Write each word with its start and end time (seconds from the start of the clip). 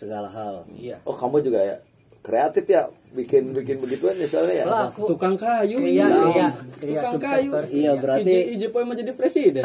segala 0.00 0.28
hal. 0.32 0.64
Iya. 0.72 0.96
Oh 1.04 1.12
kamu 1.12 1.44
juga 1.44 1.60
ya 1.60 1.76
kreatif 2.20 2.68
ya 2.68 2.84
bikin 3.16 3.56
bikin 3.56 3.80
begituan 3.80 4.16
ya 4.16 4.28
soalnya 4.28 4.64
ya. 4.64 4.92
Tukang 4.96 5.36
kayu. 5.36 5.76
Iya, 5.80 6.08
iya. 6.08 6.48
Iya, 6.80 7.00
Tukang 7.12 7.20
kayu. 7.20 7.50
Iya 7.68 7.92
berarti 7.96 8.56
Ije 8.56 8.68
poe 8.72 8.84
mah 8.84 8.96
jadi 8.96 9.12
presiden. 9.12 9.64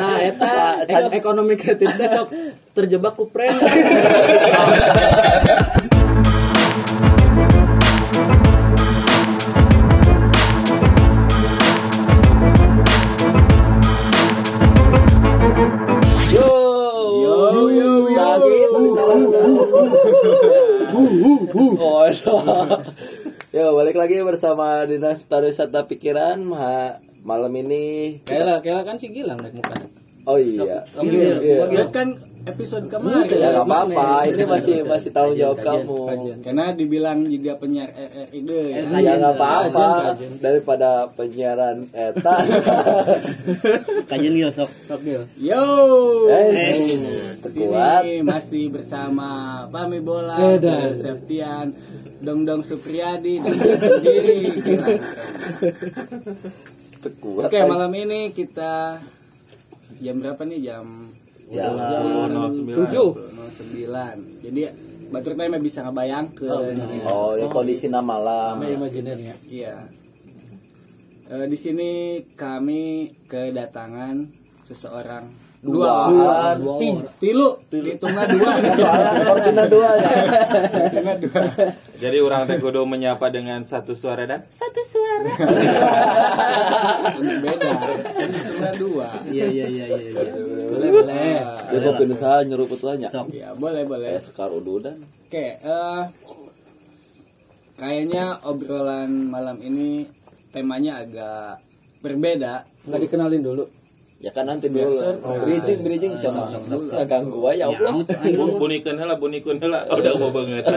nah, 0.00 0.16
eta 0.20 0.52
ek- 0.84 1.12
ekonomi 1.20 1.56
kreatif 1.56 1.92
teh 1.92 2.08
sok 2.08 2.32
terjebak 2.72 3.16
ku 3.16 3.28
lagi 24.10 24.26
bersama 24.26 24.82
Dinas 24.90 25.22
Pariwisata 25.22 25.86
Pikiran 25.86 26.42
Ma- 26.42 26.98
malam 27.22 27.54
ini. 27.54 28.18
Kayla, 28.26 28.58
Kayla 28.58 28.82
kan 28.82 28.98
si 28.98 29.06
Gilang 29.06 29.38
naik 29.38 29.54
muka. 29.54 29.70
Oh 30.26 30.34
iya. 30.34 30.82
Kamu 30.98 31.06
Iya, 31.06 31.34
iya. 31.38 31.56
Ya 31.70 31.84
kan 31.94 32.18
episode 32.42 32.90
kemarin. 32.90 33.30
Ya 33.30 33.54
nggak 33.54 33.70
apa-apa. 33.70 34.26
Ini 34.26 34.42
masih 34.50 34.82
masih 34.82 35.14
tanggung 35.14 35.38
jawab 35.38 35.62
kamu. 35.62 36.10
Karena 36.42 36.74
dibilang 36.74 37.22
juga 37.22 37.54
penyiar 37.54 37.86
RRI 37.94 38.38
deh. 38.42 38.64
ya. 38.66 38.98
Ya 38.98 39.14
nggak 39.14 39.34
apa-apa 39.38 39.88
daripada 40.42 41.06
penyiaran 41.14 41.86
eta. 41.94 42.34
kajian 44.10 44.34
gil 44.34 44.50
sok. 44.50 44.70
Sok 44.90 45.00
Gil. 45.06 45.22
Yo. 45.38 45.62
Eh, 46.26 46.74
kuat. 47.46 48.02
Sini 48.02 48.26
masih 48.26 48.74
bersama 48.74 49.28
Pami 49.70 50.02
Bola, 50.02 50.58
Septian, 50.98 51.70
Dong 52.20 52.44
Dong 52.44 52.62
Supriyadi 52.62 53.40
dan 53.40 53.54
sendiri. 53.56 54.38
Kuat. 57.20 57.48
Oke, 57.48 57.58
malam 57.64 57.92
ini 57.96 58.28
kita 58.36 59.00
jam 60.00 60.20
berapa 60.20 60.44
nih? 60.44 60.60
Jam 60.68 60.86
Ya, 61.50 61.66
Tujuh. 62.54 63.10
09. 63.74 64.46
Jadi 64.46 64.60
batur 65.10 65.34
teh 65.34 65.58
bisa 65.58 65.82
ngebayangkeun. 65.82 66.78
Oh, 67.02 67.34
ya 67.34 67.50
kondisi 67.50 67.90
malam. 67.90 68.62
Sama 68.62 68.70
imajinirnya. 68.70 69.34
Iya. 69.50 69.90
Eh, 71.26 71.46
di 71.50 71.58
sini 71.58 71.90
kami 72.38 73.10
kedatangan 73.26 74.30
seseorang 74.70 75.26
Dua. 75.60 76.08
dua, 76.08 76.36
Dua. 76.56 76.74
Ti- 76.74 77.04
tilu 77.20 77.52
hitungnya 77.70 78.24
dua 78.26 78.50
Soalnya 78.80 79.12
porsinya 79.22 79.64
dua 79.66 79.90
ya. 79.94 80.12
Dua 81.20 81.44
Jadi 81.96 82.16
orang 82.18 82.42
teh 82.44 82.56
kudu 82.56 82.80
menyapa 82.82 83.28
dengan 83.28 83.60
satu 83.62 83.92
suara 83.92 84.24
dan 84.24 84.40
beda 87.40 87.68
hitungnya 88.16 88.72
dua 88.74 89.08
Iya 89.26 89.46
iya 89.46 89.66
iya 89.68 89.84
iya. 89.86 89.98
iya. 90.16 90.32
Boleh, 90.70 90.90
boleh. 90.90 91.36
Dia 91.68 91.78
mau 91.78 91.92
pindah 91.94 92.16
usaha 92.16 92.36
nyeruput 92.40 92.80
lah 92.80 92.94
nya. 92.96 93.08
ya 93.28 93.52
boleh 93.52 93.82
boleh 93.84 94.08
Ya 94.10 94.20
sekar 94.20 94.48
ududan. 94.48 94.96
oke 94.96 95.44
eh 95.60 96.02
kayaknya 97.76 98.24
obrolan 98.44 99.10
malam 99.26 99.56
ini 99.58 100.04
temanya 100.50 101.00
agak 101.00 101.60
berbeda 102.00 102.64
Nggak 102.86 103.00
dikenalin 103.02 103.42
dulu. 103.42 103.64
Ya 104.20 104.28
kan 104.30 104.44
nanti 104.44 104.68
dulu. 104.68 105.00
Oh, 105.24 105.32
bridging 105.40 105.80
bridging 105.80 106.12
sama 106.20 106.44
Nggak 106.44 107.08
ganggu 107.08 107.40
aja 107.48 107.72
ya 107.72 107.72
Allah. 107.72 108.04
Bu- 108.04 108.60
bunikeun 108.60 109.00
heula 109.00 109.16
bunikeun 109.16 109.56
heula 109.56 109.80
Oh, 109.88 109.96
udah 109.96 110.12
mau 110.20 110.28
banget. 110.28 110.64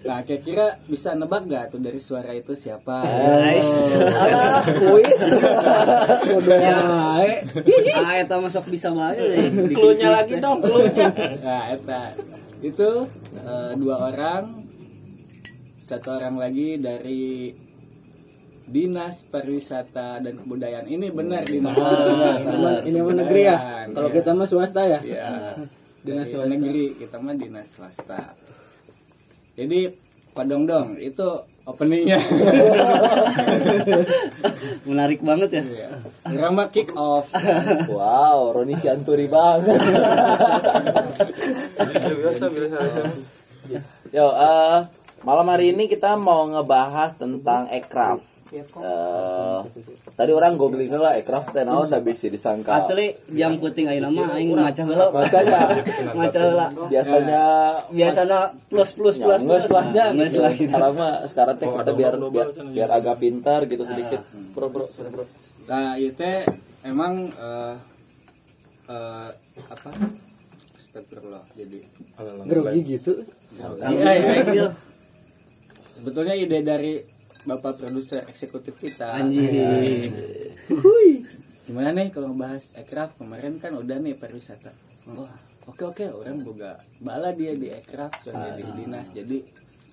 nah 0.00 0.18
kira-kira 0.26 0.74
bisa 0.90 1.14
nebak 1.14 1.46
gak 1.46 1.70
tuh 1.70 1.78
dari 1.78 2.02
suara 2.02 2.34
itu 2.34 2.58
siapa 2.58 3.06
Nice. 3.06 3.94
Alah, 3.94 4.66
kuis. 4.66 5.22
Ya, 6.50 6.82
eh. 7.22 7.38
Ah, 7.94 8.18
eta 8.18 8.34
masuk 8.36 8.66
bisa 8.66 8.90
banget. 8.90 9.22
quiz 9.70 10.02
lagi 10.02 10.42
dong, 10.42 10.58
cluenya. 10.60 11.06
Nah, 11.38 11.70
eta. 11.70 12.18
Itu 12.60 13.06
eh, 13.38 13.72
dua 13.78 14.10
orang. 14.10 14.66
Satu 15.80 16.18
orang 16.18 16.34
lagi 16.34 16.82
dari 16.82 17.54
Dinas 18.70 19.26
Pariwisata 19.26 20.22
dan 20.22 20.34
Kebudayaan. 20.38 20.86
Ini 20.86 21.10
benar 21.10 21.42
Dinas 21.42 21.74
Pariwisata. 21.74 22.40
Emang 22.46 22.78
ini 22.86 22.98
mah 23.02 23.14
negeri 23.18 23.42
ya. 23.42 23.56
Kalau 23.90 24.08
Iya. 24.08 24.16
kita 24.16 24.30
mah 24.32 24.46
swasta 24.46 24.82
ya. 24.86 25.00
Iya. 25.02 25.26
Dinas 26.00 26.26
swasta. 26.30 26.48
negeri, 26.48 26.84
kita 26.96 27.18
mah 27.18 27.34
dinas 27.34 27.66
swasta. 27.68 28.18
Jadi 29.58 29.90
Padong 30.30 30.62
dong, 30.62 30.94
itu 30.94 31.26
openingnya. 31.66 32.22
Menarik 34.86 35.26
banget 35.26 35.58
ya. 35.58 35.62
Iya. 35.66 35.88
Drama 36.22 36.70
kick 36.70 36.94
off. 36.94 37.26
Wow, 37.90 38.54
Roni 38.54 38.78
Sianturi 38.78 39.26
banget. 39.26 39.74
Biasa 42.14 42.46
biasa. 42.54 42.78
Yo, 44.14 44.26
eh 44.30 44.78
malam 45.26 45.46
hari 45.50 45.74
ini 45.74 45.90
kita 45.90 46.14
mau 46.14 46.46
ngebahas 46.46 47.10
tentang 47.18 47.66
aircraft. 47.66 48.22
Eh, 48.50 49.60
tadi 50.18 50.34
orang 50.34 50.58
googling 50.58 50.90
lah 50.90 51.14
aircraft 51.14 51.54
teh 51.54 51.62
naon 51.62 51.86
da 51.86 52.02
bisa 52.02 52.26
disangka. 52.26 52.82
Asli 52.82 53.14
jam 53.30 53.54
puting 53.62 53.86
ayeuna 53.86 54.10
mah 54.10 54.34
aing 54.34 54.50
maca 54.58 54.82
heula. 54.82 55.06
Maca 56.18 56.38
heula. 56.42 56.66
biasanya 56.90 57.42
Biasana 57.94 58.50
plus 58.66 58.90
plus 58.98 59.22
plus 59.22 59.38
nggak 59.46 59.46
plus. 59.46 59.70
selahnya 59.70 60.04
Nges 60.18 60.34
gitu. 60.34 60.42
lah. 60.42 60.52
Sekarang 60.58 60.92
mah 60.98 61.14
sekarang 61.30 61.54
teh 61.62 61.66
Oh, 61.70 61.78
kita 61.78 61.82
ada 61.86 61.92
biar 61.94 62.14
biar, 62.18 62.48
biar 62.74 62.90
agak 62.90 63.16
pintar 63.22 63.60
gitu 63.70 63.86
sedikit. 63.86 64.20
Bro 64.50 64.66
bro, 64.74 64.84
sorry 64.98 65.10
bro. 65.14 65.24
Nah, 65.70 65.94
itu 65.94 66.26
emang 66.82 67.30
eh 67.30 67.74
eh, 68.90 69.28
apa? 69.70 69.90
Astagfirullah. 70.74 71.46
Jadi 71.54 71.78
Grogi 72.50 72.80
gitu. 72.98 73.12
Iya, 73.54 74.42
iya. 74.42 74.66
Sebetulnya 75.94 76.34
ide 76.34 76.66
dari 76.66 76.98
Bapak 77.48 77.80
produser 77.80 78.24
eksekutif 78.28 78.76
kita. 78.76 79.16
Anjing. 79.16 80.12
Gimana 81.64 81.94
nih 81.94 82.10
kalau 82.10 82.34
ngebahas 82.34 82.74
aircraft 82.76 83.22
kemarin 83.22 83.62
kan 83.62 83.72
udah 83.78 83.96
nih 84.02 84.18
pariwisata. 84.18 84.74
Wah, 85.14 85.30
oke 85.70 85.82
oke 85.94 86.04
orang 86.10 86.42
boga 86.42 86.76
bala 87.00 87.30
dia 87.32 87.54
di 87.54 87.70
aircraft 87.70 88.26
soalnya 88.26 88.58
di 88.58 88.64
dinas. 88.74 89.06
Jadi 89.14 89.38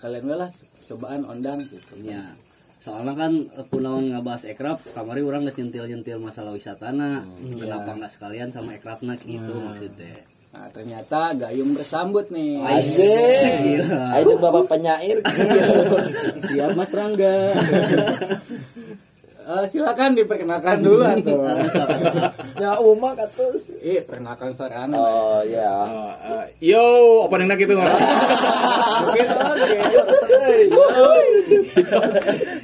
kalian 0.02 0.26
lah 0.34 0.50
cobaan 0.90 1.22
ondang 1.30 1.62
gitu. 1.64 2.02
Ya. 2.02 2.36
Soalnya 2.78 3.14
kan 3.18 3.34
aku 3.58 3.82
naon 3.82 4.14
ngabahas 4.14 4.48
ekraf, 4.48 4.80
kamari 4.94 5.26
orang 5.26 5.44
geus 5.50 5.58
nyentil-nyentil 5.60 6.22
masalah 6.22 6.54
wisatana. 6.54 7.26
Kenapa 7.58 7.94
nggak 7.94 8.12
sekalian 8.14 8.50
sama 8.54 8.78
ekrafna 8.78 9.18
gitu 9.18 9.54
maksudnya. 9.60 10.14
Nah, 10.58 10.74
ternyata 10.74 11.38
gayung 11.38 11.78
bersambut 11.78 12.34
nih. 12.34 12.58
Asik. 12.66 13.86
Ayo 13.94 14.42
bapak 14.42 14.66
penyair. 14.66 15.22
Siap 16.50 16.74
Mas 16.74 16.90
Rangga. 16.98 17.54
Eh, 19.48 19.66
silakan 19.70 20.18
diperkenalkan 20.18 20.82
dulu 20.82 21.06
atau. 21.06 21.46
Ya 22.58 22.74
umak 22.82 23.22
atus. 23.22 23.70
Eh, 23.86 24.02
perkenalkan 24.02 24.58
sarana. 24.58 24.98
Oh 24.98 25.46
ya. 25.46 25.86
Yo, 26.58 27.30
opening 27.30 27.54
gitu 27.54 27.78
Mungkin 27.78 29.28
oke. 29.30 29.80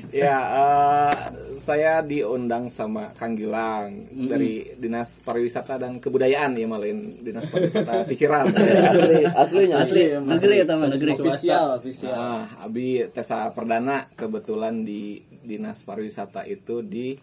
Ya, 0.09 0.37
eh, 0.49 1.42
saya 1.63 2.03
diundang 2.03 2.67
sama 2.67 3.15
Kang 3.15 3.39
Gilang 3.39 3.87
dari 4.11 4.67
Dinas 4.75 5.23
Pariwisata 5.23 5.79
dan 5.79 6.03
Kebudayaan 6.03 6.59
ya 6.59 6.67
malin 6.67 7.23
Dinas 7.23 7.47
Pariwisata 7.47 8.03
Pikiran. 8.11 8.51
Asli 8.51 9.23
aslinya 9.31 9.79
Asli, 9.79 10.03
negeri 10.19 10.55
ya 10.59 10.65
teman 10.67 10.91
negeri. 10.91 11.11
Official, 11.15 11.67
official. 11.79 12.11
Ah, 12.11 12.43
Abi 12.67 13.07
Tesa 13.15 13.47
Perdana 13.55 14.03
kebetulan 14.11 14.83
di 14.83 15.23
Dinas 15.47 15.87
Pariwisata 15.87 16.43
itu 16.43 16.83
di 16.83 17.15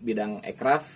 bidang 0.00 0.40
ekraf, 0.42 0.88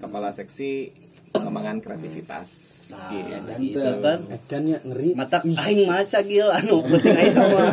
kepala 0.00 0.32
seksi 0.32 0.90
pengembangan 1.30 1.84
kreativitas. 1.84 2.73
Gitu. 2.84 3.30
Dan 3.44 3.58
Gitu 3.58 3.78
tuh. 3.78 3.96
kan. 3.98 4.18
Dan 4.46 4.62
ya 4.66 4.78
ngeri. 4.80 5.08
Mata 5.12 5.38
aing 5.40 5.82
maca 5.84 6.18
gil 6.20 6.48
anu 6.48 6.76
puting 6.82 7.16
ayeuna 7.16 7.44
mah. 7.50 7.72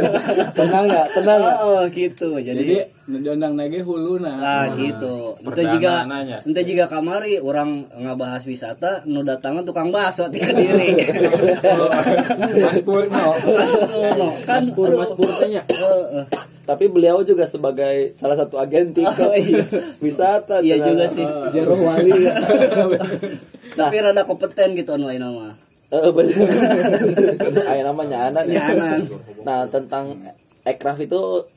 tenang 0.58 0.84
nggak 0.86 1.06
tenang 1.12 1.38
nggak 1.40 1.58
Oh 1.60 1.82
gitu. 1.88 2.28
Jadi 2.36 2.58
Jadi 2.58 2.76
diundang 3.18 3.54
lagi 3.54 3.80
huluna. 3.80 4.32
Lah 4.34 4.66
gitu. 4.74 5.38
Ente 5.40 5.62
juga 5.70 5.92
ente 6.44 6.60
juga 6.62 6.84
kamari 6.86 7.38
orang 7.38 7.70
ngabahas 7.94 8.44
wisata 8.44 9.02
nu 9.04 9.22
datangan 9.22 9.62
tukang 9.62 9.88
bakso 9.88 10.28
ti 10.28 10.38
Kediri. 10.38 10.92
Mas 12.64 12.80
Purno. 12.82 13.26
Masno 13.38 14.28
kan 14.44 14.60
Mas 14.60 14.68
Pur, 14.70 14.90
Mas 14.92 15.12
Pur 15.12 15.30
tanya. 15.36 15.62
Heeh. 15.64 16.26
tapi 16.68 16.84
beliau 16.84 17.24
juga 17.24 17.48
sebagai 17.48 18.12
salah 18.12 18.36
satu 18.36 18.60
agen 18.60 18.92
tiket 18.92 19.16
Oh, 19.18 19.32
iya. 19.32 19.64
wisata 20.04 20.60
Iya 20.60 20.76
juga 20.84 21.08
sih. 21.08 21.24
Jeroh 21.48 21.80
Wali. 21.80 22.12
Tapi 23.78 23.96
rada 24.02 24.22
kompeten 24.26 24.74
gitu 24.74 24.90
online 24.98 25.22
nama 25.22 25.54
Eh 25.88 26.12
bener. 26.12 26.36
Aya 27.72 27.80
namanya 27.80 28.28
anak. 28.28 28.44
Nyanan. 28.44 29.08
Nah, 29.40 29.64
tentang 29.72 30.20
ekraf 30.60 31.00
itu 31.00 31.48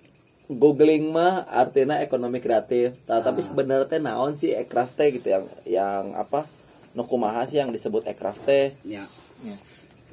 googling 0.48 1.12
mah 1.12 1.44
artinya 1.52 2.00
ekonomi 2.00 2.40
kreatif. 2.40 2.96
Nah, 3.12 3.20
tapi 3.20 3.44
sebenarnya 3.44 4.00
naon 4.00 4.40
sih 4.40 4.56
ekraf 4.56 4.96
teh 4.96 5.12
gitu 5.12 5.36
yang 5.36 5.46
yang 5.68 6.04
apa? 6.16 6.48
Nu 6.96 7.04
kumaha 7.04 7.44
sih 7.44 7.60
yang 7.60 7.76
disebut 7.76 8.08
ekraf 8.08 8.40
teh? 8.48 8.72
ya 8.88 9.04
Ya. 9.42 9.58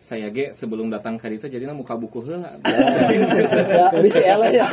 Saya 0.08 0.32
ge 0.32 0.56
sebelum 0.56 0.88
datang 0.88 1.20
ke 1.20 1.28
ditu 1.28 1.52
jadi 1.52 1.68
muka 1.68 1.92
buku 1.92 2.24
heula. 2.24 2.48
Ya, 2.64 3.92
bisa 4.00 4.24
eleh 4.24 4.56
ya. 4.56 4.64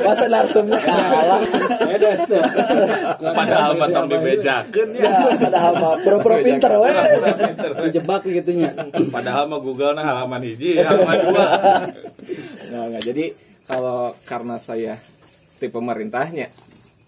Masa 0.00 0.32
narsumnya 0.32 0.80
kalah. 0.80 1.44
Padahal 3.36 3.76
matang 3.76 4.08
dibejakeun 4.08 4.96
ya. 4.96 5.12
Ya, 5.12 5.36
padahal 5.36 5.72
mah 5.76 6.00
pura-pura 6.00 6.40
pinter 6.40 6.72
we. 6.80 6.88
Dijebak 7.84 8.24
gitunya. 8.24 8.72
Padahal 9.12 9.44
mah 9.52 9.60
Google 9.60 9.92
nah 9.92 10.08
halaman 10.08 10.40
hiji, 10.40 10.80
halaman 10.80 11.20
dua. 11.20 11.44
Nah, 12.72 12.82
nggak. 12.88 13.02
jadi 13.04 13.24
kalau 13.68 14.16
karena 14.24 14.56
saya 14.56 14.96
tipe 15.60 15.76
pemerintahnya, 15.76 16.48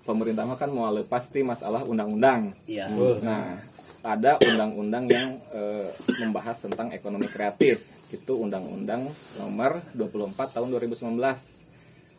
pemerintah 0.04 0.44
mah 0.44 0.60
kan 0.60 0.68
mau 0.68 0.92
lepas 0.92 1.32
ti 1.32 1.40
masalah 1.40 1.80
undang-undang. 1.88 2.52
iya 2.68 2.92
Nah, 3.24 3.56
ada 4.04 4.36
undang-undang 4.36 5.08
yang 5.08 5.40
eh, 5.56 5.88
membahas 6.20 6.68
tentang 6.68 6.92
ekonomi 6.92 7.24
kreatif. 7.24 7.80
Itu 8.12 8.36
Undang-Undang 8.44 9.10
Nomor 9.40 9.80
24 9.96 10.54
Tahun 10.54 10.68
2019. 10.68 11.16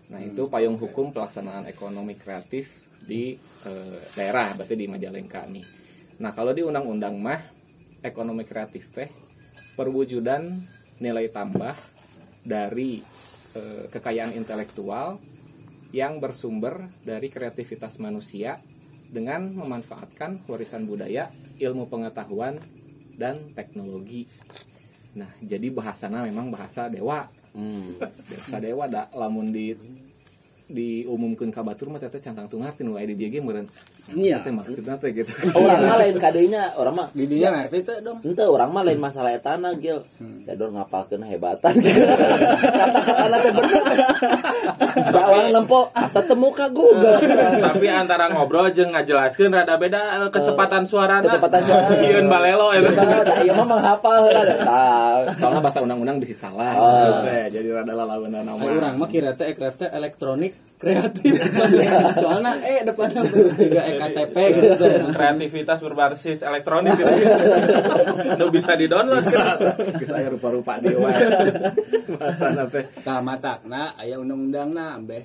Nah, 0.05 0.21
itu 0.21 0.49
payung 0.49 0.75
hukum 0.81 1.13
pelaksanaan 1.13 1.69
ekonomi 1.69 2.17
kreatif 2.17 2.89
di 3.05 3.37
eh, 3.69 3.99
daerah, 4.17 4.57
berarti 4.57 4.73
di 4.73 4.89
Majalengka 4.89 5.45
nih. 5.45 5.65
Nah, 6.25 6.33
kalau 6.33 6.57
di 6.57 6.65
undang-undang 6.65 7.21
mah 7.21 7.39
ekonomi 8.01 8.49
kreatif 8.49 8.89
teh 8.89 9.09
perwujudan 9.77 10.49
nilai 10.97 11.29
tambah 11.29 11.77
dari 12.41 13.05
eh, 13.53 13.85
kekayaan 13.93 14.33
intelektual 14.33 15.21
yang 15.93 16.17
bersumber 16.17 16.81
dari 17.05 17.29
kreativitas 17.29 18.01
manusia 18.01 18.57
dengan 19.11 19.45
memanfaatkan 19.53 20.41
warisan 20.49 20.87
budaya, 20.89 21.29
ilmu 21.61 21.89
pengetahuan, 21.89 22.57
dan 23.15 23.39
teknologi. 23.55 24.27
Nah, 25.15 25.29
jadi 25.39 25.71
bahasana 25.71 26.23
memang 26.27 26.51
bahasa 26.51 26.91
dewa. 26.91 27.27
Hmm. 27.55 27.95
Bahasa 27.99 28.59
dewa 28.59 28.85
da 28.91 29.07
lamun 29.15 29.55
di 29.55 29.71
diumumkan 30.65 31.53
ka 31.53 31.61
batur 31.61 31.93
mah 31.93 32.01
teteh 32.01 32.17
cantang 32.19 32.49
tungar 32.49 32.73
tinu 32.73 32.97
aya 32.97 33.07
di 33.07 33.15
dieu 33.15 33.31
ge 33.31 33.39
meureun. 33.39 33.69
Iya. 34.13 34.45
Teh 34.45 34.53
maksudna 34.53 34.93
teh 35.01 35.09
gitu. 35.09 35.33
Orang 35.57 35.81
mah 35.81 35.97
lain 35.97 36.21
kadenya, 36.21 36.77
orang 36.77 36.93
mah 36.93 37.07
di 37.09 37.25
dia 37.25 37.49
ngerti 37.49 37.81
tuh 37.81 37.97
dong 38.05 38.21
Ente 38.21 38.45
orang 38.45 38.69
mah 38.69 38.85
lain 38.85 39.01
masalah 39.01 39.33
etana 39.33 39.73
gil. 39.73 40.05
Jador 40.45 40.69
ngapalkeun 40.77 41.25
hebatan. 41.25 41.73
Kata-kata 42.85 43.37
teh 43.41 43.51
bener. 43.53 43.81
Da 45.09 45.21
orang 45.25 45.49
nempo 45.49 45.89
asa 45.97 46.21
temu 46.21 46.53
ka 46.53 46.69
Google. 46.69 47.17
Tapi 47.65 47.85
antara 47.89 48.29
ngobrol 48.29 48.69
jeung 48.69 48.93
ngajelaskeun 48.93 49.49
rada 49.49 49.73
beda 49.81 50.01
eh, 50.21 50.29
kecepatan 50.29 50.85
suarana. 50.85 51.25
Kecepatan 51.25 51.61
suara. 51.65 51.87
Sieun 51.97 52.29
balelo 52.33 52.69
eta. 52.77 52.93
Da 53.25 53.41
ieu 53.41 53.57
mah 53.57 53.65
menghafal 53.65 54.29
heula. 54.29 54.53
Tah. 54.61 55.33
Soalnya 55.33 55.65
bahasa 55.65 55.81
undang-undang 55.81 56.21
bisa 56.21 56.45
salah. 56.45 56.77
Oh. 56.77 56.93
Maksudnya, 56.93 57.49
jadi 57.49 57.67
rada 57.81 57.93
lalaweuna 57.97 58.45
nama. 58.45 58.61
Orang 58.61 59.01
mah 59.01 59.09
kira 59.09 59.33
teh 59.33 59.49
ekraf 59.49 59.81
teh 59.81 59.89
elektronik 59.89 60.53
kreatif. 60.75 61.39
Soalnya 62.23 62.53
eh 62.63 62.83
depannya 62.83 63.21
juga 63.25 63.81
ektp 63.87 64.35
gitu. 64.35 64.85
Kreativitas 65.15 65.79
berbasis 65.79 66.39
elektronik 66.43 66.99
gitu. 66.99 67.13
Itu 68.35 68.45
bisa 68.51 68.75
di-download 68.75 69.25
kan. 69.25 69.57
Geus 69.97 70.11
aya 70.11 70.27
rupa-rupa 70.29 70.77
dewa. 70.83 71.09
Bahasana 72.15 72.69
teh. 72.69 72.85
nah 73.01 73.19
matakna 73.23 73.95
aya 73.97 74.19
undang-undangna 74.21 74.99
ambeh 74.99 75.23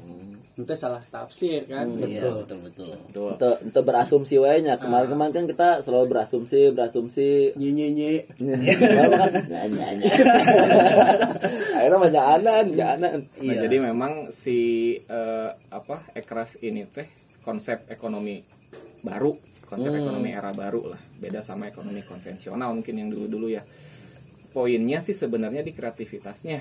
itu 0.53 0.75
salah 0.75 1.01
tafsir 1.07 1.63
kan 1.65 1.87
iya 2.01 2.27
betul 2.27 2.59
betul 2.61 2.93
Tuh. 3.15 3.33
Ente, 3.33 3.51
ente 3.65 3.81
berasumsi 3.81 4.37
wae 4.37 4.61
nya. 4.61 4.77
Kemarin-kemarin 4.77 5.33
kan 5.33 5.45
kita 5.47 5.69
selalu 5.81 6.11
berasumsi, 6.11 6.71
berasumsi. 6.71 7.55
nyi 7.57 7.71
nyi 7.71 7.87
nyi 7.91 8.13
Kalau 8.29 9.15
kan 9.17 9.31
nyanyi 9.47 9.77
nyanyi. 9.79 10.07
Akhirnya 11.77 11.99
banyak 11.99 12.25
anan, 12.39 12.67
anan. 12.77 13.19
Nah, 13.25 13.41
Iya. 13.41 13.61
jadi 13.65 13.77
memang 13.81 14.29
si 14.29 14.59
eh, 14.99 15.51
apa 15.71 16.03
ekraf 16.13 16.61
ini 16.61 16.85
teh 16.87 17.09
konsep 17.41 17.89
ekonomi 17.89 18.43
baru, 19.01 19.33
konsep 19.65 19.91
ekonomi 19.91 20.31
era 20.31 20.53
baru 20.53 20.93
lah. 20.93 21.01
Beda 21.17 21.41
sama 21.41 21.71
ekonomi 21.71 22.05
konvensional 22.05 22.75
mungkin 22.75 23.01
yang 23.01 23.09
dulu-dulu 23.09 23.49
ya. 23.49 23.63
Poinnya 24.51 24.99
sih 25.01 25.15
sebenarnya 25.15 25.63
di 25.63 25.73
kreativitasnya 25.73 26.59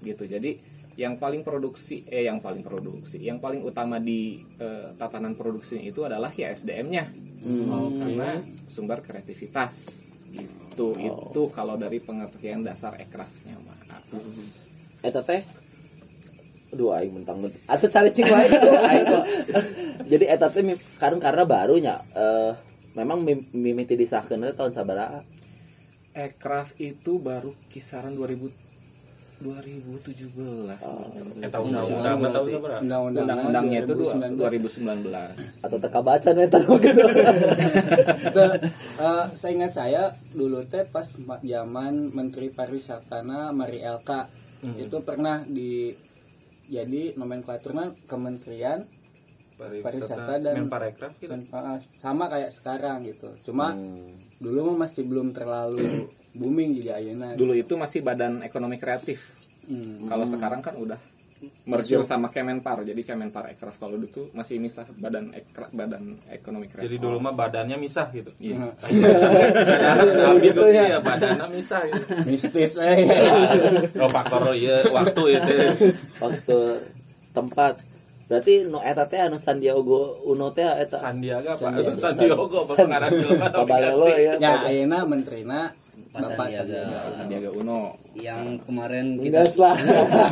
gitu. 0.00 0.24
Jadi 0.24 0.79
yang 1.00 1.16
paling 1.16 1.40
produksi 1.40 2.04
eh 2.12 2.28
yang 2.28 2.44
paling 2.44 2.60
produksi, 2.60 3.24
yang 3.24 3.40
paling 3.40 3.64
utama 3.64 3.96
di 3.96 4.44
eh, 4.60 4.92
tatanan 5.00 5.32
produksinya 5.32 5.80
itu 5.80 6.04
adalah 6.04 6.28
ya 6.28 6.52
SDM-nya. 6.52 7.08
Oh, 7.72 7.88
karena 7.96 8.44
sumber 8.68 9.00
kreativitas 9.00 9.72
gitu. 10.28 10.92
Itu 11.00 11.42
kalau 11.56 11.80
dari 11.80 12.04
pengertian 12.04 12.60
dasar 12.60 13.00
ekrafnya 13.00 13.56
mah. 13.64 13.80
Eta 15.00 15.24
teh 15.24 15.40
Aduh 16.70 16.94
aing 16.94 17.10
mentang 17.10 17.42
mentang 17.42 17.58
Atau 17.66 17.90
cari 17.90 18.12
cing 18.12 18.28
wae 18.28 18.46
itu 18.46 18.70
aing. 18.92 19.06
Jadi 20.04 20.24
eta 20.28 20.52
teh 20.52 20.60
karena 21.00 21.16
karena 21.16 21.42
barunya 21.48 21.94
eh 22.12 22.52
memang 22.92 23.24
mim- 23.24 23.48
mimiti 23.56 23.96
disahkeun 23.96 24.52
tahun 24.52 24.76
sabaraha? 24.76 25.24
Aircraft 26.12 26.76
itu 26.76 27.22
baru 27.22 27.56
kisaran 27.72 28.12
2000 28.18 28.69
2017 29.40 30.36
Eta 31.40 31.58
undang-undang 31.58 32.16
tahu 32.28 32.46
sabaraha? 32.46 32.78
undang-undang 32.78 33.24
Undang-undangnya 33.24 33.78
itu 33.80 33.92
2019. 33.96 34.36
2019. 34.36 35.64
Atau 35.64 35.78
teka 35.78 36.00
baca 36.00 36.30
eta 36.30 36.58
gitu. 36.60 37.02
Itu, 38.22 38.42
eh, 39.00 39.26
seingat 39.34 39.72
saya 39.72 40.02
dulu 40.30 40.60
teh 40.64 40.84
pas 40.84 41.08
ma- 41.20 41.40
zaman 41.40 42.12
Menteri 42.12 42.48
Pariwisatana 42.50 43.50
Mari 43.50 43.80
Elka 43.80 44.28
itu 44.76 45.00
pernah 45.00 45.40
di 45.42 45.88
jadi 46.66 47.16
nomenklaturnya 47.16 47.88
Kementerian 48.06 48.84
Pariwisata 49.58 50.36
dan- 50.38 50.56
Menparekraf 50.58 51.16
gitu. 51.16 51.32
eh, 51.32 51.78
sama 51.96 52.28
kayak 52.28 52.52
sekarang 52.52 53.04
gitu. 53.04 53.28
Cuma 53.42 53.72
Hmm. 53.72 54.04
dulu 54.36 54.72
masih 54.74 55.04
belum 55.04 55.32
terlalu 55.32 56.08
booming 56.36 56.78
jadi 56.78 57.00
ayeuna. 57.02 57.34
Dulu 57.34 57.52
itu 57.56 57.74
masih 57.74 58.00
Badan 58.04 58.42
Ekonomi 58.44 58.76
Kreatif. 58.76 59.18
Hmm. 59.70 60.06
Kalau 60.10 60.26
sekarang 60.26 60.60
kan 60.62 60.74
udah 60.78 60.98
merger 61.64 62.04
sama 62.04 62.28
Kemenpar. 62.28 62.84
Jadi 62.84 63.00
Kemenpar 63.00 63.48
Aircraft 63.48 63.80
kalau 63.80 63.96
dulu 63.96 64.28
masih 64.36 64.60
misah 64.60 64.84
Badan 65.00 65.32
Ekra- 65.32 65.72
Badan 65.72 66.20
Ekonomi 66.28 66.68
Kreatif. 66.68 66.86
Jadi 66.90 66.96
dulu 67.00 67.16
mah 67.18 67.32
badannya 67.32 67.76
misah 67.80 68.12
gitu. 68.12 68.28
Iya. 68.36 68.56
Nah, 68.60 70.36
gitu 70.44 70.64
ya, 70.68 71.00
badannya 71.00 71.46
misah 71.48 71.80
gitu. 71.88 72.06
mistis 72.28 72.72
eh. 72.76 73.08
Oh, 73.96 74.10
faktor 74.12 74.52
iya 74.52 74.84
waktu 74.92 75.22
itu. 75.40 75.54
Waktu 76.20 76.58
tempat 77.32 77.74
berarti 78.30 78.70
no 78.70 78.78
eta 78.78 79.10
teh 79.10 79.18
anu 79.18 79.42
Sandiaga 79.42 80.02
Uno 80.22 80.54
teh 80.54 80.62
eta 80.62 81.02
Sandiaga 81.02 81.58
Pak 81.58 81.98
Sandiaga 81.98 82.38
Pak 82.38 82.78
pengarang 82.78 83.10
film 83.10 83.42
atau 83.42 83.66
Pabalelo 83.66 84.06
ya. 84.06 84.38
ya 84.38 84.70
ayeuna 84.70 85.02
menterina 85.02 85.74
Pak 86.10 86.26
Bapak 86.26 86.46
Sandiaga. 86.50 86.98
Sandiaga. 87.14 87.48
Uno. 87.54 87.94
yang 88.18 88.58
kemarin 88.66 89.14
kita 89.14 89.46
Enggak 89.46 89.62
lah. 89.62 89.76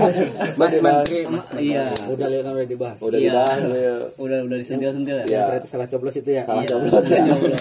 Mas 0.58 0.74
Menteri 0.82 1.18
iya 1.62 1.94
Udah 2.10 2.26
lihat 2.26 2.50
udah 2.50 2.66
dibahas. 2.66 2.98
Udah 2.98 3.14
Iya. 3.14 3.30
dibahas 3.30 3.60
ya. 3.62 3.94
udah 4.18 4.38
udah 4.42 4.56
disentil-sentil 4.58 5.16
ya 5.22 5.24
Iya. 5.30 5.42
Berarti 5.46 5.66
salah 5.70 5.86
coblos 5.86 6.16
itu 6.18 6.30
ya. 6.34 6.42
Salah 6.42 6.66
Iya, 6.66 6.70
coblos 6.74 7.04
ya. 7.06 7.06
saya 7.06 7.20
nyoblos 7.22 7.58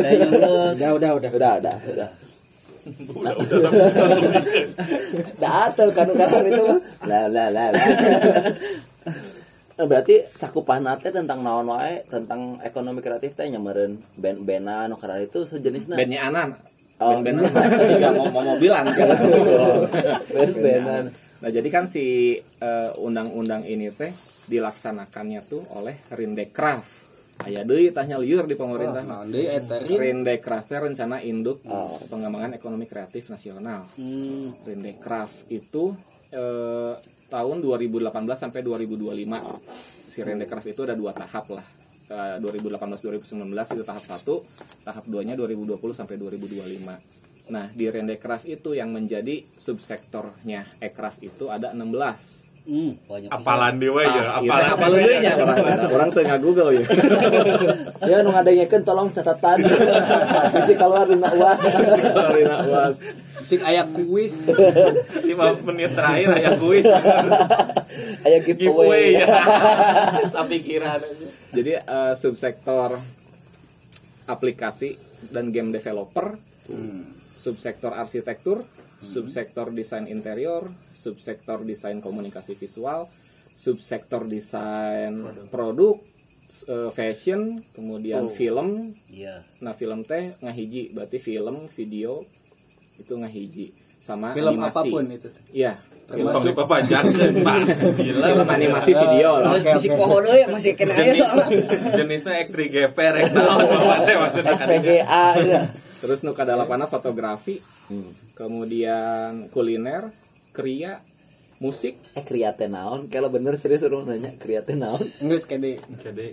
saya 0.00 0.14
nyoblos 0.16 0.74
Udah 0.80 0.90
udah 0.96 1.10
udah. 1.12 1.30
Udah, 1.36 1.52
udah, 1.52 1.74
udah. 1.92 2.10
Datel 5.36 5.88
kan 5.92 6.08
kan 6.08 6.44
itu 6.48 6.62
mah. 6.64 6.78
Lah 7.04 7.24
lah 7.28 7.48
lah. 7.52 7.68
Eh, 9.72 9.86
Berarti 9.88 10.14
cakupan 10.36 10.84
teh 11.00 11.12
tentang 11.12 11.44
naon 11.44 11.68
wae 11.68 12.00
tentang 12.08 12.56
ekonomi 12.60 13.04
kreatif 13.04 13.36
teh 13.36 13.44
nyameureun 13.44 14.00
band-bandan 14.16 14.88
nu 14.88 14.96
karena 14.96 15.20
itu 15.20 15.44
sejenisna. 15.44 16.00
Bandnya 16.00 16.32
Anan. 16.32 16.48
Oh, 17.02 17.18
Band-bandan 17.18 17.68
tiga 17.90 18.08
mau, 18.14 18.26
mau 18.30 18.42
mobilan. 18.54 18.84
Band-bandan. 20.32 21.04
Nah 21.42 21.50
jadi 21.50 21.68
kan 21.68 21.84
si 21.84 22.38
eh, 22.38 22.90
undang-undang 22.96 23.66
ini 23.66 23.90
teh 23.90 24.14
dilaksanakannya 24.46 25.40
tuh 25.44 25.62
oleh 25.74 25.98
Rindekraf. 26.08 27.02
Aya 27.42 27.66
deui 27.66 27.90
tanya 27.90 28.22
liur 28.22 28.46
di 28.46 28.54
pemerintah. 28.54 29.02
Nah, 29.02 29.26
deui 29.26 29.50
eta. 29.50 29.82
Rindekraf 29.82 30.62
teh 30.64 30.78
rencana 30.78 31.18
induk 31.20 31.58
Oh. 31.66 31.98
pengembangan 32.06 32.54
ekonomi 32.54 32.86
kreatif 32.86 33.26
nasional. 33.26 33.82
Hmm, 33.98 34.54
Rindekraf 34.62 35.50
itu 35.50 35.90
eh, 36.30 36.94
tahun 37.26 37.56
2018 37.58 38.06
sampai 38.38 38.60
2025. 38.62 39.42
Si 40.12 40.20
Rindekraf 40.20 40.64
itu 40.64 40.80
ada 40.84 40.94
dua 40.94 41.10
tahap 41.10 41.50
lah. 41.50 41.64
Eh, 42.12 42.36
2018-2019 42.44 43.48
itu 43.56 43.84
tahap 43.88 44.04
1 44.04 44.84
tahap 44.84 45.04
2 45.08 45.26
nya 45.26 45.34
2020 45.34 45.80
sampai 45.96 46.20
2025 46.20 47.50
nah 47.50 47.66
di 47.74 47.90
Rendecraft 47.90 48.46
itu 48.46 48.76
yang 48.76 48.92
menjadi 48.94 49.42
subsektornya 49.58 50.62
Ekraf 50.78 51.18
itu 51.24 51.50
ada 51.50 51.74
16 51.74 52.52
Hmm, 52.62 52.94
apalan 53.26 53.82
dewe 53.82 54.06
ya? 54.06 54.38
Ah, 54.38 54.38
iya, 54.38 54.50
apalan 54.54 54.70
apalan 54.70 54.98
deui 55.02 55.16
nya 55.18 55.32
orang 55.34 55.58
orang 55.82 56.08
tengah 56.14 56.38
Google 56.38 56.70
ya. 56.78 56.86
Ya 58.10 58.22
nu 58.22 58.30
ngadengekeun 58.30 58.86
tolong 58.86 59.10
catatan. 59.10 59.66
Bisi 60.54 60.74
keluar 60.78 61.10
dina 61.10 61.26
uas. 61.34 61.58
Karina 61.58 62.56
was 62.70 62.98
Sik 63.42 63.66
aya 63.66 63.82
kuis. 63.90 64.46
5 65.26 65.66
menit 65.66 65.90
terakhir 65.90 66.38
aya 66.38 66.50
kuis. 66.54 66.86
Aya 68.22 68.38
giveaway. 68.46 69.18
Giveaway. 69.18 69.26
ya. 69.26 69.26
Sapikiran 70.30 71.02
aja 71.02 71.41
jadi 71.52 71.84
eh, 71.84 72.14
subsektor 72.16 72.96
aplikasi 74.26 74.96
dan 75.30 75.50
game 75.50 75.70
developer 75.70 76.34
subsektor 77.36 77.92
arsitektur 77.92 78.62
subsektor 79.02 79.68
desain 79.70 80.06
interior 80.06 80.70
subsektor 80.94 81.66
desain 81.66 81.98
komunikasi 81.98 82.54
visual 82.54 83.10
subsektor 83.52 84.26
desain 84.26 85.12
produk. 85.50 85.98
eh, 86.68 86.90
fashion 86.92 87.64
kemudian 87.72 88.28
film. 88.28 88.92
Iya. 89.08 89.40
nah 89.64 89.72
film 89.72 90.04
teh 90.04 90.36
ngahiji 90.44 90.92
berarti 90.92 91.18
film 91.18 91.64
video 91.72 92.22
itu 93.00 93.12
ngahiji 93.16 93.72
sama 94.04 94.36
Film 94.36 94.60
animasi. 94.60 94.76
apa 94.76 94.82
pun 94.84 95.04
itu. 95.08 95.28
iya 95.56 95.80
Termasuk 96.12 96.42
di 96.44 96.52
papajan 96.52 97.04
Pak. 97.40 97.56
Film 97.96 98.20
film 98.20 98.46
animasi 98.46 98.92
video 98.92 99.30
lah 99.38 99.56
Oke, 99.56 99.70
Masih 99.72 99.90
oke. 99.90 99.98
pohon 99.98 100.22
euy 100.22 100.42
masih 100.46 100.72
kena 100.76 100.94
aya 100.94 101.12
soalnya. 101.14 101.64
jenisnya 101.96 102.32
ek 102.38 102.48
3GP 102.52 102.96
rek 102.96 103.24
naon 103.32 103.58
Bapak 103.64 103.98
teh 104.04 104.16
maksudnya 104.16 104.54
ya. 104.78 105.60
terus 105.98 106.20
nu 106.20 106.36
fotografi 106.86 107.62
kemudian 108.34 109.48
kuliner 109.48 110.10
kriya 110.50 111.00
musik. 111.58 111.94
Eh 112.18 112.26
kriate 112.26 112.66
naon? 112.66 113.06
Kalau 113.06 113.30
bener 113.30 113.54
serius 113.54 113.86
urang 113.86 114.02
nanya 114.04 114.34
kriate 114.34 114.74
naon? 114.74 115.06
Geus 115.22 115.46
kede. 115.46 115.78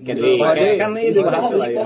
Kayak 0.02 0.18
di- 0.18 0.76
kan 0.76 0.90
ini 0.98 1.14
musik 1.14 1.22
dibahas 1.22 1.54
lah 1.54 1.70
ya 1.70 1.86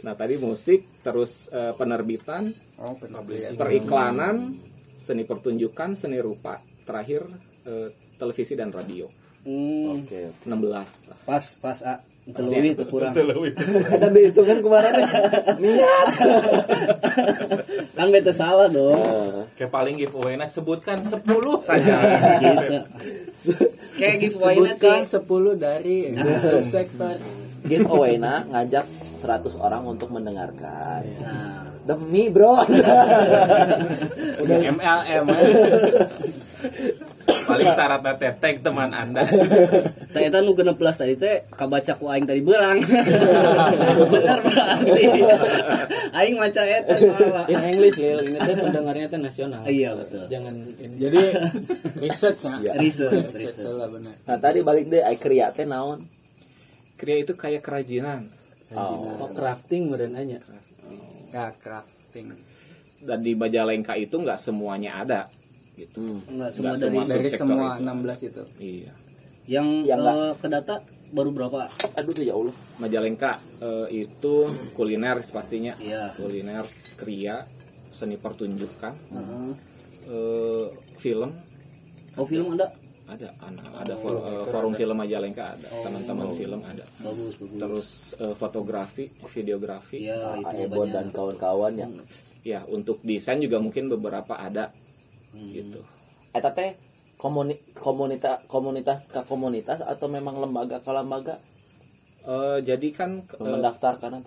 Nah 0.00 0.14
tadi 0.16 0.40
musik, 0.40 0.80
terus 1.04 1.52
eh, 1.52 1.76
penerbitan, 1.76 2.56
Oh, 2.76 2.96
periklanan, 3.54 4.56
seni 5.06 5.22
pertunjukan, 5.22 5.94
seni 5.94 6.18
rupa, 6.18 6.58
terakhir 6.82 7.22
eh, 7.62 7.88
televisi 8.16 8.52
dan 8.52 8.74
radio. 8.74 9.06
Hmm, 9.46 10.02
Oke. 10.02 10.34
16 10.42 10.50
lah. 11.06 11.18
pas 11.22 11.44
pas 11.62 11.78
A. 11.86 12.02
Teluwi 12.26 12.74
itu 12.74 12.82
kurang. 12.84 13.14
Ada 13.14 14.10
dihitungan 14.10 14.58
kemarin 14.66 14.90
ya. 14.98 15.06
Niat. 15.62 16.06
Kan 17.96 18.10
beta 18.10 18.34
salah 18.34 18.66
dong. 18.66 18.98
Eh, 18.98 19.46
Kayak 19.54 19.70
paling 19.70 19.94
giveaway-nya 19.96 20.50
sebutkan 20.50 20.98
10 20.98 21.22
saja. 21.62 21.94
Gitu. 22.42 22.74
Kayak 23.94 24.16
giveaway 24.20 24.54
Sebutkan 24.58 25.06
nanti. 25.06 25.14
10 25.14 25.54
dari 25.56 25.96
subsektor. 26.42 27.16
giveaway 27.62 28.18
na 28.18 28.42
ngajak 28.44 28.86
100 29.16 29.54
orang 29.56 29.86
untuk 29.86 30.10
mendengarkan. 30.10 31.02
Nah, 31.18 31.70
Demi 31.86 32.26
bro. 32.28 32.60
Udah 34.42 34.58
MLM. 34.58 35.24
ya. 35.30 35.46
paling 37.46 37.68
syaratnya 37.72 38.12
teh 38.18 38.32
tag 38.42 38.56
teman 38.60 38.90
Anda. 38.90 39.22
eta 40.16 40.42
nu 40.42 40.58
genep 40.58 40.74
plus 40.74 40.98
tadi 40.98 41.14
teh 41.14 41.46
kabaca 41.54 41.92
ku 41.94 42.10
aing 42.10 42.26
tadi 42.26 42.42
berang. 42.42 42.82
Benar 44.12 44.38
berarti. 44.42 45.02
Aing 46.10 46.36
maca 46.36 46.62
eta 46.66 46.94
salah. 46.98 47.46
In 47.46 47.62
English 47.62 47.96
Lil, 48.02 48.18
ini 48.34 48.38
teh 48.42 48.54
pendengarnya 48.58 49.06
teh 49.06 49.20
nasional. 49.22 49.62
Iya 49.64 49.94
betul. 49.94 50.26
Jangan. 50.26 50.54
Jadi 50.98 51.22
research 52.02 52.40
nah. 52.50 52.58
Research, 52.82 53.30
Research 53.30 53.70
lah 53.70 53.88
benar. 53.88 54.14
Nah 54.26 54.36
tadi 54.42 54.58
balik 54.66 54.90
deh, 54.90 55.02
ai 55.06 55.16
kriya 55.16 55.54
teh 55.54 55.64
naon? 55.64 56.02
Kriya 56.98 57.22
itu 57.22 57.32
kayak 57.38 57.62
kerajinan. 57.62 58.26
Oh, 58.74 59.30
crafting 59.30 59.86
meureun 59.86 60.18
anya. 60.18 60.42
Ya 61.36 61.52
crafting. 61.52 62.32
Dan 63.04 63.20
di 63.20 63.36
Majalengka 63.36 63.92
itu 63.92 64.16
nggak 64.16 64.40
semuanya 64.40 65.04
ada. 65.04 65.20
Gitu. 65.76 66.00
Hmm. 66.00 66.20
Enggak 66.32 66.50
semua 66.50 66.72
Nggak 66.72 66.80
dari 66.80 66.96
semua. 66.96 67.12
Dari 67.12 67.30
semua 67.30 67.68
itu. 67.68 67.84
16 67.84 68.28
itu. 68.32 68.42
Iya. 68.58 68.92
yang 69.46 69.68
Yang 69.84 70.00
enggak. 70.00 70.16
eh, 70.16 70.32
ke 70.40 70.46
data 70.48 70.74
baru 71.12 71.30
berapa? 71.30 71.68
Aduh 71.94 72.14
ya 72.18 72.32
Allah. 72.32 72.56
Majalengka 72.80 73.30
eh, 73.60 73.86
itu 74.08 74.34
kuliner 74.72 75.20
pastinya. 75.22 75.76
Iya. 75.76 76.16
Kuliner, 76.16 76.64
kriya, 76.96 77.44
seni 77.92 78.16
pertunjukan, 78.16 78.96
Heeh. 78.96 79.50
eh, 80.08 80.66
film, 80.96 81.30
Oh 82.16 82.24
film 82.24 82.56
ada? 82.56 82.72
Ada 83.06 83.28
ana- 83.40 83.72
ada 83.76 83.94
for- 83.94 84.18
eh, 84.18 84.44
forum 84.48 84.74
film 84.74 84.96
Majalengka 84.96 85.54
ada. 85.54 85.68
Teman-teman 85.80 86.34
film 86.34 86.60
ada. 86.60 86.84
Bagus, 87.00 87.34
bagus. 87.38 87.58
terus 87.58 87.88
eh, 88.18 88.34
fotografi 88.34 89.04
videografi. 89.30 90.04
Iya, 90.04 90.36
itu 90.36 90.54
Ebon 90.66 90.90
dan 90.90 91.06
kawan-kawan 91.10 91.72
ya. 91.76 91.88
ya 92.42 92.60
untuk 92.66 92.98
desain 93.02 93.38
juga 93.38 93.58
mungkin 93.58 93.86
beberapa 93.86 94.34
ada. 94.34 94.70
Gitu. 95.32 95.78
Eta 96.32 96.50
teh 96.50 96.74
komuni 97.16 97.54
komunitas 97.74 98.44
komunitas 98.46 99.06
ke 99.06 99.22
komunitas 99.24 99.80
atau 99.80 100.06
memang 100.06 100.36
lembaga 100.36 100.78
ke 100.78 100.90
lembaga? 100.90 101.38
Eh, 102.26 102.58
jadi 102.60 102.88
kan 102.90 103.22
eh, 103.22 103.38
mendaftarkan 103.40 104.22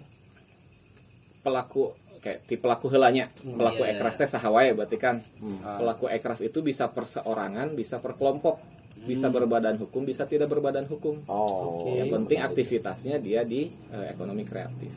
pelaku 1.39 1.91
kayak 2.19 2.43
di 2.45 2.55
pelaku 2.59 2.91
helanya 2.91 3.31
pelaku 3.41 3.87
iya, 3.87 3.95
ekraf 3.95 4.15
teh 4.15 4.27
sahawae 4.27 4.75
berarti 4.75 4.97
kan 4.99 5.23
Hmm. 5.39 5.79
pelaku 5.79 6.11
ekraf 6.11 6.43
itu 6.43 6.59
bisa 6.59 6.91
perseorangan 6.91 7.71
bisa 7.73 8.03
per 8.03 8.19
kelompok 8.19 8.59
bisa 8.99 9.31
berbadan 9.31 9.79
hukum 9.79 10.03
bisa 10.03 10.27
tidak 10.27 10.51
berbadan 10.51 10.83
hukum 10.83 11.15
Oh. 11.31 11.87
yang 11.87 12.11
penting 12.11 12.43
aktivitasnya 12.43 13.15
dia 13.17 13.47
di 13.47 13.71
eh, 13.71 14.05
ekonomi 14.11 14.43
kreatif 14.43 14.91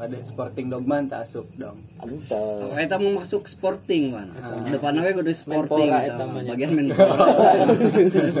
Ada 0.00 0.16
sporting 0.24 0.72
dogman 0.72 1.12
tak 1.12 1.28
asup 1.28 1.44
dong. 1.60 1.76
Anta. 2.00 2.72
Eta 2.80 2.96
mau 2.96 3.20
masuk 3.20 3.44
sporting 3.44 4.16
man. 4.16 4.32
Depannya 4.72 5.04
we 5.04 5.12
kudu 5.12 5.28
sporting. 5.36 5.92
Menpora 5.92 6.08
eta 6.08 6.16
eta 6.16 6.24
mah. 6.24 6.32
mah 6.32 6.40
nya. 6.40 6.50
Bagian 6.56 6.72
menpora. 6.72 7.52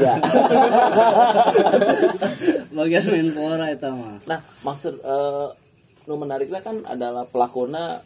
Ya. 0.00 0.16
Bagian 2.80 3.04
menpora 3.12 3.66
eta 3.76 3.92
mah. 3.92 4.16
Nah, 4.24 4.40
maksud 4.64 5.04
eh 5.04 5.48
nu 6.10 6.18
menariknya 6.18 6.58
kan 6.58 6.82
adalah 6.82 7.22
pelakuna 7.30 8.02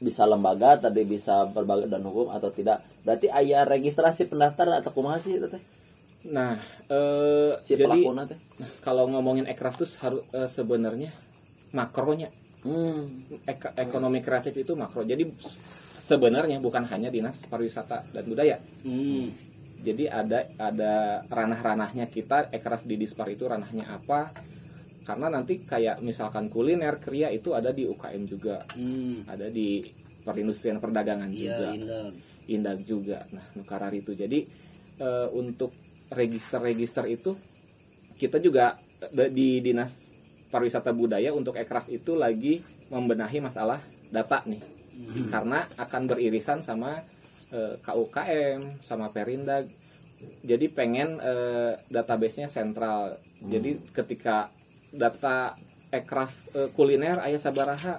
bisa 0.00 0.24
lembaga 0.24 0.80
tadi 0.80 1.04
bisa 1.04 1.44
berbagai 1.52 1.92
dan 1.92 2.00
hukum 2.08 2.32
atau 2.32 2.48
tidak. 2.48 2.80
Berarti 3.04 3.28
ayah 3.28 3.68
registrasi 3.68 4.24
pendaftaran 4.32 4.80
atau 4.80 4.88
kumaha 4.96 5.20
sih 5.20 5.36
teh? 5.36 5.60
nah 6.24 6.56
eh, 6.88 7.52
Si 7.60 7.76
jadi 7.76 7.84
pelakuna 7.84 8.24
teh. 8.24 8.40
Nah, 8.56 8.70
kalau 8.80 9.04
ngomongin 9.12 9.44
ekraf 9.44 9.76
tuh 9.76 9.88
harus 10.00 10.24
eh, 10.32 10.48
sebenarnya 10.48 11.12
makronya 11.76 12.32
Hmm. 12.64 13.04
Ek- 13.44 13.76
ekonomi 13.76 14.24
kreatif 14.24 14.56
itu 14.56 14.72
makro. 14.72 15.04
Jadi 15.04 15.28
sebenarnya 16.00 16.64
bukan 16.64 16.88
hanya 16.88 17.12
dinas 17.12 17.44
pariwisata 17.44 18.08
dan 18.08 18.24
budaya. 18.24 18.56
Hmm. 18.88 19.28
Jadi 19.84 20.08
ada 20.08 20.48
ada 20.56 21.20
ranah-ranahnya 21.28 22.08
kita 22.08 22.48
ekraf 22.56 22.88
di 22.88 22.96
dispar 22.96 23.28
itu 23.28 23.44
ranahnya 23.44 23.84
apa? 23.92 24.32
Karena 25.04 25.28
nanti 25.28 25.60
kayak 25.60 26.00
misalkan 26.00 26.48
kuliner 26.48 26.96
kria 26.96 27.28
itu 27.28 27.52
ada 27.52 27.70
di 27.70 27.84
UKM 27.84 28.24
juga, 28.24 28.64
Hmm. 28.72 29.22
ada 29.28 29.46
di 29.46 29.84
perindustrian 30.20 30.80
perdagangan 30.80 31.28
Iya, 31.28 31.36
juga, 31.52 31.66
indah. 31.70 32.06
indak 32.46 32.78
juga. 32.82 33.18
Nah, 33.30 33.44
nukarar 33.54 33.92
itu. 33.92 34.10
Jadi 34.10 34.48
eh, 34.94 35.28
untuk 35.32 35.74
register-register 36.08 37.04
itu 37.06 37.34
kita 38.14 38.38
juga 38.38 38.78
eh, 39.10 39.28
di 39.28 39.58
dinas 39.58 40.14
pariwisata 40.48 40.94
budaya 40.94 41.34
untuk 41.34 41.54
ekraf 41.54 41.88
itu 41.88 42.14
lagi 42.14 42.62
membenahi 42.88 43.42
masalah 43.42 43.82
data 44.08 44.46
nih 44.46 44.62
karena 45.26 45.66
akan 45.74 46.02
beririsan 46.06 46.62
sama 46.62 46.94
eh, 47.50 47.74
KUKM 47.82 48.78
sama 48.80 49.10
Perindag 49.10 49.66
jadi 50.40 50.70
pengen 50.70 51.18
eh, 51.18 51.74
databasenya 51.90 52.46
sentral 52.46 53.18
jadi 53.42 53.74
ketika 53.90 54.46
data 54.94 55.52
ekraf 55.90 56.30
eh, 56.54 56.68
kuliner 56.70 57.18
ayah 57.20 57.38
sabaraha 57.38 57.98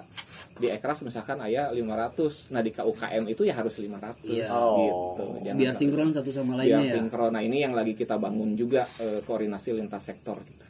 di 0.56 0.68
ekraf 0.68 1.00
misalkan 1.00 1.36
ayah 1.42 1.68
500 1.68 2.48
nah 2.48 2.64
di 2.64 2.72
KUKM 2.72 3.28
itu 3.28 3.44
ya 3.44 3.54
harus 3.54 3.76
500 3.76 4.24
Iya. 4.24 4.48
Oh. 4.48 4.76
gitu 4.80 5.24
Jangan 5.44 5.58
Biar 5.58 5.74
sinkron 5.74 6.10
satu 6.10 6.30
sama 6.30 6.56
biar 6.56 6.80
lainnya 6.80 6.80
ya. 6.82 6.94
sinkron 6.96 7.30
nah 7.30 7.40
ini 7.40 7.60
yang 7.60 7.72
lagi 7.72 7.92
kita 7.92 8.16
bangun 8.16 8.56
juga 8.56 8.88
eh, 8.96 9.20
koordinasi 9.20 9.76
lintas 9.76 10.00
sektor 10.02 10.40
gitu. 10.40 10.64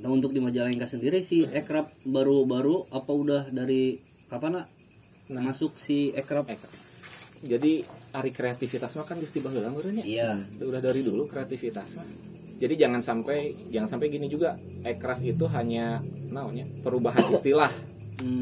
Nah 0.00 0.10
untuk 0.10 0.30
di 0.30 0.38
Majalengka 0.38 0.86
sendiri 0.86 1.18
si 1.20 1.42
Ekrab 1.44 1.86
baru-baru 2.04 2.90
apa 2.90 3.10
udah 3.12 3.42
dari 3.48 3.98
kapan 4.28 4.58
nak 4.58 4.66
Nah. 5.28 5.38
masuk 5.40 5.70
si 5.76 6.10
Ekrab? 6.12 6.44
Ekraf. 6.44 6.74
jadi 7.40 7.82
hari 8.12 8.30
kreativitas 8.30 8.92
mah 8.92 9.02
kan 9.02 9.16
geus 9.16 9.30
tiba 9.30 9.48
heula 9.48 9.66
meureun 9.66 9.96
nya. 9.96 10.04
Iya. 10.04 10.30
udah 10.60 10.78
dari 10.78 11.00
dulu 11.00 11.26
kreativitas 11.26 11.94
mah 11.94 12.06
jadi 12.62 12.86
jangan 12.86 13.02
sampai 13.02 13.50
jangan 13.74 13.90
sampai 13.90 14.06
gini 14.06 14.30
juga. 14.30 14.54
Aircraft 14.86 15.26
itu 15.26 15.50
hanya 15.50 15.98
perubahan 16.86 17.26
istilah. 17.34 17.74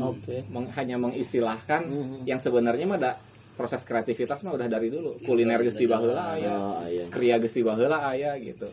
Oke. 0.04 0.44
meng- 0.52 0.68
hanya 0.76 1.00
mengistilahkan 1.00 1.88
yang 2.28 2.36
sebenarnya 2.36 2.84
mah 2.84 3.00
ada 3.00 3.12
proses 3.56 3.80
kreativitas 3.80 4.44
mah 4.44 4.52
udah 4.52 4.68
dari 4.68 4.92
dulu. 4.92 5.16
Kuliner 5.24 5.64
geus 5.64 5.80
tiba 5.80 5.96
heula 5.96 6.36
aya 6.36 6.52
Oh, 6.52 6.84
iya. 6.84 7.08
kriya 7.08 7.40
geus 7.40 7.56
tiba 7.56 7.72
heula 7.72 8.04
aya 8.04 8.36
gitu. 8.36 8.68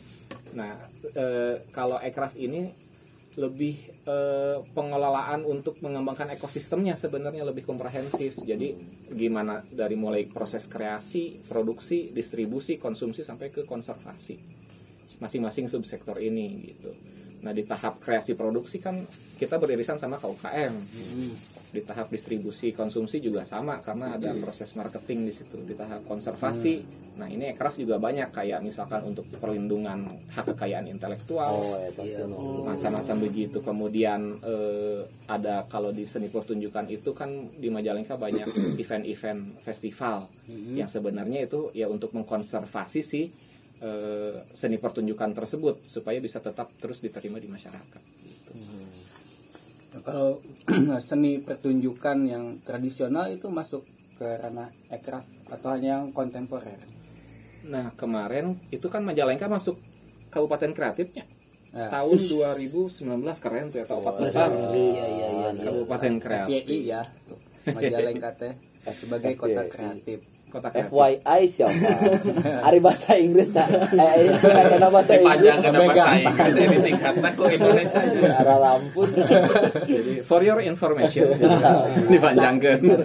Nah 0.60 0.76
eh, 1.16 1.56
kalau 1.72 1.96
aircraft 1.96 2.36
ini 2.36 2.68
lebih 3.40 3.80
eh, 4.04 4.58
pengelolaan 4.76 5.48
untuk 5.48 5.80
mengembangkan 5.80 6.36
ekosistemnya 6.36 7.00
sebenarnya 7.00 7.48
lebih 7.48 7.64
komprehensif. 7.64 8.36
Jadi 8.44 8.76
gimana 9.08 9.64
dari 9.72 9.96
mulai 9.96 10.28
proses 10.28 10.68
kreasi 10.68 11.40
produksi 11.48 12.12
distribusi 12.12 12.76
konsumsi 12.76 13.24
sampai 13.24 13.48
ke 13.48 13.64
konservasi 13.64 14.67
masing-masing 15.20 15.68
subsektor 15.70 16.18
ini 16.22 16.74
gitu. 16.74 16.92
Nah 17.46 17.54
di 17.54 17.64
tahap 17.66 18.02
kreasi 18.02 18.34
produksi 18.34 18.82
kan 18.82 19.06
kita 19.38 19.62
beririsan 19.62 20.02
sama 20.02 20.18
KUKM 20.18 20.74
di 21.68 21.84
tahap 21.84 22.08
distribusi 22.08 22.72
konsumsi 22.72 23.20
juga 23.20 23.44
sama 23.44 23.84
karena 23.84 24.16
ada 24.16 24.32
proses 24.40 24.72
marketing 24.74 25.28
di 25.28 25.34
situ 25.36 25.62
di 25.62 25.76
tahap 25.76 26.08
konservasi. 26.08 26.82
Nah 27.20 27.28
ini 27.28 27.52
aircraft 27.52 27.78
juga 27.78 28.00
banyak 28.00 28.32
kayak 28.32 28.64
misalkan 28.64 29.04
untuk 29.04 29.28
perlindungan 29.38 30.08
hak 30.32 30.56
kekayaan 30.56 30.88
intelektual. 30.88 31.52
Oh, 31.54 31.78
ya 31.78 32.24
macam-macam 32.66 33.18
begitu. 33.30 33.60
Kemudian 33.60 34.40
eh, 34.42 35.06
ada 35.28 35.68
kalau 35.68 35.92
di 35.92 36.08
seni 36.08 36.32
pertunjukan 36.32 36.88
itu 36.88 37.12
kan 37.12 37.30
di 37.60 37.68
Majalengka 37.68 38.16
banyak 38.16 38.48
event-event 38.82 39.60
festival. 39.62 40.26
Yang 40.72 40.98
sebenarnya 40.98 41.46
itu 41.52 41.70
ya 41.76 41.92
untuk 41.92 42.16
mengkonservasi 42.16 43.02
si 43.04 43.28
eh, 43.82 44.36
seni 44.54 44.78
pertunjukan 44.82 45.34
tersebut 45.38 45.76
supaya 45.78 46.18
bisa 46.18 46.42
tetap 46.42 46.70
terus 46.82 47.02
diterima 47.02 47.38
di 47.38 47.50
masyarakat. 47.50 48.02
Nah, 49.94 50.02
kalau 50.02 50.38
seni 51.10 51.42
pertunjukan 51.42 52.18
yang 52.28 52.58
tradisional 52.62 53.30
itu 53.30 53.50
masuk 53.50 53.82
ke 54.18 54.28
ranah 54.42 54.70
aircraft 54.90 55.30
atau 55.54 55.78
hanya 55.78 56.02
yang 56.02 56.06
kontemporer? 56.12 56.78
Nah 57.70 57.94
kemarin 57.98 58.54
itu 58.74 58.88
kan 58.90 59.06
Majalengka 59.06 59.50
masuk 59.50 59.78
kabupaten 60.34 60.74
kreatifnya. 60.74 61.26
Nah, 61.76 61.92
tahun 61.92 62.18
2019 62.18 63.04
keren 63.44 63.66
tuh 63.70 63.78
ya 63.84 63.86
tahun 63.86 64.02
4 64.08 64.24
besar 64.24 64.50
Iya 64.72 65.06
iya 65.06 65.28
iya. 65.30 65.50
kabupaten 65.68 66.14
kreatif 66.18 66.62
FYI 66.64 66.78
ya 66.88 67.02
Majalengka 67.76 68.32
teh 68.40 68.54
sebagai 68.96 69.36
kota 69.36 69.68
kreatif 69.68 70.24
kota 70.48 70.68
kreatif 70.72 70.90
FYI 70.90 71.42
siapa? 71.46 71.90
Ari 72.68 72.80
bahasa 72.80 73.20
Inggris 73.20 73.52
tak? 73.52 73.68
Eh, 73.94 74.32
suka 74.42 74.62
kena 74.72 74.88
bahasa 74.88 75.14
Inggris. 75.20 75.44
Dipanjangkan 75.44 75.72
bahasa 75.76 76.16
Inggris 76.16 76.54
eh, 76.56 76.68
disingkatnya 76.72 77.30
ke 77.36 77.44
Indonesia. 77.60 78.00
Arah 78.38 78.58
lampun. 78.64 79.10
jadi 79.84 80.14
for 80.24 80.42
your 80.44 80.60
information 80.64 81.28
dipanjangkan 82.08 82.78
gitu. 82.80 83.04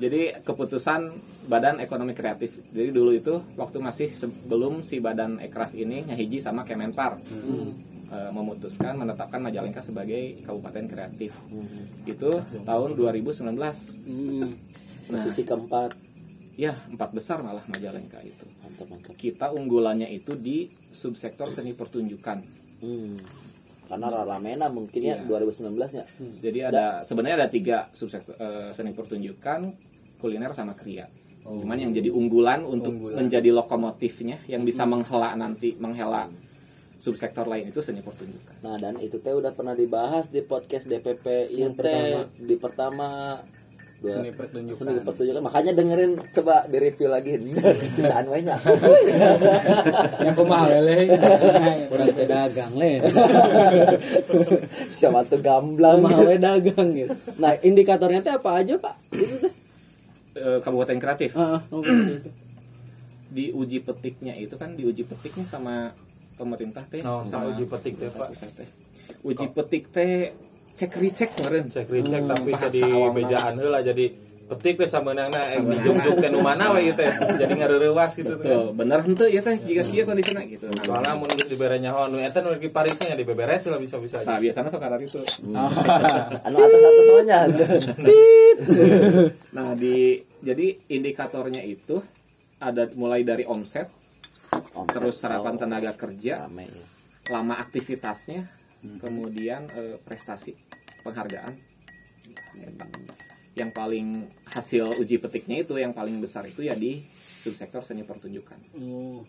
jadi 0.00 0.40
keputusan 0.42 1.00
Badan 1.44 1.80
Ekonomi 1.80 2.16
Kreatif 2.16 2.56
jadi 2.72 2.88
dulu 2.88 3.12
itu 3.12 3.34
waktu 3.56 3.78
masih 3.80 4.08
sebelum 4.08 4.80
si 4.80 5.00
Badan 5.00 5.36
Ekraf 5.40 5.76
ini 5.76 6.04
nyahiji 6.08 6.40
sama 6.40 6.64
Kemenpar 6.64 7.18
eh, 7.18 8.30
memutuskan 8.32 8.96
menetapkan 8.96 9.40
Majalengka 9.42 9.84
sebagai 9.84 10.40
kabupaten 10.44 10.84
kreatif 10.88 11.32
itu 12.08 12.30
tahun 12.64 12.90
2019 12.96 13.52
Posisi 15.06 15.42
keempat. 15.42 15.90
ya 16.54 16.70
empat 16.86 17.10
besar 17.10 17.40
malah 17.40 17.62
Majalengka 17.64 18.20
itu 18.20 18.46
Mantap, 18.60 18.86
mantap. 18.86 19.14
kita 19.14 19.50
unggulannya 19.50 20.06
itu 20.08 20.34
di 20.34 20.64
subsektor 20.88 21.48
seni 21.48 21.72
pertunjukan 21.72 22.38
Hmm. 22.76 23.16
Karena 23.84 24.06
Raramena 24.08 24.66
mungkin 24.68 25.00
ya 25.00 25.16
Iya. 25.16 25.26
2019 25.26 25.72
ya. 25.92 26.04
jadi 26.38 26.58
ada 26.64 26.84
sebenarnya 27.00 27.36
ada 27.38 27.48
tiga 27.48 27.84
subsektor 27.88 28.34
eh, 28.34 28.70
seni 28.70 28.92
pertunjukan 28.92 29.66
kuliner 30.16 30.50
sama 30.50 30.72
kriya 30.72 31.04
cuman 31.42 31.76
yang 31.76 31.92
jadi 31.92 32.08
unggulan 32.08 32.62
untuk 32.62 32.88
Unggulan. 32.90 33.20
menjadi 33.20 33.50
lokomotifnya 33.50 34.40
yang 34.46 34.62
bisa 34.62 34.84
menghela 34.84 35.34
nanti 35.34 35.76
menghela 35.76 36.24
subsektor 36.96 37.44
lain 37.44 37.68
itu 37.68 37.80
seni 37.80 38.00
pertunjukan 38.00 38.54
Nah, 38.62 38.78
dan 38.78 38.96
itu 38.96 39.18
teh 39.18 39.28
udah 39.30 39.50
pernah 39.50 39.74
dibahas 39.74 40.24
di 40.26 40.40
podcast 40.40 40.86
DPP 40.86 41.52
Yang 41.52 41.74
INT 41.74 41.86
di 42.42 42.56
pertama 42.56 43.36
dua- 44.04 44.14
Seni 44.14 44.30
pertunjukan. 44.30 44.76
Seni 44.76 45.00
pertunjukan. 45.00 45.40
Makanya 45.40 45.72
dengerin 45.72 46.12
coba 46.30 46.68
di 46.68 46.76
review 46.76 47.08
lagi. 47.08 47.40
Bisa 47.96 48.20
anu 48.20 48.36
nya. 48.36 48.60
yang 50.20 50.36
kumaha 50.36 50.68
lele 50.70 51.16
Kurang 51.90 52.08
teh 52.12 52.26
dagang 52.28 52.72
le. 52.76 53.00
Siapa 54.96 55.24
tuh 55.24 55.40
gamblang. 55.40 56.04
Mah 56.04 56.20
we 56.20 56.36
dagang 56.36 56.92
gitu. 56.92 57.16
Nah, 57.36 57.56
indikatornya 57.58 58.20
teh 58.20 58.34
apa 58.34 58.60
aja, 58.60 58.76
Pak? 58.76 58.94
Itu 59.10 59.36
teh. 59.40 59.52
Eh, 60.34 60.58
kabupaten 60.60 60.98
kreatif 60.98 61.30
di 63.30 63.50
uji 63.50 63.78
petiknya 63.80 64.34
itu 64.34 64.54
kan 64.54 64.74
diuji 64.74 65.02
petiknya 65.02 65.42
sama 65.42 65.90
pemerintah 66.34 66.82
teh 66.84 67.02
Nah, 67.02 67.22
sama 67.22 67.50
uji 67.50 67.64
petik 67.64 67.94
teh, 67.96 68.06
Pak. 68.08 68.30
uji 69.22 69.46
petik 69.48 69.90
teh 69.90 70.30
cek 70.74 70.92
recheck 70.98 71.30
kemarin 71.38 71.70
Cek 71.70 71.86
ricek 71.86 72.22
tapi 72.26 72.50
bahasa 72.50 72.74
jadi 72.74 73.10
bejaan 73.14 73.54
heula 73.62 73.80
jadi 73.80 74.06
petik 74.44 74.76
teh 74.76 74.88
samenangna 74.88 75.40
eh 75.56 75.60
dijunjuk 75.60 76.20
teh 76.20 76.28
nu 76.28 76.44
mana 76.44 76.76
we 76.76 76.92
ieu 76.92 76.94
teh. 76.94 77.08
Jadi 77.40 77.52
ngareurewas 77.56 78.12
gitu 78.12 78.36
teh. 78.36 78.52
Tuh, 78.52 78.76
bener 78.76 79.00
henteu 79.00 79.24
ya 79.24 79.40
teh 79.40 79.56
jika 79.56 79.88
kieu 79.88 80.04
kondisina 80.04 80.44
gitu 80.44 80.68
nah, 80.68 80.84
Soalnya 80.84 81.16
mun 81.16 81.32
geus 81.32 81.48
dibere 81.48 81.80
nyaho 81.80 82.12
nu 82.12 82.20
eta 82.20 82.44
nu 82.44 82.52
lagi 82.52 82.68
pariksa 82.68 83.08
nya 83.08 83.16
dibeberes 83.16 83.64
lah 83.72 83.80
bisa-bisa 83.80 84.20
nah 84.20 84.36
aja. 84.36 84.44
biasanya 84.44 84.68
sok 84.68 84.84
ada 84.84 85.00
itu 85.00 85.16
Anu 86.46 86.56
atas 86.60 86.76
atas 86.76 86.92
semuanya. 87.00 87.38
nah 89.56 89.72
di 89.72 90.20
jadi 90.44 90.66
indikatornya 90.92 91.64
itu 91.64 92.04
ada 92.60 92.84
mulai 93.00 93.24
dari 93.24 93.48
omset 93.48 93.88
terus 94.92 95.24
serapan 95.24 95.56
tenaga 95.56 95.96
kerja 95.96 96.46
lama 97.32 97.54
aktivitasnya 97.56 98.44
kemudian 99.00 99.64
eh, 99.72 99.96
prestasi 100.04 100.56
penghargaan 101.04 101.54
yang 103.54 103.70
paling 103.70 104.26
hasil 104.50 104.98
uji 104.98 105.22
petiknya 105.22 105.62
itu 105.62 105.78
yang 105.78 105.94
paling 105.94 106.18
besar 106.18 106.46
itu 106.46 106.66
ya 106.66 106.74
di 106.74 107.02
subsektor 107.44 107.84
seni 107.84 108.02
pertunjukan 108.02 108.58
Oh. 108.80 109.22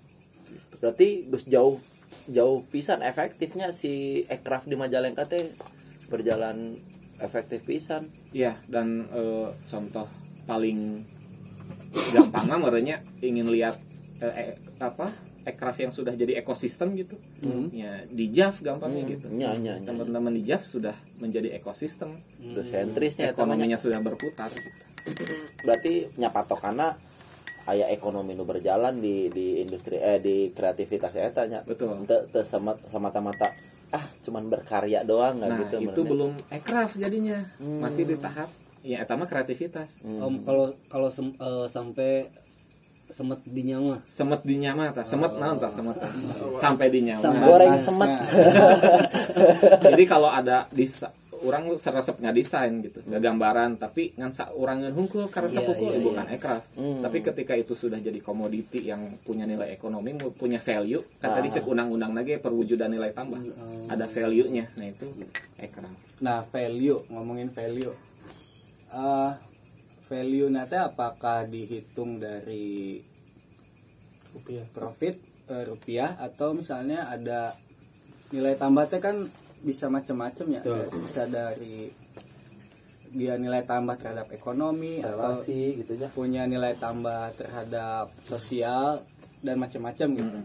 Berarti 0.77 1.25
Gus 1.25 1.49
jauh 1.49 1.81
jauh 2.29 2.61
pisan 2.69 3.01
efektifnya 3.01 3.73
si 3.73 4.25
Ekraf 4.29 4.69
di 4.69 4.77
Majalengka 4.77 5.25
teh 5.25 5.49
berjalan 6.09 6.77
efektif 7.17 7.65
pisan. 7.65 8.05
Iya 8.29 8.53
dan 8.69 9.09
eh, 9.09 9.49
contoh 9.69 10.05
paling 10.45 11.01
gampang 12.13 12.45
mah 12.45 12.59
merenya 12.61 13.01
ingin 13.25 13.49
lihat 13.49 13.77
eh, 14.21 14.53
eh, 14.53 14.53
apa 14.77 15.09
ekraf 15.45 15.77
yang 15.77 15.89
sudah 15.89 16.12
jadi 16.12 16.38
ekosistem 16.38 16.93
gitu 16.95 17.13
ya 17.71 18.01
di 18.08 18.29
JAV 18.29 18.55
gampangnya 18.62 19.03
gitu 19.08 19.29
Nya 19.29 19.53
nya 19.53 19.77
nya. 19.77 19.86
teman-teman 19.86 20.29
di 20.31 20.43
JAV 20.43 20.63
sudah 20.63 20.91
menjadi 21.17 21.53
ekosistem 21.53 22.10
Udah 22.43 22.63
sentrisnya 22.63 23.29
nya. 23.29 23.31
ekonominya 23.31 23.75
sudah 23.75 23.99
berputar 23.99 24.49
gitu. 24.49 25.23
berarti 25.62 25.93
nyapatokana 26.15 26.97
aya 27.65 27.89
ekonomi 27.89 28.34
nu 28.34 28.43
berjalan 28.43 28.93
di 28.95 29.29
di 29.29 29.60
industri 29.60 29.97
eh 29.97 30.17
di 30.17 30.49
kreativitas 30.49 31.13
eta 31.13 31.45
nya. 31.45 31.62
betul 31.62 31.93
Teu 32.03 32.25
teu 32.27 32.41
sama 32.41 32.73
semata-mata 32.79 33.45
ah 33.91 34.05
cuman 34.19 34.45
berkarya 34.47 35.01
doang 35.01 35.38
nggak 35.38 35.45
nah 35.47 35.60
gitu 35.60 35.75
itu 35.75 35.81
menurutnya. 35.84 36.10
belum 36.10 36.31
ekraf 36.51 36.89
jadinya 36.95 37.38
masih 37.79 38.03
di 38.03 38.17
tahap 38.17 38.49
ya 38.81 38.97
eta 38.99 39.13
mah 39.13 39.25
kreativitas 39.25 40.01
Hmm. 40.01 40.21
Om, 40.21 40.36
kalau 40.41 40.65
kalau 40.88 41.10
sem- 41.10 41.34
eh, 41.36 41.67
sampai 41.67 42.29
semet 43.15 43.39
di 43.45 43.62
nyawa. 43.63 43.95
semet 44.06 44.41
di 44.43 44.56
nyama 44.58 44.91
tah 44.91 45.04
semet 45.04 45.32
naon 45.34 45.56
tah 45.56 45.71
semet. 45.71 45.95
Sampai 46.54 46.91
di 46.91 46.99
nyama 47.01 47.21
Sampai- 47.21 47.47
goreng 47.47 47.71
Nah, 47.71 47.80
semet. 47.80 48.12
Jadi 49.86 50.04
kalau 50.06 50.28
ada 50.30 50.67
desa 50.69 51.08
orang 51.38 51.67
seresep 51.75 52.17
nggak 52.17 52.34
desain 52.34 52.73
gitu 52.82 52.99
nggak 53.04 53.21
gambaran 53.21 53.78
tapi 53.78 54.15
ngan 54.15 54.32
sa 54.32 54.49
orang 54.51 54.82
hungkul 54.89 55.30
karena 55.30 55.45
Iya, 55.45 55.58
sepukul 55.60 55.91
iya, 55.91 56.01
bukan 56.01 56.25
ekraf 56.32 56.63
Hmm. 56.73 56.99
tapi 56.99 57.21
ketika 57.21 57.54
itu 57.54 57.73
sudah 57.73 57.99
jadi 57.99 58.17
komoditi 58.19 58.82
yang 58.84 59.04
punya 59.21 59.45
nilai 59.45 59.69
ekonomi 59.69 60.10
punya 60.34 60.58
value 60.58 60.97
kan 61.19 61.36
tadi 61.36 61.47
Ah. 61.47 61.54
cek 61.54 61.67
undang-undang 61.67 62.12
lagi 62.12 62.39
perwujudan 62.39 62.89
nilai 62.89 63.12
tambah. 63.12 63.38
Ada 63.86 64.08
value 64.08 64.47
nya 64.49 64.65
nah 64.73 64.88
itu 64.88 65.06
ekraf 65.56 65.91
Nah, 66.17 66.41
value, 66.45 67.04
ngomongin 67.10 67.51
value. 67.51 67.93
eh 68.88 69.32
value 70.05 70.49
nanti 70.53 70.77
apakah 70.77 71.49
dihitung 71.49 72.21
dari 72.21 73.01
Rupiah. 74.35 74.67
profit 74.75 75.15
eh, 75.47 75.63
rupiah 75.63 76.19
atau 76.19 76.51
misalnya 76.51 77.07
ada 77.07 77.55
nilai 78.35 78.59
tambahnya 78.59 78.99
kan 78.99 79.31
bisa 79.63 79.87
macam-macam 79.87 80.59
ya. 80.59 80.61
Bisa 80.91 81.23
dari 81.31 81.87
dia 83.15 83.39
nilai 83.39 83.63
tambah 83.63 83.95
terhadap 83.95 84.27
ekonomi 84.35 84.99
atau 84.99 85.15
relasi 85.15 85.79
gitu 85.79 85.95
ya 85.95 86.11
punya 86.11 86.43
nilai 86.43 86.75
tambah 86.75 87.31
terhadap 87.39 88.11
sosial 88.27 88.99
dan 89.39 89.55
macam-macam 89.55 90.07
gitu. 90.19 90.39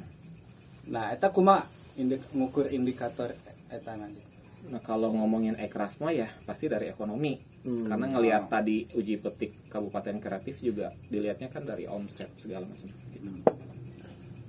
nah 0.94 1.10
eta 1.10 1.34
kuma 1.34 1.66
indik, 1.98 2.22
ngukur 2.30 2.70
indikator 2.70 3.34
eta 3.74 3.98
nanti 3.98 4.29
Nah 4.70 4.78
kalau 4.87 5.11
ngomongin 5.11 5.59
ekraf 5.59 5.98
mah 5.98 6.14
ya 6.14 6.30
pasti 6.46 6.70
dari 6.70 6.87
ekonomi 6.87 7.35
Hmm. 7.61 7.90
karena 7.90 8.06
ngelihat 8.16 8.48
tadi 8.48 8.88
uji 8.96 9.20
petik 9.20 9.52
kabupaten 9.68 10.16
kreatif 10.16 10.62
juga 10.64 10.88
dilihatnya 11.12 11.52
kan 11.52 11.66
dari 11.66 11.85
omset 11.85 12.30
segala 12.40 12.64
macam. 12.64 12.88
Gitu. 12.88 13.28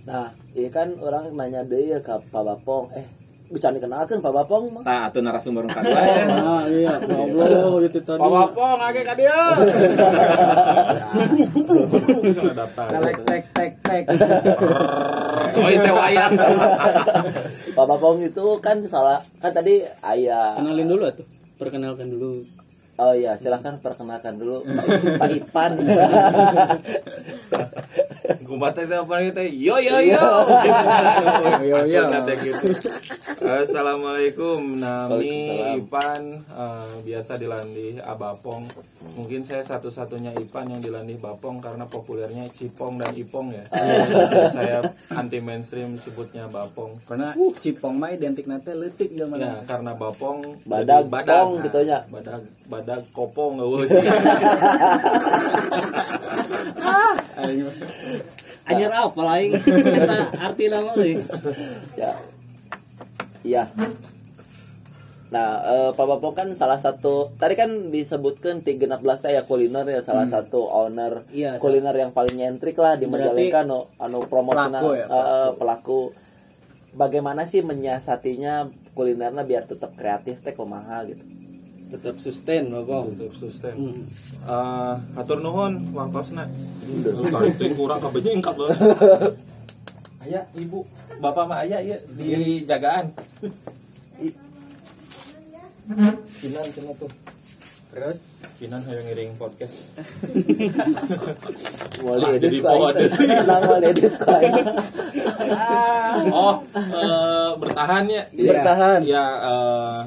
Nah, 0.01 0.33
iya 0.57 0.69
kan 0.73 0.97
orang 0.97 1.35
nanya 1.35 1.61
deh 1.61 1.93
ya 1.93 1.99
ke 2.01 2.09
Pak 2.31 2.41
Bapong, 2.41 2.89
eh, 2.97 3.05
bisa 3.51 3.67
dikenalkan 3.69 4.23
Pak 4.23 4.31
Bapong 4.31 4.79
mah. 4.79 4.83
Nah, 4.87 5.11
atau 5.11 5.19
narasumber 5.19 5.67
kedua 5.69 5.99
ya. 5.99 6.23
Ah 6.31 6.63
iya, 6.71 6.95
ya 7.03 7.15
Allah 7.19 7.83
itu 7.83 7.99
tadi. 7.99 8.19
Pak 8.23 8.31
Bapong 8.31 8.79
age 8.79 9.01
ka 9.03 9.13
dia 9.19 9.37
bisa 12.23 12.41
daftar 12.55 12.87
tek 12.87 13.17
tek 13.27 13.43
tek 13.51 13.71
tek 13.83 14.03
Oh 15.51 15.67
itu 15.67 15.89
wayang. 15.91 16.31
Pak 17.77 17.85
Bapong 17.85 18.23
itu 18.23 18.45
kan 18.63 18.79
salah 18.87 19.19
kan 19.43 19.51
tadi 19.51 19.83
ayah 20.15 20.55
Kenalin 20.55 20.87
dulu 20.87 21.03
atuh. 21.11 21.27
Perkenalkan 21.59 22.07
dulu. 22.09 22.41
Oh 23.01 23.13
iya, 23.17 23.33
silahkan 23.35 23.81
perkenalkan 23.83 24.39
dulu 24.39 24.63
Pak 25.19 25.29
Ipan. 25.29 25.71
Kumpatan 28.39 28.87
itu 28.87 28.95
apa 28.95 29.15
itu? 29.19 29.41
Yo 29.67 29.75
yo 29.81 29.97
yo. 29.99 30.25
Yo, 31.61 31.77
yo. 31.93 32.01
Nanti 32.07 32.33
gitu. 32.39 32.67
Assalamualaikum, 33.41 34.79
Nami. 34.79 35.49
Ipan 35.81 36.39
eh, 36.39 36.91
biasa 37.03 37.35
dilandih 37.35 37.99
Abapong. 37.99 38.63
Mungkin 39.17 39.43
saya 39.43 39.65
satu-satunya 39.65 40.31
Ipan 40.37 40.71
yang 40.71 40.81
dilandih 40.81 41.17
Bapong 41.17 41.59
karena 41.59 41.83
populernya 41.89 42.47
Cipong 42.53 43.01
dan 43.01 43.11
Ipong 43.13 43.51
ya. 43.51 43.65
Saya 44.55 44.85
anti 45.09 45.41
mainstream 45.41 45.97
sebutnya 45.99 46.47
Bapong. 46.47 47.01
karena 47.07 47.33
cipong 47.57 47.97
mah 47.97 48.13
identik 48.13 48.45
nate 48.47 48.71
leutik 48.77 49.09
Ya, 49.11 49.27
zaman 49.27 49.65
karena 49.67 49.91
Bapong 49.97 50.55
Badag 50.63 51.09
Nah, 51.11 51.59
gitu 51.65 51.79
nya. 51.83 51.99
Badag 52.07 52.43
badag 52.69 53.03
kopong 53.11 53.59
nggak 53.59 53.69
wes. 53.75 53.91
Anjir 58.65 58.91
apa 58.93 59.21
lain? 59.25 59.51
Eta 59.57 60.17
arti 60.37 60.65
nama 60.69 60.91
euy. 60.95 61.17
Ya. 61.97 62.11
Iya. 63.41 63.63
Nah, 65.31 65.63
eh, 65.63 65.89
Pak 65.95 66.05
Bapong 66.11 66.35
kan 66.35 66.49
salah 66.51 66.75
satu 66.75 67.31
tadi 67.39 67.55
kan 67.55 67.87
disebutkan 67.87 68.67
316 68.67 69.23
teh 69.23 69.31
ya 69.31 69.47
kuliner 69.47 69.87
ya 69.87 70.03
salah 70.03 70.27
satu 70.27 70.67
owner 70.67 71.23
Iya, 71.31 71.55
kuliner 71.55 71.95
yang 71.95 72.11
paling 72.11 72.35
nyentrik 72.35 72.75
lah 72.75 72.99
di 72.99 73.07
Majalengka 73.07 73.63
anu 73.63 73.87
anu 73.95 74.19
promosinya 74.27 74.83
Pelaku 74.83 74.91
ya, 74.99 75.05
eh, 75.07 75.49
pelaku. 75.55 76.01
Bagaimana 76.91 77.47
sih 77.47 77.63
menyiasatinya 77.63 78.67
kulinernya 78.91 79.47
biar 79.47 79.63
tetap 79.63 79.95
kreatif 79.95 80.43
teh 80.43 80.51
kumaha 80.51 81.07
gitu. 81.07 81.23
Tetap 81.95 82.19
sustain, 82.19 82.67
Bapong. 82.67 83.15
Untuk 83.15 83.31
sustain. 83.31 83.75
Hmm. 83.75 84.03
Eh, 84.41 84.93
hatur 85.13 85.37
nuhun 85.37 85.93
wangtosna. 85.93 86.49
Teh 87.57 87.69
kurang 87.77 88.01
kabejengkap 88.01 88.55
loh. 88.57 88.69
Ayah, 90.21 90.45
ibu, 90.53 90.85
bapak 91.17 91.49
mah 91.49 91.65
ayah 91.65 91.81
ya 91.81 91.97
di 92.13 92.61
jagaan. 92.61 93.09
Kinan 96.37 96.65
cenah 96.71 96.95
tuh. 96.97 97.11
terus 97.91 98.21
Kinan 98.55 98.79
hayang 98.85 99.03
ngiring 99.09 99.33
podcast. 99.35 99.81
Lah, 102.05 102.29
edit 102.31 102.61
mau 102.61 102.85
edit. 103.81 104.13
Oh, 106.29 106.55
eh, 106.71 107.51
bertahan 107.57 108.03
ya. 108.05 108.23
Bertahan. 108.29 108.99
Ya 109.03 109.25
eh, 109.25 109.99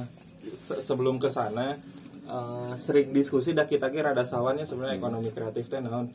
se- 0.63 0.81
sebelum 0.81 1.19
ke 1.19 1.27
sana 1.27 1.75
eh, 2.35 2.73
sering 2.83 3.15
diskusi 3.15 3.55
dah 3.55 3.65
kita 3.71 3.95
kira 3.95 4.11
ada 4.11 4.27
sawannya 4.27 4.67
sebenarnya 4.67 4.99
ekonomi 4.99 5.31
kreatif 5.31 5.71
teh 5.71 5.79
naon. 5.79 6.11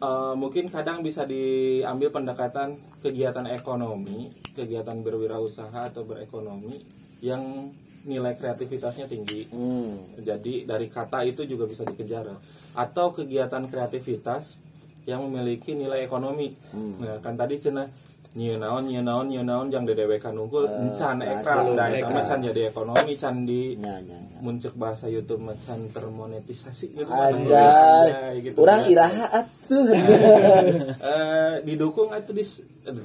Eh, 0.00 0.34
mungkin 0.38 0.72
kadang 0.72 1.04
bisa 1.04 1.28
diambil 1.28 2.08
pendekatan 2.08 2.78
kegiatan 3.04 3.44
ekonomi, 3.52 4.32
kegiatan 4.56 4.96
berwirausaha 5.04 5.92
atau 5.92 6.08
berekonomi 6.08 6.80
yang 7.20 7.68
nilai 8.08 8.32
kreativitasnya 8.40 9.04
tinggi. 9.04 9.44
Hmm. 9.52 10.00
Jadi 10.24 10.64
dari 10.64 10.88
kata 10.88 11.20
itu 11.28 11.44
juga 11.44 11.68
bisa 11.68 11.84
dikejar. 11.84 12.24
Atau 12.72 13.12
kegiatan 13.12 13.68
kreativitas 13.68 14.56
yang 15.04 15.28
memiliki 15.28 15.76
nilai 15.76 16.00
ekonomi. 16.04 16.56
Hmm. 16.72 16.96
Nah, 17.00 17.20
kan 17.20 17.36
tadi 17.36 17.60
cenah 17.60 17.88
nyieu 18.30 18.56
naon 18.56 18.86
nyieu 18.86 19.02
naon 19.02 19.26
nyieu 19.26 19.42
naon 19.42 19.66
jang 19.68 19.82
dedewekan 19.82 20.30
unggul 20.32 20.62
Eh, 20.62 20.86
encan 20.86 21.18
nah, 21.18 21.34
ekra 21.34 21.52
can 21.60 21.74
da 21.74 21.84
eta 21.90 22.08
mah 22.08 22.22
can 22.22 22.38
jadi 22.40 22.62
ekonomi 22.70 23.12
can 23.18 23.36
di 23.42 23.74
Nya 23.74 23.98
nya. 23.98 24.14
nya. 24.14 24.38
muncul 24.38 24.70
bahasa 24.74 25.10
YouTube 25.10 25.42
mah 25.42 25.58
can 25.58 25.90
termonetisasi 25.90 26.94
gitu 26.94 27.10
Anjay. 27.10 28.38
gitu 28.40 28.56
Urang 28.62 28.86
ya. 28.86 28.88
iraha 28.88 29.26
atuh. 29.34 29.82
Eh, 31.10 31.54
didukung 31.64 32.10
atau 32.10 32.30
di 32.30 32.46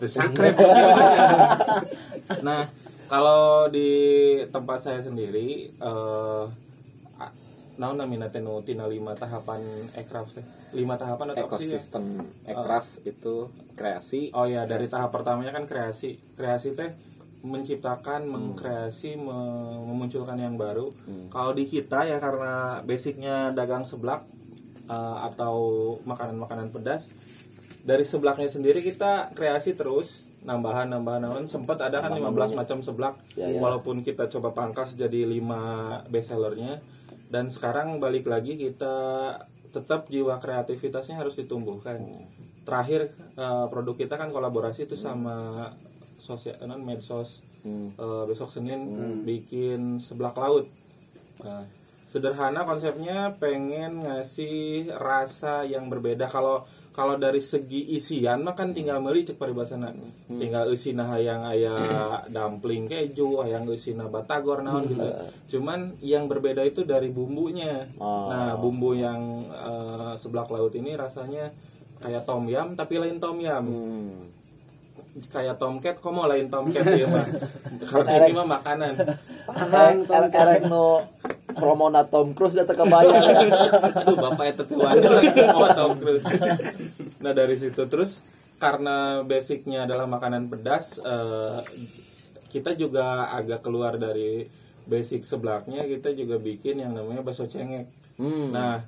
sakrep 0.05 0.53
nah 2.45 2.69
kalau 3.05 3.65
di 3.67 3.89
tempat 4.47 4.77
saya 4.79 5.01
sendiri 5.01 5.73
eh 5.73 6.43
naon 7.75 7.99
namina 7.99 8.31
teh 8.31 8.39
nu 8.39 8.63
tina 8.63 8.87
lima 8.87 9.13
tahapan 9.15 9.59
ekraf 9.93 10.31
teh? 10.31 10.45
Lima 10.71 10.95
tahapan 10.95 11.35
atau 11.35 11.59
sih? 11.59 11.71
Ya? 11.71 11.79
Ekosistem 11.79 12.05
ekraf 12.47 12.85
itu 13.03 13.35
kreasi, 13.75 14.31
oh 14.31 14.47
ya 14.47 14.63
dari 14.63 14.87
tahap 14.87 15.11
pertamanya 15.11 15.51
kan 15.51 15.67
kreasi. 15.67 16.15
Kreasi 16.39 16.71
teh 16.73 16.91
menciptakan 17.45 18.25
mengkreasi 18.25 19.21
me- 19.21 19.83
memunculkan 19.91 20.39
yang 20.39 20.57
baru. 20.57 20.89
Kalau 21.29 21.51
di 21.53 21.69
kita 21.69 22.07
ya 22.09 22.17
karena 22.17 22.81
basicnya 22.83 23.53
dagang 23.53 23.85
seblak 23.85 24.25
eh, 24.87 25.17
atau 25.29 25.55
makanan-makanan 26.09 26.73
pedas 26.73 27.11
dari 27.85 28.01
seblaknya 28.01 28.49
sendiri 28.49 28.81
kita 28.81 29.35
kreasi 29.37 29.77
terus. 29.77 30.25
Nambahan 30.45 30.93
nambahan 30.93 31.25
nambahan 31.25 31.49
sempat 31.49 31.81
ada 31.81 32.05
kan 32.05 32.13
15 32.13 32.53
macam 32.53 32.77
seblak. 32.85 33.17
Ya, 33.33 33.49
ya. 33.49 33.57
walaupun 33.57 34.05
kita 34.05 34.29
coba 34.29 34.53
pangkas 34.53 34.93
jadi 34.93 35.25
5 35.25 36.05
bestsellernya 36.13 36.77
dan 37.29 37.49
sekarang 37.49 37.97
balik 37.97 38.29
lagi 38.29 38.57
kita 38.57 38.95
tetap 39.75 40.07
jiwa 40.07 40.39
kreativitasnya 40.39 41.19
harus 41.19 41.35
ditumbuhkan. 41.35 41.99
Terakhir 42.63 43.11
eh, 43.11 43.65
produk 43.69 43.95
kita 43.99 44.15
kan 44.15 44.31
kolaborasi 44.31 44.87
itu 44.87 44.95
sama 44.95 45.67
sosial 46.21 46.55
non 46.65 46.81
medsos. 46.87 47.43
Hmm. 47.65 47.91
Eh, 47.97 48.23
besok 48.29 48.49
Senin 48.53 48.81
bikin 49.27 49.99
seblak 49.99 50.37
laut. 50.37 50.63
Nah, 51.43 51.67
sederhana 52.07 52.63
konsepnya 52.63 53.35
pengen 53.41 54.07
ngasih 54.07 54.87
rasa 54.95 55.67
yang 55.67 55.91
berbeda. 55.91 56.31
Kalau 56.31 56.63
kalau 56.95 57.19
dari 57.19 57.43
segi 57.43 57.91
isian 57.99 58.39
mah 58.39 58.55
kan 58.55 58.71
tinggal 58.71 59.03
meuli 59.03 59.27
cek 59.27 59.35
paribasana 59.35 59.91
tinggal 60.31 60.71
eusina 60.71 61.03
hayang 61.11 61.43
aya 61.43 61.75
dumpling 62.31 62.87
keju 62.87 63.43
hayang 63.43 63.67
eusina 63.67 64.07
batagor 64.07 64.63
naon 64.63 64.87
gitu. 64.87 65.03
Cuman 65.51 65.91
yang 65.99 66.31
berbeda 66.31 66.63
itu 66.63 66.87
dari 66.87 67.11
bumbunya. 67.11 67.83
Oh. 67.99 68.31
nah 68.31 68.55
bumbu 68.55 68.95
yang 68.95 69.43
eh, 69.51 70.15
seblak 70.15 70.47
laut 70.47 70.71
ini 70.71 70.95
rasanya 70.95 71.51
kayak 71.99 72.23
tom 72.23 72.47
yum 72.47 72.79
tapi 72.79 72.95
lain 72.95 73.19
tom 73.19 73.43
yum 73.43 73.65
Hmm. 73.67 74.15
kayak 75.31 75.55
tomcat 75.59 75.95
kok 75.99 76.11
mau 76.11 76.27
lain 76.27 76.47
tomcat 76.47 76.83
ya 76.95 77.07
mah. 77.07 77.23
Kalau 77.91 78.03
ini 78.07 78.31
mah 78.35 78.47
makanan. 78.59 78.93
Erek 79.47 80.07
erek 80.07 80.31
erek 80.31 80.61
promona 81.53 82.01
Tom 82.09 82.33
Cruise 82.33 82.57
datang 82.57 82.87
kebayang. 82.87 83.21
aduh 84.01 84.17
bapak 84.17 84.45
itu 84.57 84.63
tuan 84.73 84.95
oh 85.53 85.69
Tom 85.75 85.93
Cruise 86.01 86.25
nah 87.21 87.33
dari 87.35 87.55
situ 87.61 87.81
terus 87.85 88.23
karena 88.57 89.21
basicnya 89.21 89.85
adalah 89.85 90.09
makanan 90.09 90.49
pedas 90.49 90.97
eh, 91.03 91.59
kita 92.49 92.73
juga 92.73 93.29
agak 93.35 93.61
keluar 93.61 93.99
dari 93.99 94.47
basic 94.89 95.27
seblaknya 95.27 95.85
kita 95.85 96.13
juga 96.17 96.39
bikin 96.41 96.81
yang 96.81 96.95
namanya 96.95 97.21
bakso 97.21 97.45
cengek 97.45 98.05
Hmm. 98.15 98.51
Nah, 98.51 98.79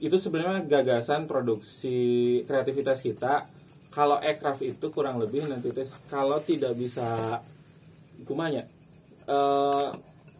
itu 0.00 0.16
sebenarnya 0.16 0.64
gagasan 0.64 1.28
produksi 1.28 2.40
kreativitas 2.48 3.04
kita. 3.04 3.44
Kalau 3.92 4.16
aircraft 4.16 4.64
itu 4.64 4.86
kurang 4.88 5.20
lebih 5.20 5.44
nanti 5.44 5.68
tes 5.68 6.00
kalau 6.08 6.40
tidak 6.40 6.72
bisa 6.80 7.36
kumanya 8.24 8.64
eh 9.28 9.88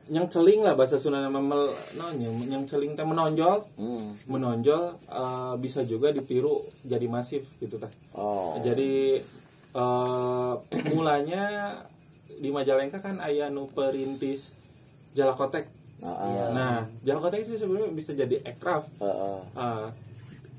yang 0.08 0.26
celing 0.26 0.62
lah 0.62 0.74
bahasa 0.74 0.98
Sunda 0.98 1.18
nama 1.18 1.38
mel 1.38 1.70
no, 1.94 2.04
yang, 2.42 2.66
celing 2.66 2.94
teh 2.94 3.02
menonjol 3.02 3.62
Hmm. 3.78 4.10
menonjol 4.26 4.82
eh, 5.06 5.54
bisa 5.58 5.82
juga 5.82 6.10
ditiru 6.10 6.58
jadi 6.82 7.06
masif 7.06 7.46
gitu 7.58 7.78
tah 7.78 7.90
Oh. 8.12 8.58
jadi 8.60 9.22
eh, 9.72 10.54
mulanya 10.90 11.76
di 12.34 12.50
Majalengka 12.50 12.98
kan 12.98 13.22
ayah 13.22 13.46
nu 13.46 13.68
perintis 13.68 14.50
jalakotek 15.12 15.70
Heeh. 16.02 16.50
Nah, 16.50 16.82
Jalakotek 17.06 17.46
sih 17.46 17.54
sebenarnya 17.54 17.94
bisa 17.94 18.10
jadi 18.10 18.42
aircraft. 18.42 18.90
Heeh. 18.98 19.38
Ah, 19.54 19.86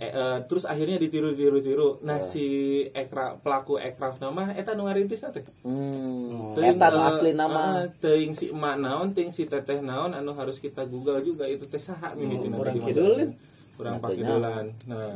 Eh, 0.01 0.10
eh, 0.10 0.38
terus 0.49 0.65
akhirnya 0.65 0.97
ditiru-tiru-tiru. 0.97 2.01
Nah, 2.01 2.17
si 2.17 2.82
ekra, 2.97 3.38
pelaku 3.38 3.77
ekraf 3.77 4.17
nama 4.17 4.49
eta 4.58 4.73
nu 4.73 4.89
ngarintis 4.89 5.21
teh. 5.21 5.45
Hmm. 5.62 6.58
Eta 6.58 6.89
nu 6.89 6.97
eh, 6.97 7.10
asli 7.13 7.32
nama. 7.38 7.86
eh, 7.86 7.93
teuing 8.01 8.34
si 8.34 8.49
emak 8.49 8.82
naon, 8.82 9.13
teuing 9.13 9.29
si 9.29 9.45
teteh 9.45 9.86
naon 9.86 10.17
anu 10.17 10.34
harus 10.34 10.58
kita 10.58 10.89
Google 10.89 11.21
juga 11.21 11.45
itu 11.45 11.69
teh 11.69 11.77
saha 11.77 12.17
mimitina 12.17 12.58
kurang 12.58 12.73
di 12.73 12.82
mana. 12.82 12.89
kidulin. 12.89 13.29
Kurang 13.77 13.95
pakidulan. 14.01 14.65
Nah, 14.89 15.13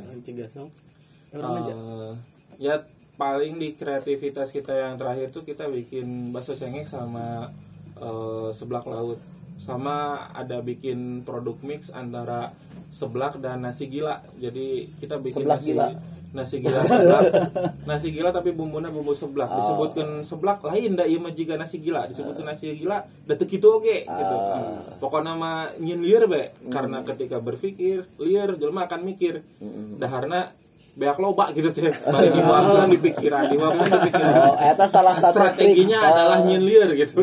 eh, 1.34 2.13
ya 2.62 2.78
paling 3.18 3.58
di 3.58 3.74
kreativitas 3.74 4.54
kita 4.54 4.78
yang 4.78 5.02
terakhir 5.02 5.34
tuh 5.34 5.42
kita 5.42 5.66
bikin 5.74 6.30
bakso 6.30 6.54
cengek 6.54 6.86
sama 6.86 7.50
eh, 7.98 8.50
seblak 8.54 8.86
laut. 8.86 9.18
Sama 9.58 10.22
ada 10.38 10.62
bikin 10.62 11.26
produk 11.26 11.58
mix 11.66 11.90
antara 11.90 12.54
seblak 12.98 13.38
dan 13.38 13.62
nasi 13.62 13.86
gila. 13.86 14.18
Jadi 14.36 14.90
kita 14.98 15.22
bikin 15.22 15.46
Seblak 15.46 15.62
nasi 15.62 15.70
gila. 15.70 15.88
nasi 16.28 16.56
gila 16.60 16.82
seblak. 16.84 17.22
nasi 17.90 18.08
gila 18.12 18.30
tapi 18.34 18.52
bumbunya 18.52 18.90
bumbu 18.90 19.14
seblak. 19.14 19.48
Oh. 19.48 19.58
Disebutkan 19.62 20.26
seblak 20.26 20.60
lain 20.66 20.98
da 20.98 21.06
ieu 21.06 21.22
mah 21.22 21.32
jiga 21.32 21.56
nasi 21.56 21.78
gila. 21.78 22.10
Disebutkan 22.10 22.44
nasi 22.44 22.74
gila 22.74 23.06
da 23.24 23.34
teu 23.38 23.46
kitu 23.46 23.70
oge 23.70 24.02
gitu. 24.04 24.36
Ah. 24.36 24.82
Pokoknya 24.98 25.38
mah 25.38 25.78
nyin 25.78 26.02
lieur 26.02 26.26
be 26.26 26.50
karena 26.68 27.06
ketika 27.06 27.38
berpikir 27.38 28.10
lieur 28.18 28.58
jelema 28.58 28.90
akan 28.90 29.06
mikir. 29.06 29.46
Mm-mm. 29.62 30.02
Daharna 30.02 30.50
beak 30.98 31.18
loba 31.22 31.54
gitu 31.54 31.70
teh. 31.70 31.94
Bari 31.94 32.34
diwapkeun 32.34 32.90
di 32.90 33.00
pikiran, 33.00 33.44
diwapkeun 33.48 33.86
di 33.88 34.00
pikiran. 34.10 34.34
Oh, 34.44 34.56
eta 34.58 34.86
salah 34.86 35.14
satu 35.14 35.38
Strateginya 35.38 36.02
trik. 36.02 36.10
adalah 36.10 36.38
Oh. 36.42 36.46
nyin 36.50 36.62
lieur 36.66 36.90
gitu. 36.92 37.22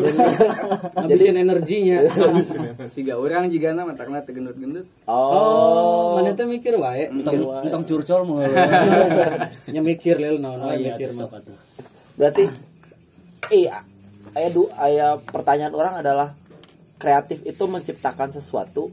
Habisin 0.95 1.35
energinya. 1.35 1.99
siga 2.95 3.19
orang 3.19 3.51
jika 3.51 3.75
nama 3.75 3.91
matakna 3.91 4.23
tegendut-gendut 4.23 4.87
Oh, 5.03 6.15
Oh. 6.15 6.15
mana 6.15 6.31
teh 6.31 6.47
mikir 6.47 6.79
wae. 6.79 7.11
Entong 7.11 7.51
entong 7.61 7.83
curcol 7.83 8.23
mah. 8.23 8.47
Nya 9.67 9.81
mikir 9.83 10.15
lel 10.17 10.39
naon 10.39 10.55
Oh 10.57 10.71
wae 10.71 10.79
iya, 10.79 10.95
mikir 10.95 11.11
mah. 11.11 11.27
Berarti 12.15 12.47
iya 13.51 13.83
aya 14.31 14.49
du 14.49 14.71
aya 14.73 15.19
pertanyaan 15.19 15.75
orang 15.75 15.99
adalah 15.99 16.31
kreatif 16.95 17.43
itu 17.43 17.63
menciptakan 17.67 18.31
sesuatu. 18.31 18.87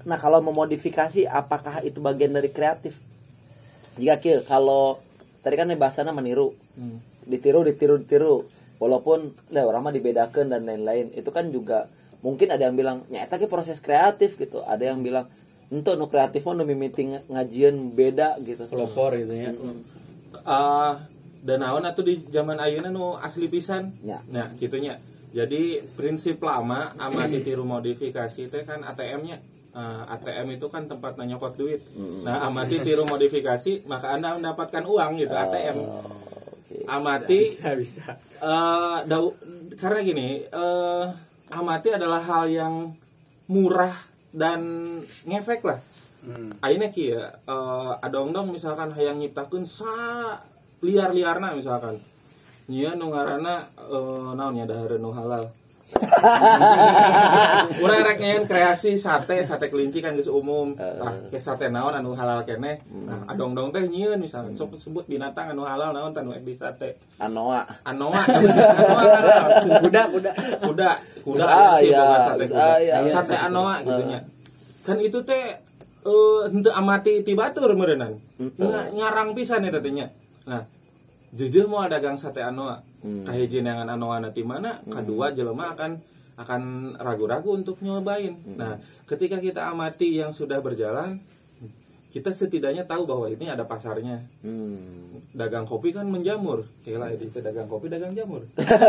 Nah, 0.00 0.16
kalau 0.16 0.40
memodifikasi 0.40 1.28
apakah 1.28 1.82
itu 1.82 2.00
bagian 2.00 2.32
dari 2.32 2.48
kreatif? 2.48 2.96
Jika 4.00 4.16
kieu 4.16 4.40
kalau 4.48 4.96
tadi 5.44 5.60
kan 5.60 5.68
bahasana 5.76 6.16
meniru. 6.16 6.56
Hmm. 6.80 6.98
Ditiru, 7.28 7.60
ditiru, 7.60 8.00
ditiru. 8.00 8.48
Walaupun 8.80 9.28
lah 9.52 9.68
orang 9.68 9.84
mah 9.84 9.92
dibedakan 9.92 10.48
dan 10.48 10.64
lain-lain. 10.64 11.12
Itu 11.12 11.28
kan 11.36 11.52
juga 11.52 11.84
mungkin 12.24 12.48
ada 12.48 12.64
yang 12.64 12.76
bilang 12.80 13.04
nyata 13.12 13.36
ki 13.36 13.44
proses 13.44 13.84
kreatif 13.84 14.40
gitu. 14.40 14.64
Ada 14.64 14.96
yang 14.96 15.04
bilang 15.04 15.28
ente 15.68 15.92
nu 15.94 16.08
kreatif 16.08 16.48
mah 16.48 16.56
nu 16.56 16.64
mimiti 16.64 17.04
ng- 17.04 17.28
ngajian 17.28 17.92
beda 17.92 18.40
gitu. 18.40 18.64
Pelopor 18.72 19.20
gitu 19.20 19.36
ya. 19.36 19.52
Ah, 20.48 20.96
dan 21.44 21.60
naon 21.60 21.84
atuh 21.84 22.00
di 22.00 22.24
zaman 22.32 22.56
ayeuna 22.56 22.88
nu 22.88 23.20
asli 23.20 23.52
pisan. 23.52 23.92
Ya. 24.00 24.24
Nah, 24.32 24.48
gitunya. 24.56 24.96
Jadi 25.30 25.78
prinsip 25.94 26.42
lama 26.42 26.90
ama 26.98 27.28
ditiru 27.30 27.62
modifikasi 27.62 28.48
teh 28.50 28.62
kan 28.64 28.80
ATM-nya. 28.82 29.38
Ah, 29.70 30.02
ATM 30.10 30.58
itu 30.58 30.66
kan 30.66 30.90
tempat 30.90 31.14
nyokot 31.14 31.54
duit. 31.54 31.78
Nah, 32.26 32.42
amati 32.42 32.82
tiru 32.82 33.06
modifikasi, 33.06 33.86
maka 33.86 34.18
Anda 34.18 34.34
mendapatkan 34.34 34.82
uang 34.82 35.10
gitu 35.16 35.30
ATM. 35.30 35.78
Oke. 35.78 36.76
Amati 36.86 37.38
bisa 37.46 37.78
bisa 37.78 38.06
eh 38.40 38.98
dau- 39.06 39.36
karena 39.78 40.00
gini, 40.02 40.42
eh 40.42 41.04
amati 41.50 41.94
adalah 41.94 42.18
hal 42.18 42.50
yang 42.50 42.74
murah 43.46 43.94
dan 44.32 44.60
ngefek 45.22 45.62
lah. 45.62 45.78
hmm. 46.22 46.58
Aina 46.58 46.90
ki 46.90 47.14
ya, 47.14 47.30
eh 47.30 47.92
adong 48.02 48.34
dong 48.34 48.50
misalkan 48.50 48.90
hayang 48.90 49.22
nyiptakeun 49.22 49.62
sa 49.62 49.90
liar-liarna 50.80 51.54
misalkan. 51.54 51.94
Nya 52.66 52.94
nu 52.94 53.10
ngaranna 53.10 53.70
eh 53.86 54.30
naon 54.34 54.58
nya 54.58 54.66
dahar 54.66 54.98
nu 54.98 55.14
halal. 55.14 55.46
Urang 57.80 58.02
rek 58.02 58.18
nyayan 58.18 58.44
kreasi 58.44 58.94
sate, 58.94 59.42
sate 59.42 59.66
kelinci 59.66 59.98
kan 59.98 60.12
geus 60.12 60.28
umum. 60.28 60.74
Tah, 60.74 61.14
ke 61.26 61.38
sate 61.38 61.68
naon 61.68 61.92
anu 61.92 62.12
halal 62.12 62.42
keneh. 62.42 62.78
Nah, 63.04 63.24
adong 63.26 63.52
dong 63.52 63.68
teh 63.70 63.82
nyieun 63.82 64.18
misalkan 64.18 64.52
sok 64.52 64.76
sebut 64.76 65.04
binatang 65.04 65.50
anu 65.50 65.64
halal 65.64 65.90
naon 65.90 66.12
tanu 66.12 66.34
di 66.34 66.54
sate. 66.54 66.94
Anoa. 67.18 67.64
Anoa, 67.82 68.20
kuda 69.82 70.02
kuda 70.08 70.30
kuda 70.62 70.90
kuda 71.20 71.44
Ah, 71.44 71.76
sih, 71.76 71.88
iya. 71.88 72.00
boga 72.00 72.18
sate 72.24 72.44
kuda. 72.46 72.60
Ah, 72.60 72.76
iya. 72.78 72.94
sate 73.06 73.34
anoa 73.36 73.74
gitu 73.82 74.02
nya 74.06 74.20
kan 74.80 74.96
itu 74.96 75.20
teh 75.22 75.44
eh 76.00 76.40
henteu 76.48 76.72
amati 76.72 77.20
ti 77.20 77.36
batur 77.36 77.76
meureunnan 77.76 78.16
Nga- 78.40 78.88
nyarang 78.96 79.36
pisan 79.36 79.60
eta 79.62 79.76
teh 79.78 79.92
nya 79.92 80.08
nah 80.48 80.64
jujur 81.30 81.66
mau 81.66 81.86
dagang 81.86 82.18
sate 82.18 82.42
anoa. 82.42 82.78
Hmm. 83.00 83.24
kahiji 83.24 83.64
neangan 83.64 83.96
anoa 83.96 84.20
na 84.20 84.28
ti 84.28 84.44
mana 84.44 84.76
kadua 84.84 85.32
jelema 85.32 85.72
akan 85.72 85.96
akan 86.36 86.62
ragu-ragu 87.00 87.56
untuk 87.56 87.80
nyobain. 87.80 88.36
Nah 88.56 88.76
ketika 89.08 89.40
kita 89.40 89.72
amati 89.72 90.20
yang 90.20 90.36
sudah 90.36 90.60
berjalan 90.60 91.16
kita 92.10 92.34
setidaknya 92.34 92.90
tahu 92.90 93.06
bahwa 93.06 93.30
ini 93.30 93.46
ada 93.46 93.62
pasarnya. 93.62 94.18
Hmm. 94.42 95.06
dagang 95.30 95.62
kopi 95.62 95.94
kan 95.94 96.10
menjamur. 96.10 96.58
Lah 96.90 97.08
itu 97.08 97.30
dagang 97.38 97.70
kopi 97.70 97.86
dagang 97.86 98.10
jamur. 98.10 98.42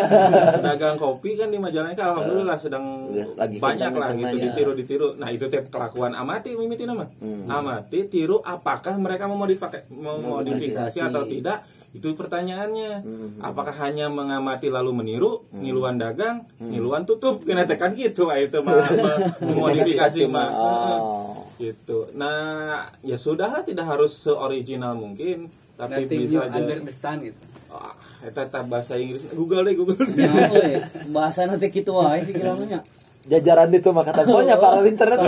Dagang 0.66 0.98
kopi 0.98 1.38
kan 1.38 1.54
di 1.54 1.62
Majalengka 1.62 2.02
alhamdulillah 2.02 2.58
sedang 2.58 3.14
lagi 3.38 3.62
banyak 3.62 3.94
lah 3.94 4.10
gitu 4.10 4.26
kencang-kencangnya. 4.26 4.42
ditiru 4.58 4.72
ditiru. 4.74 5.08
Nah 5.22 5.30
itu 5.30 5.46
tiap 5.54 5.70
kelakuan. 5.70 6.18
Amati 6.18 6.58
mimiti 6.58 6.90
nama. 6.90 7.06
Hmm. 7.22 7.46
amati 7.46 8.10
tiru 8.10 8.42
apakah 8.42 8.98
mereka 8.98 9.30
memodifikasi 9.30 9.94
memodifikasi 9.94 10.98
Memodifikasi. 10.98 11.00
atau 11.00 11.24
tidak 11.30 11.58
itu 11.92 12.08
pertanyaannya. 12.12 12.92
Hmm. 13.00 13.30
apakah 13.42 13.76
hanya 13.78 14.08
mengamati 14.08 14.68
lalu 14.68 14.92
meniru 14.94 15.44
ngiluan 15.52 15.96
dagang 15.96 16.40
ngiluan 16.58 17.04
tutup? 17.04 17.44
Kena 17.44 17.64
tekan 17.64 17.92
gitu 17.94 18.28
ah, 18.28 18.38
itu 18.38 18.60
mah 18.60 18.80
mah- 19.04 19.22
memodifikasi 19.42 20.24
mah 20.26 20.50
Oh. 20.52 21.52
gitu. 21.58 22.08
Nah 22.14 22.88
ya 23.02 23.16
sudah 23.16 23.50
lah 23.50 23.62
tidak 23.62 23.86
harus 23.88 24.16
seoriginal 24.16 24.96
mungkin 24.96 25.52
tapi 25.76 26.06
nothing 26.06 26.20
bisa 26.24 26.40
aja. 26.42 26.56
under 26.56 26.80
the 26.80 26.94
sun 26.94 27.18
gitu. 27.22 27.42
Ah 27.68 27.92
eta 28.22 28.46
tah 28.46 28.64
bahasa 28.64 28.96
Inggris. 28.96 29.28
Google 29.30 29.66
deh 29.66 29.74
Google. 29.74 30.00
Ya, 30.14 30.32
we. 30.48 30.80
bahasa 31.16 31.44
nanti 31.44 31.68
gitu 31.68 31.92
wae 31.94 32.22
sih 32.22 32.32
kira 32.32 32.56
nya. 32.56 32.80
Jajaran 33.22 33.70
itu 33.70 33.86
mah 33.88 34.02
kata 34.02 34.24
pokoknya 34.24 34.58
para 34.58 34.82
internet 34.82 35.20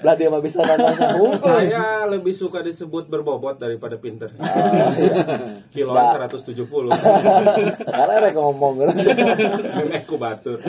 Lah 0.00 0.14
dia 0.14 0.28
mah 0.28 0.38
bisa 0.38 0.62
nanya 0.62 0.94
saya 1.36 1.82
lebih 2.06 2.30
suka 2.32 2.60
disebut 2.60 3.06
berbobot 3.06 3.56
daripada 3.56 3.96
pinter 3.96 4.30
kiloan 5.68 5.98
Nah. 5.98 6.30
170 6.30 6.62
Sekarang 7.82 8.18
rek 8.20 8.34
ngomong 8.34 8.74
aku 9.96 10.14
batur 10.16 10.62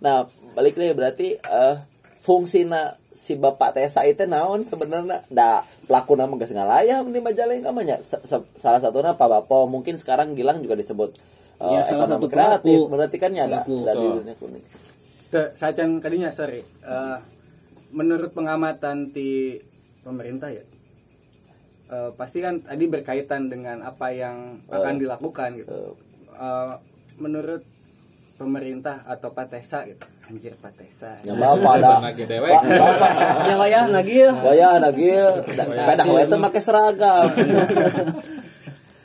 Nah, 0.00 0.26
balik 0.52 0.74
deh 0.74 0.90
berarti 0.90 1.38
eh 1.38 1.76
fungsina 2.18 2.92
si 3.14 3.34
Bapak 3.34 3.72
Tesa 3.72 4.02
itu 4.02 4.24
naon 4.24 4.62
sebenarnya 4.62 5.22
da 5.28 5.58
pelaku 5.82 6.12
nama 6.12 6.34
geus 6.34 6.50
ngalayah 6.50 7.00
di 7.00 7.16
Majalengka 7.18 7.70
mah 7.70 7.80
nya. 7.82 7.96
Se- 8.00 8.20
se- 8.20 8.48
salah 8.54 8.76
satunya 8.78 9.12
Pak 9.12 9.24
Bapo 9.24 9.64
mungkin 9.64 9.94
sekarang 9.94 10.34
Gilang 10.34 10.60
juga 10.60 10.74
disebut 10.74 11.14
eh, 11.58 11.68
Ya, 11.70 11.80
salah 11.80 12.04
ekonomi 12.04 12.12
satu 12.12 12.26
kreatif 12.28 12.74
pelaku. 12.74 12.90
berarti 12.90 13.16
kan 13.16 13.30
ya 13.30 13.46
ada 13.46 13.62
Pelaku. 13.62 13.76
ada 13.78 13.92
di 13.92 14.02
Betul. 14.02 14.18
dunia 14.18 14.34
kuning. 14.36 14.64
Teu, 15.34 15.50
sacan 15.58 15.98
kadinya 15.98 16.30
sorry. 16.30 16.62
Eh, 16.62 17.18
menurut 17.90 18.30
pengamatan 18.38 19.10
di 19.10 19.58
pemerintah 20.06 20.54
ya 20.54 20.62
eh, 21.90 22.10
pasti 22.14 22.38
kan 22.38 22.62
tadi 22.62 22.86
berkaitan 22.86 23.50
dengan 23.50 23.82
apa 23.82 24.14
yang 24.14 24.62
akan 24.70 24.94
dilakukan 24.94 25.58
gitu. 25.58 25.98
Eh, 26.38 26.74
menurut 27.18 27.66
pemerintah 28.38 29.02
atau 29.10 29.34
Patesa 29.34 29.82
gitu. 29.90 30.06
Anjir 30.24 30.56
Patesa 30.56 31.20
Ya 31.26 31.36
Bapak 31.36 31.82
ada 31.82 31.98
Bapak 31.98 32.50
Ya? 33.44 33.54
Wayah 33.58 33.84
nagih. 33.90 34.30
Waya 34.38 34.70
nagil 34.78 35.42
pedah 35.50 36.06
we 36.14 36.22
teh 36.30 36.38
make 36.38 36.62
seragam. 36.62 37.26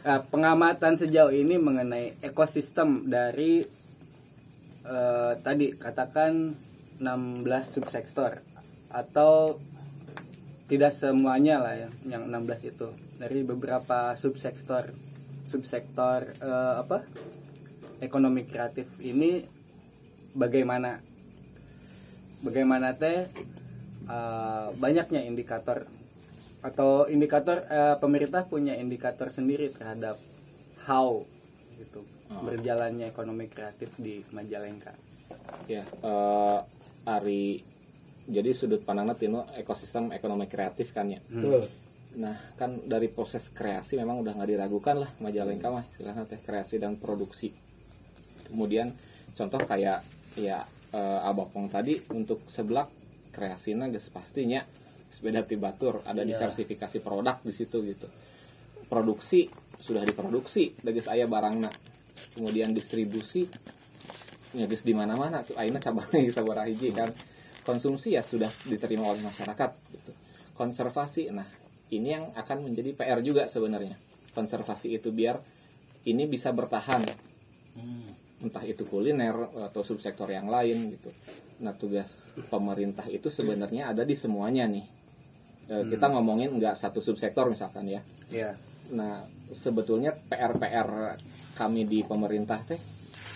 Nah, 0.05 0.19
pengamatan 0.31 0.93
sejauh 0.93 1.33
ini 1.33 1.57
mengenai 1.57 2.21
ekosistem 2.21 3.09
dari 3.09 3.78
eh, 4.89 5.33
tadi 5.45 5.71
katakan 5.77 6.57
16 6.99 7.45
subsektor 7.69 8.41
atau 8.89 9.61
tidak 10.69 10.93
semuanya 10.93 11.61
lah 11.61 11.73
ya 11.77 11.89
yang 12.05 12.29
16 12.29 12.71
itu. 12.73 12.89
Dari 13.21 13.45
beberapa 13.45 14.17
subsektor 14.17 14.89
subsektor 15.45 16.25
eh, 16.25 16.75
apa? 16.81 17.05
Ekonomi 18.01 18.45
kreatif 18.45 18.89
ini 19.01 19.45
bagaimana? 20.33 20.97
Bagaimana 22.41 22.97
teh 22.97 23.29
eh, 24.09 24.67
banyaknya 24.77 25.25
indikator? 25.25 25.85
Atau 26.59 27.07
indikator 27.07 27.61
eh, 27.65 27.95
pemerintah 27.97 28.45
punya 28.45 28.75
indikator 28.75 29.31
sendiri 29.31 29.71
terhadap 29.71 30.19
how 30.85 31.21
gitu 31.79 32.18
berjalannya 32.29 33.09
ekonomi 33.09 33.49
kreatif 33.49 33.89
di 33.97 34.21
Majalengka. 34.29 34.93
ya 35.65 35.81
eh, 35.85 36.59
Ari 37.09 37.61
jadi 38.29 38.53
sudut 38.53 38.85
pandangnya 38.85 39.17
tino 39.17 39.41
ekosistem 39.57 40.13
ekonomi 40.13 40.45
kreatif 40.45 40.93
kan 40.93 41.09
ya? 41.09 41.17
Betul. 41.25 41.65
nah 42.09 42.33
kan 42.57 42.73
dari 42.89 43.05
proses 43.13 43.53
kreasi 43.53 43.93
memang 43.93 44.25
udah 44.25 44.33
nggak 44.33 44.49
diragukan 44.49 44.97
lah 44.97 45.09
Majalengka 45.21 45.69
mah 45.69 45.85
istilahnya 45.85 46.25
teh 46.25 46.41
kreasi 46.41 46.81
dan 46.81 46.97
produksi. 46.97 47.53
Kemudian 48.49 48.93
contoh 49.33 49.61
kayak 49.65 50.01
ya 50.37 50.65
eh, 50.93 51.19
abapong 51.25 51.69
tadi 51.69 51.97
untuk 52.13 52.41
seblak 52.45 52.89
kreasinya 53.33 53.85
geus 53.89 54.09
pastinya 54.09 54.61
sepeda 55.09 55.45
tibatur 55.45 56.01
ada 56.05 56.21
diversifikasi 56.21 56.97
produk 57.01 57.37
di 57.41 57.53
situ 57.53 57.81
gitu. 57.85 58.05
Produksi 58.89 59.49
sudah 59.77 60.01
diproduksi 60.01 60.73
dari 60.81 60.97
ayah 60.97 61.29
barangna 61.29 61.69
kemudian 62.39 62.71
distribusi 62.71 63.51
ya 64.55 64.65
geus 64.65 64.81
di 64.87 64.95
mana-mana 64.95 65.43
tuh 65.43 65.59
akhirnya 65.59 65.83
cabangnya 65.83 66.31
sabaraha 66.39 66.71
hiji 66.71 66.95
kan. 66.95 67.11
Konsumsi 67.67 68.15
ya 68.15 68.23
sudah 68.23 68.49
diterima 68.65 69.11
oleh 69.11 69.19
masyarakat 69.19 69.71
gitu. 69.91 70.11
Konservasi 70.55 71.35
nah 71.35 71.43
ini 71.91 72.15
yang 72.15 72.23
akan 72.39 72.63
menjadi 72.63 72.95
PR 72.95 73.19
juga 73.19 73.45
sebenarnya 73.51 73.99
konservasi 74.31 74.95
itu 74.95 75.11
biar 75.11 75.35
ini 76.07 76.23
bisa 76.31 76.55
bertahan. 76.55 77.03
Entah 78.39 78.63
itu 78.63 78.87
kuliner 78.87 79.35
atau 79.67 79.83
subsektor 79.83 80.31
yang 80.31 80.47
lain 80.47 80.95
gitu. 80.95 81.11
Nah 81.59 81.75
tugas 81.75 82.31
pemerintah 82.47 83.03
itu 83.11 83.27
sebenarnya 83.27 83.91
ada 83.91 84.07
di 84.07 84.15
semuanya 84.15 84.63
nih. 84.63 84.85
Eh, 85.69 85.83
kita 85.91 86.07
ngomongin 86.09 86.55
nggak 86.55 86.73
satu 86.73 87.03
subsektor 87.03 87.51
misalkan 87.51 87.85
ya. 87.85 88.01
Ya 88.31 88.55
Nah, 88.89 89.21
sebetulnya 89.53 90.17
PR-PR 90.29 91.13
kami 91.59 91.83
di 91.83 91.99
pemerintah 92.01 92.63
teh 92.63 92.79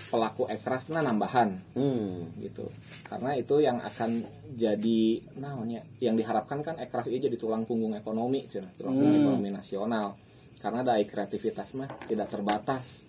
pelaku 0.08 0.46
ekraf 0.48 0.88
nah 0.88 1.02
nambahan 1.02 1.50
Hmm. 1.74 2.30
gitu. 2.38 2.64
Karena 3.04 3.34
itu 3.34 3.58
yang 3.60 3.82
akan 3.82 4.22
jadi 4.54 5.02
namanya 5.36 5.82
yang 6.00 6.14
diharapkan 6.14 6.62
kan 6.62 6.78
ekraf 6.78 7.10
ini 7.10 7.18
jadi 7.20 7.36
tulang 7.36 7.66
punggung 7.66 7.92
ekonomi, 7.94 8.46
cenah, 8.46 8.70
tulang 8.78 8.94
punggung 8.94 9.20
ekonomi 9.20 9.50
nasional. 9.50 10.14
Karena 10.62 10.80
daya 10.80 11.02
kreativitas 11.04 11.74
mah 11.74 11.90
tidak 12.06 12.30
terbatas 12.30 13.04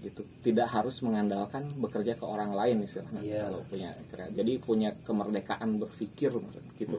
gitu. 0.00 0.24
Tidak 0.42 0.64
harus 0.66 1.00
mengandalkan 1.00 1.60
bekerja 1.76 2.16
ke 2.16 2.24
orang 2.24 2.50
lain 2.50 2.82
istilahnya 2.82 3.20
Iya. 3.20 3.40
kalau 3.46 3.60
punya 3.68 3.90
jadi 4.32 4.52
punya 4.58 4.90
kemerdekaan 5.04 5.76
berpikir 5.76 6.32
gitu. 6.74 6.98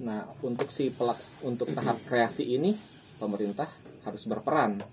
Nah, 0.00 0.20
untuk 0.40 0.68
si 0.68 0.92
pelak 0.92 1.16
untuk 1.40 1.72
tahap 1.72 1.96
kreasi 2.04 2.44
ini 2.52 2.76
pemerintah 3.16 3.68
harus 4.04 4.28
berperan 4.28 4.84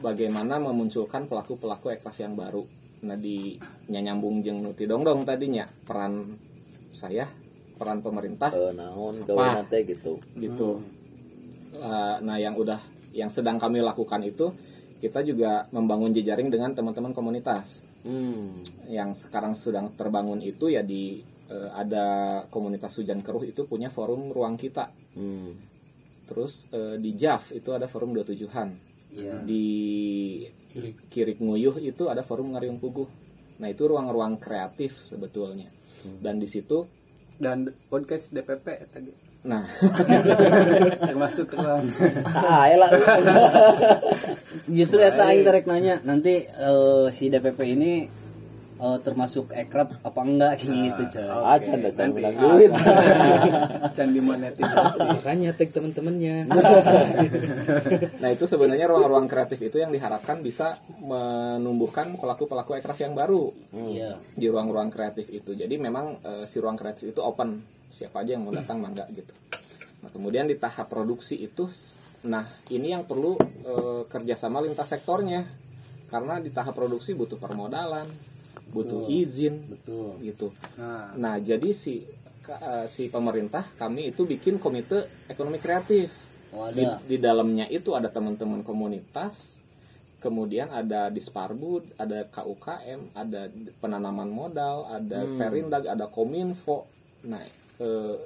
bagaimana 0.00 0.58
memunculkan 0.58 1.28
pelaku-pelaku 1.28 1.94
ekraf 1.94 2.16
yang 2.18 2.34
baru. 2.34 2.64
Nah, 3.00 3.16
di 3.16 3.56
nyambung 3.88 4.40
jeung 4.40 4.60
nuti 4.60 4.84
dongdong 4.84 5.24
tadinya 5.24 5.64
peran 5.84 6.36
saya, 6.92 7.24
peran 7.76 8.00
pemerintah 8.00 8.52
Eh, 8.52 8.72
naon 8.76 9.24
teh 9.68 9.88
gitu. 9.88 10.20
gitu. 10.36 10.80
Uh, 11.70 12.20
nah, 12.20 12.36
yang 12.36 12.58
udah 12.58 12.76
yang 13.16 13.32
sedang 13.32 13.56
kami 13.56 13.80
lakukan 13.80 14.20
itu 14.20 14.52
kita 15.00 15.24
juga 15.24 15.64
membangun 15.72 16.12
jejaring 16.12 16.52
dengan 16.52 16.76
teman-teman 16.76 17.12
komunitas 17.12 17.88
Hmm. 18.00 18.48
yang 18.88 19.12
sekarang 19.12 19.52
sedang 19.52 19.92
terbangun 19.92 20.40
itu 20.40 20.72
ya 20.72 20.80
di 20.80 21.20
eh, 21.52 21.68
ada 21.76 22.04
komunitas 22.48 22.96
hujan 22.96 23.20
keruh 23.20 23.44
itu 23.44 23.68
punya 23.68 23.92
forum 23.92 24.32
ruang 24.32 24.56
kita 24.56 24.88
Hmm. 25.12 25.52
terus 26.24 26.72
eh, 26.72 26.96
di 26.96 27.12
JAF 27.12 27.52
itu 27.52 27.76
ada 27.76 27.84
forum 27.84 28.16
27-an 28.16 28.72
Iya. 29.10 29.42
di 29.42 29.64
Kirik. 31.10 31.42
Nguyuh 31.42 31.82
itu 31.82 32.06
ada 32.06 32.22
forum 32.22 32.54
Ngariung 32.54 32.78
Puguh. 32.78 33.08
Nah 33.58 33.68
itu 33.68 33.82
ruang-ruang 33.90 34.38
kreatif 34.38 34.94
sebetulnya. 35.02 35.66
Dan 36.22 36.40
di 36.40 36.48
situ 36.48 36.86
dan 37.40 37.66
podcast 37.88 38.30
DPP 38.30 38.66
tadi. 38.92 39.12
Nah. 39.48 39.64
Termasuk 41.10 41.56
ruang. 41.56 41.88
Ah, 42.46 42.68
ayo 42.68 42.76
lah. 42.80 42.90
Justru 44.76 45.02
eta 45.02 45.26
aing 45.26 45.42
terek 45.42 45.66
nanya 45.66 45.98
nanti 46.06 46.46
eh, 46.46 47.06
si 47.10 47.32
DPP 47.32 47.58
ini 47.74 48.19
eh, 48.80 48.98
termasuk 49.00 49.52
ekrab 49.52 49.92
apa 50.00 50.20
enggak 50.20 50.52
gitu 50.58 51.02
coy. 51.06 51.28
Ah, 51.28 51.56
canda 51.56 51.90
canda 51.90 52.16
Nanti. 52.16 52.16
menang 52.16 52.36
duit. 52.40 52.70
can 53.92 54.08
dimonetisasi 54.10 54.98
Makanya 55.14 55.50
tag 55.52 55.70
teman-temannya. 55.70 56.36
nah 58.16 58.28
itu 58.28 58.44
sebenarnya 58.44 58.86
ruang-ruang 58.86 59.26
kreatif 59.26 59.60
itu 59.60 59.76
yang 59.76 59.90
diharapkan 59.90 60.40
bisa 60.40 60.80
menumbuhkan 60.98 62.16
pelaku-pelaku 62.16 62.76
ekraf 62.76 62.98
yang 62.98 63.12
baru 63.12 63.52
Iya. 63.72 64.16
di 64.34 64.46
ruang-ruang 64.46 64.88
kreatif 64.88 65.28
itu. 65.28 65.52
Jadi 65.52 65.76
memang 65.76 66.16
eh, 66.18 66.44
si 66.44 66.56
ruang 66.56 66.74
kreatif 66.74 67.10
itu 67.10 67.20
open, 67.20 67.60
siapa 67.90 68.20
aja 68.20 68.34
yang 68.34 68.44
mau 68.44 68.52
datang 68.52 68.80
mangga 68.80 69.04
gitu. 69.10 69.30
Nah 70.00 70.08
kemudian 70.08 70.44
di 70.44 70.56
tahap 70.56 70.88
produksi 70.88 71.36
itu, 71.36 71.68
nah 72.22 72.42
ini 72.68 72.92
yang 72.92 73.04
perlu 73.04 73.36
eh, 73.38 74.02
kerjasama 74.06 74.60
lintas 74.60 74.88
sektornya, 74.88 75.44
karena 76.08 76.40
di 76.40 76.48
tahap 76.48 76.72
produksi 76.72 77.12
butuh 77.12 77.36
permodalan, 77.36 78.08
butuh 78.70 79.10
izin, 79.10 79.58
Betul. 79.66 80.14
gitu. 80.22 80.48
nah 80.78 81.12
Nah 81.18 81.34
jadi 81.42 81.70
si 81.74 82.02
eh, 82.48 82.86
si 82.86 83.10
pemerintah 83.10 83.66
kami 83.78 84.14
itu 84.14 84.26
bikin 84.26 84.62
komite 84.62 85.06
ekonomi 85.26 85.58
kreatif. 85.58 86.10
Oh, 86.50 86.66
Di, 86.66 86.82
ada. 86.82 86.98
di 87.06 87.16
dalamnya 87.22 87.70
itu 87.70 87.94
ada 87.94 88.10
teman-teman 88.10 88.66
komunitas, 88.66 89.54
kemudian 90.18 90.66
ada 90.74 91.06
disparbud, 91.06 91.86
ada 91.94 92.26
KUKM, 92.26 93.14
ada 93.14 93.46
penanaman 93.78 94.26
modal, 94.26 94.82
ada 94.90 95.30
perindag, 95.38 95.86
ada 95.86 96.10
kominfo. 96.10 96.90
Nah, 97.30 97.38
eh, 97.78 98.16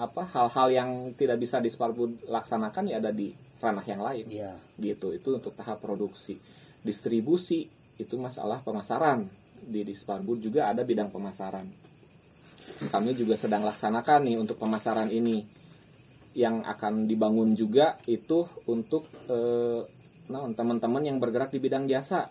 apa 0.00 0.22
hal-hal 0.32 0.68
yang 0.72 0.90
tidak 1.14 1.38
bisa 1.38 1.60
disparbud 1.60 2.26
laksanakan 2.26 2.88
ya 2.88 2.98
ada 2.98 3.12
di 3.12 3.30
ranah 3.62 3.84
yang 3.86 4.02
lain. 4.02 4.26
Iya. 4.26 4.52
Gitu. 4.80 5.14
Itu 5.14 5.38
untuk 5.38 5.54
tahap 5.54 5.78
produksi. 5.78 6.40
Distribusi 6.82 7.70
itu 8.00 8.18
masalah 8.18 8.58
pemasaran. 8.66 9.22
Di 9.62 9.86
disparbud 9.86 10.38
juga 10.42 10.70
ada 10.70 10.82
bidang 10.82 11.10
pemasaran. 11.10 11.66
Kami 12.88 13.10
juga 13.14 13.38
sedang 13.38 13.62
laksanakan 13.62 14.26
nih 14.26 14.36
untuk 14.38 14.58
pemasaran 14.58 15.10
ini. 15.10 15.42
Yang 16.32 16.64
akan 16.64 17.04
dibangun 17.04 17.52
juga 17.52 18.00
itu 18.08 18.46
untuk 18.70 19.04
eh, 19.28 19.80
nah 20.32 20.48
teman-teman 20.48 21.02
yang 21.04 21.18
bergerak 21.20 21.52
di 21.52 21.60
bidang 21.60 21.84
jasa. 21.90 22.26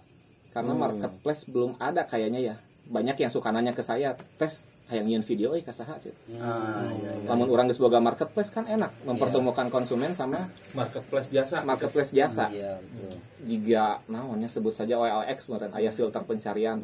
Karena 0.51 0.75
marketplace 0.75 1.47
belum 1.47 1.79
ada 1.79 2.03
kayaknya 2.09 2.53
ya. 2.53 2.55
Banyak 2.91 3.15
yang 3.21 3.31
suka 3.31 3.53
nanya 3.53 3.71
ke 3.71 3.85
saya 3.85 4.17
tes 4.35 4.70
hayang 4.89 5.05
nyiun 5.05 5.23
video 5.23 5.53
eh 5.53 5.61
kasaha 5.61 5.93
Cit. 5.97 6.15
ah, 6.35 6.87
iya, 6.89 7.11
iya. 7.15 7.27
lamun 7.27 7.47
orang 7.47 7.67
geus 7.67 7.77
boga 7.77 7.99
marketplace 7.99 8.49
kan 8.49 8.65
enak 8.65 8.91
mempertemukan 9.03 9.67
konsumen 9.67 10.11
sama 10.11 10.49
marketplace 10.71 11.29
jasa 11.29 11.61
marketplace 11.61 12.11
jasa 12.11 12.49
Iya, 12.49 12.75
betul. 12.79 13.15
jika 13.45 14.01
namanya 14.07 14.47
sebut 14.47 14.73
saja 14.73 14.95
OLX 14.95 15.47
meren 15.47 15.71
aya 15.71 15.91
filter 15.91 16.21
pencarian 16.21 16.81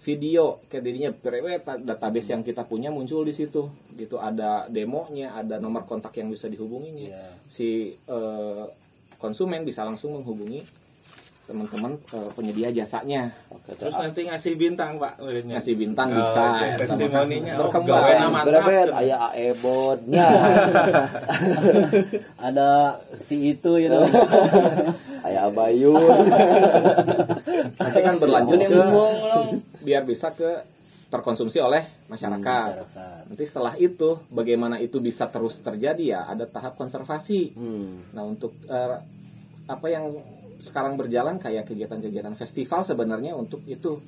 video 0.00 0.60
kayak 0.68 0.82
dirinya 0.82 1.10
database 1.82 2.32
yang 2.32 2.40
kita 2.40 2.64
punya 2.64 2.88
muncul 2.88 3.22
di 3.22 3.32
situ 3.32 3.66
gitu 3.92 4.16
ada 4.16 4.64
demonya 4.68 5.34
ada 5.34 5.58
nomor 5.58 5.84
kontak 5.84 6.12
yang 6.16 6.28
bisa 6.28 6.46
dihubunginya 6.46 7.08
Iya. 7.12 7.26
si 7.42 7.68
eh, 7.92 8.64
konsumen 9.16 9.62
bisa 9.62 9.82
langsung 9.82 10.18
menghubungi 10.18 10.62
teman-teman 11.42 11.92
eh, 11.98 12.28
penyedia 12.32 12.68
jasanya 12.72 13.28
Oke, 13.48 13.74
terus 13.74 13.92
nanti 13.92 14.24
ngasih 14.24 14.54
bintang 14.54 14.96
pak 14.96 15.18
muridnya 15.18 15.58
ngasih 15.58 15.74
bintang 15.74 16.08
Oh, 16.08 16.16
bisa 16.16 16.42
oke. 16.48 16.62
ya, 16.62 16.72
testimoninya 16.78 17.52
oh, 17.52 17.58
Berkembang. 17.66 17.98
gawe 17.98 18.12
nama 18.16 18.38
Berapa 18.42 18.70
aya 18.94 19.16
aebodnya. 19.28 20.22
Ada 22.40 22.96
si 23.18 23.50
itu 23.50 23.70
ya. 23.76 23.90
Aya 25.22 25.46
abayun. 25.46 26.26
nanti 27.72 27.98
kan 28.00 28.14
berlanjut 28.16 28.56
yang 28.58 28.68
ke 28.68 28.76
ngomong 28.76 29.12
long. 29.22 29.46
biar 29.80 30.02
bisa 30.02 30.30
ke 30.30 30.48
terkonsumsi 31.08 31.58
oleh 31.58 31.82
masyarakat 32.08 32.68
Masyarakat. 32.72 33.20
nanti 33.28 33.44
setelah 33.44 33.72
itu 33.76 34.16
bagaimana 34.30 34.78
itu 34.78 34.96
bisa 34.98 35.28
terus 35.28 35.60
terjadi 35.60 36.02
ya 36.02 36.20
ada 36.24 36.44
tahap 36.44 36.74
konservasi 36.74 37.52
Hmm. 37.52 38.00
Nah 38.10 38.22
untuk 38.24 38.50
eh, 38.64 38.96
apa 39.64 39.86
yang 39.86 40.10
sekarang 40.62 40.94
berjalan 40.94 41.42
kayak 41.42 41.66
kegiatan-kegiatan 41.66 42.38
festival 42.38 42.86
sebenarnya 42.86 43.34
untuk 43.34 43.58
itu 43.66 43.98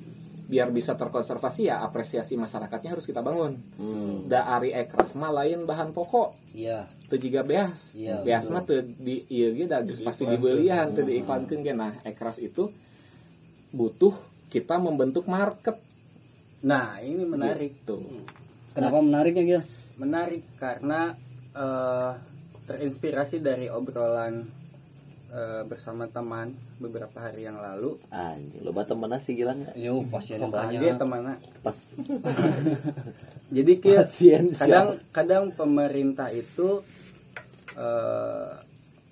biar 0.45 0.69
bisa 0.69 0.93
terkonservasi 0.93 1.67
ya 1.67 1.81
apresiasi 1.81 2.37
masyarakatnya 2.37 2.95
harus 2.95 3.03
kita 3.03 3.19
bangun. 3.19 3.57
Hmm. 3.75 4.29
Da 4.29 4.45
ari 4.55 4.71
ekraf 4.71 5.11
mah 5.17 5.33
lain 5.33 5.67
bahan 5.67 5.91
pokok 5.91 6.31
Iya. 6.55 6.87
teu 7.11 7.17
jiga 7.19 7.41
beas. 7.43 7.97
Iya, 7.97 8.21
beas 8.23 8.47
mah 8.53 8.63
teu 8.63 8.79
di 8.79 9.25
ieu 9.27 9.51
ge 9.57 9.65
da 9.67 9.81
geus 9.83 9.99
pasti 10.05 10.23
dibelian 10.23 10.93
teu 10.95 11.03
diiklankeun 11.03 11.65
ge. 11.65 11.73
Nah, 11.75 11.91
ekraf 12.07 12.37
itu 12.39 12.69
butuh 13.75 14.15
kita 14.47 14.79
membentuk 14.79 15.27
market 15.27 15.75
nah 16.63 16.97
ini 17.03 17.27
menarik 17.27 17.83
tuh. 17.83 18.01
Kenapa 18.73 19.01
menariknya 19.03 19.43
gitu? 19.43 19.61
menarik 19.99 20.43
karena 20.59 21.15
eh, 21.55 22.11
terinspirasi 22.67 23.39
dari 23.39 23.71
obrolan 23.71 24.43
eh, 25.31 25.63
bersama 25.65 26.05
teman 26.05 26.53
beberapa 26.77 27.17
hari 27.17 27.47
yang 27.47 27.57
lalu. 27.57 27.97
Anjing 28.13 28.61
lo 28.61 28.71
temen 28.85 29.09
sih 29.17 29.33
gila 29.33 29.53
nggak 29.57 29.75
Yo, 29.79 30.05
pasiennya 30.09 30.49
kaget 30.51 30.79
banyak. 30.81 30.99
temannya 30.99 31.35
pas. 31.65 31.77
Jadi 33.55 33.73
kayak 33.81 34.05
pasien 34.05 34.43
kadang 34.53 34.87
kadang 35.09 35.43
pemerintah 35.53 36.29
itu 36.29 36.81
eh, 37.77 38.51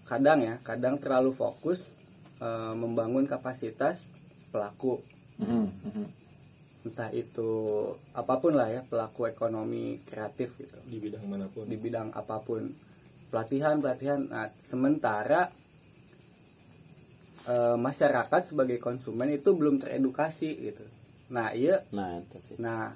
kadang 0.05 0.39
ya 0.43 0.55
kadang 0.61 1.01
terlalu 1.01 1.33
fokus 1.33 1.93
eh, 2.41 2.73
membangun 2.77 3.25
kapasitas 3.25 4.09
pelaku. 4.53 5.01
Mhm, 5.41 5.65
mhm. 5.65 6.05
entah 6.83 7.07
itu 7.15 7.51
apa 8.11 8.43
pun 8.43 8.59
lah 8.59 8.67
ya 8.67 8.83
pelaku 8.83 9.31
ekonomi 9.31 9.97
kreatif 10.03 10.59
gitu. 10.59 10.77
Di 10.83 10.97
bidang 10.99 11.25
mana 11.31 11.47
pun. 11.49 11.63
Di 11.65 11.79
bidang 11.79 12.11
apa 12.13 12.43
pun. 12.43 12.67
Pelatihan 13.31 13.81
pelatihan 13.81 14.19
nah 14.29 14.45
sementara 14.51 15.49
eh, 17.47 17.77
masyarakat 17.77 18.41
sebagai 18.43 18.77
konsumen 18.79 19.31
itu 19.33 19.55
belum 19.55 19.79
teredukasi 19.81 20.49
gitu. 20.71 20.85
Nah 21.31 21.51
iya. 21.51 21.79
Nah 21.95 22.19
itu 22.19 22.37
sih. 22.39 22.57
Nah 22.59 22.91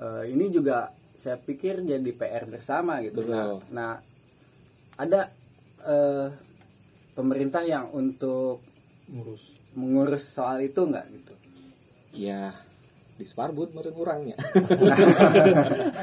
eh, 0.00 0.24
ini 0.32 0.50
juga 0.50 0.88
saya 1.18 1.40
pikir 1.40 1.80
jadi 1.80 2.10
PR 2.16 2.44
bersama 2.50 3.00
gitu. 3.00 3.24
Nah, 3.24 3.56
Betul. 3.56 3.60
nah 3.72 3.92
ada 5.00 5.20
eh, 5.84 6.28
pemerintah 7.16 7.62
yang 7.64 7.88
untuk 7.92 8.60
ngurus. 9.08 9.42
mengurus 9.74 10.24
soal 10.30 10.62
itu 10.62 10.86
nggak 10.86 11.06
gitu? 11.10 11.34
Ya 12.14 12.54
di 13.14 13.22
Sparbud 13.22 13.70
meureun 13.78 13.94
urangnya 13.94 14.34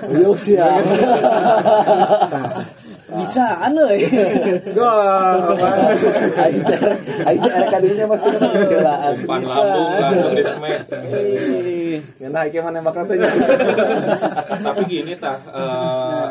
Uyuk 0.08 0.40
sih 0.44 0.56
ya 0.60 0.80
Bisa 3.14 3.46
anu. 3.60 3.84
Ya. 3.92 4.94
Teh 6.62 6.94
aing 7.24 7.42
teh 7.42 7.68
kadinya 7.68 8.06
maksudnya 8.08 8.40
pembelaan 8.40 9.16
pan 9.26 9.42
lambung 9.42 9.90
langsung 9.98 10.34
di 10.34 10.44
smash. 10.44 10.90
Ngena 12.18 12.40
iki 12.46 12.58
mah 12.60 12.72
nembak 12.72 12.98
teh 13.04 13.18
tapi 14.66 14.82
gini 14.86 15.14
tah 15.16 15.38
eh, 15.44 16.28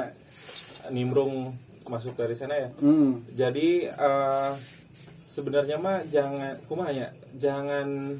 nimbrung 0.89 1.53
masuk 1.87 2.15
dari 2.15 2.33
sana 2.33 2.55
ya. 2.57 2.69
Hmm. 2.79 3.19
jadi 3.31 3.69
eh, 3.89 4.51
sebenarnya 5.27 5.77
mah 5.77 6.07
jangan 6.07 6.59
kumaha 6.65 6.91
ya 6.91 7.09
jangan 7.37 8.17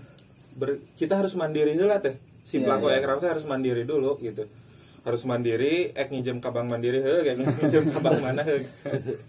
ber- 0.57 0.83
kita 0.97 1.17
harus 1.17 1.35
mandiri 1.35 1.73
dulu 1.73 1.95
teh. 1.99 2.15
Si 2.43 2.59
Iya, 2.59 2.67
pelaku 2.67 2.91
ekraf 2.91 3.19
teh 3.19 3.31
harus 3.31 3.47
mandiri 3.47 3.83
dulu 3.85 4.19
gitu 4.19 4.43
harus 5.01 5.23
mandiri 5.25 5.97
ek 5.97 6.13
nginjem 6.13 6.45
ke 6.45 6.49
bank 6.53 6.69
mandiri 6.69 7.01
he 7.01 7.15
kayak 7.25 7.37
nginjem 7.41 7.85
ke 7.89 7.99
bank 8.05 8.19
mana 8.21 8.43
he. 8.45 8.57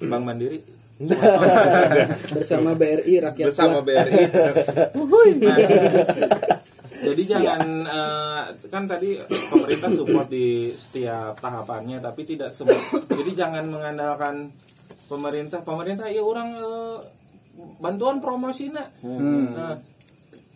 Bank 0.03 0.23
mandiri. 0.27 0.59
Bersama 2.37 2.77
BRI 2.77 3.13
rakyat 3.25 3.47
bersama 3.49 3.81
kuat. 3.81 3.89
BRI 3.89 4.23
Nah, 5.41 5.57
jadi 7.01 7.23
jangan 7.25 7.61
eh, 7.89 8.43
kan 8.69 8.85
tadi 8.85 9.17
pemerintah 9.49 9.89
support 9.89 10.27
di 10.29 10.69
setiap 10.77 11.33
tahapannya 11.41 11.97
tapi 11.97 12.21
tidak 12.29 12.53
semua. 12.53 12.77
Jadi 13.09 13.31
jangan 13.33 13.65
mengandalkan 13.65 14.53
pemerintah. 15.09 15.65
Pemerintah 15.65 16.13
ya 16.13 16.21
orang 16.21 16.53
eh, 16.53 16.97
bantuan 17.81 18.21
promosi 18.21 18.69
nak. 18.69 18.85
Hmm. 19.01 19.49
Nah, 19.49 19.75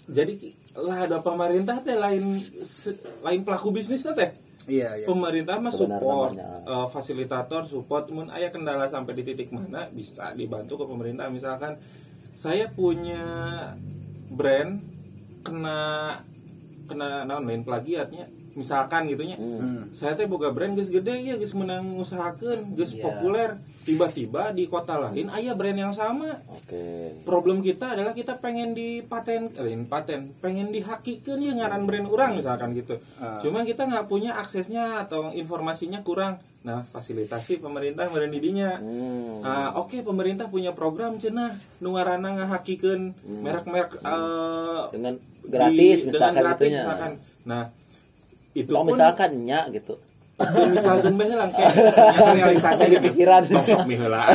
jadi 0.05 0.38
lah 0.86 1.09
ada 1.09 1.18
pemerintah 1.26 1.82
teh 1.82 1.97
lain 1.97 2.45
lain 3.26 3.41
pelaku 3.41 3.74
bisnis 3.74 4.05
teh 4.05 4.45
iya 4.68 4.89
iya 4.95 5.05
pemerintah 5.05 5.57
mah 5.57 5.70
support 5.70 6.34
namanya. 6.34 6.61
eh, 6.63 6.88
fasilitator 6.89 7.61
support 7.63 8.09
mun 8.09 8.28
aya 8.30 8.49
kendala 8.49 8.86
sampai 8.86 9.13
di 9.13 9.24
titik 9.24 9.49
mana 9.49 9.86
bisa 9.89 10.34
dibantu 10.34 10.78
ke 10.78 10.86
pemerintah 10.86 11.28
misalkan 11.28 11.78
saya 12.36 12.70
punya 12.72 13.22
brand 14.30 14.82
kena 15.41 15.80
kena 16.86 17.09
naon 17.24 17.45
lain 17.45 17.61
plagiatnya 17.61 18.26
misalkan 18.53 19.05
gitunya 19.05 19.36
Hmm. 19.36 19.84
saya 19.91 20.13
teh 20.13 20.26
boga 20.26 20.49
brand 20.49 20.74
geus 20.74 20.89
gede 20.89 21.13
ya 21.20 21.36
geus 21.36 21.53
menang 21.53 21.95
usahakeun 21.95 22.74
geus 22.74 22.91
Iya. 22.91 23.03
populer 23.03 23.49
tiba-tiba 23.86 24.49
di 24.49 24.65
kota 24.65 24.97
lain 24.97 25.29
aya 25.29 25.53
brand 25.53 25.77
yang 25.77 25.93
sama. 25.93 26.33
Oke. 26.49 27.13
Problem 27.21 27.61
kita 27.61 27.93
adalah 27.93 28.11
kita 28.11 28.36
pengen 28.36 28.73
dipaten 28.73 29.53
eh, 29.53 29.77
paten 29.86 30.33
pengen 30.41 30.73
dihakikeun 30.73 31.39
ya 31.39 31.53
ngaran 31.53 31.86
brand 31.86 32.09
orang 32.09 32.31
misalkan 32.36 32.73
gitu. 32.73 32.97
Ah. 33.15 33.38
cuma 33.39 33.61
kita 33.61 33.86
nggak 33.86 34.09
punya 34.09 34.33
aksesnya 34.36 35.05
atau 35.05 35.29
informasinya 35.29 36.01
kurang. 36.01 36.36
Nah 36.65 36.81
fasilitasi 36.89 37.61
pemerintah 37.61 38.09
meureun 38.09 38.33
di 38.33 38.41
dinya 38.41 38.81
hmm. 38.81 39.45
Ah, 39.45 39.77
oke 39.77 40.01
pemerintah 40.01 40.49
punya 40.49 40.73
program 40.73 41.21
cenah 41.21 41.53
nu 41.79 41.93
ngaranna 41.93 42.41
ngahakikeun 42.41 43.01
Hmm. 43.21 43.41
merek-merek 43.45 44.01
eh, 44.01 44.81
dengan 44.91 45.13
di- 45.13 45.23
gratis 45.45 45.97
dengan 46.01 46.09
misalkan 46.09 46.41
gratis 46.41 46.57
itunya 46.65 46.81
misalkan. 46.81 47.11
Nah 47.45 47.63
itu 48.55 48.71
oh 48.71 48.81
pun 48.81 48.89
misalkan 48.89 49.31
nya 49.45 49.59
gitu 49.69 49.93
Jeung 50.36 50.71
misalkan 50.75 51.13
bae 51.15 51.31
nya 51.31 51.47
realisasi 52.36 52.79
Saya 52.83 52.99
kepikiran. 52.99 53.41
Sok 53.47 53.88
mi 53.88 53.95
heula. 53.95 54.21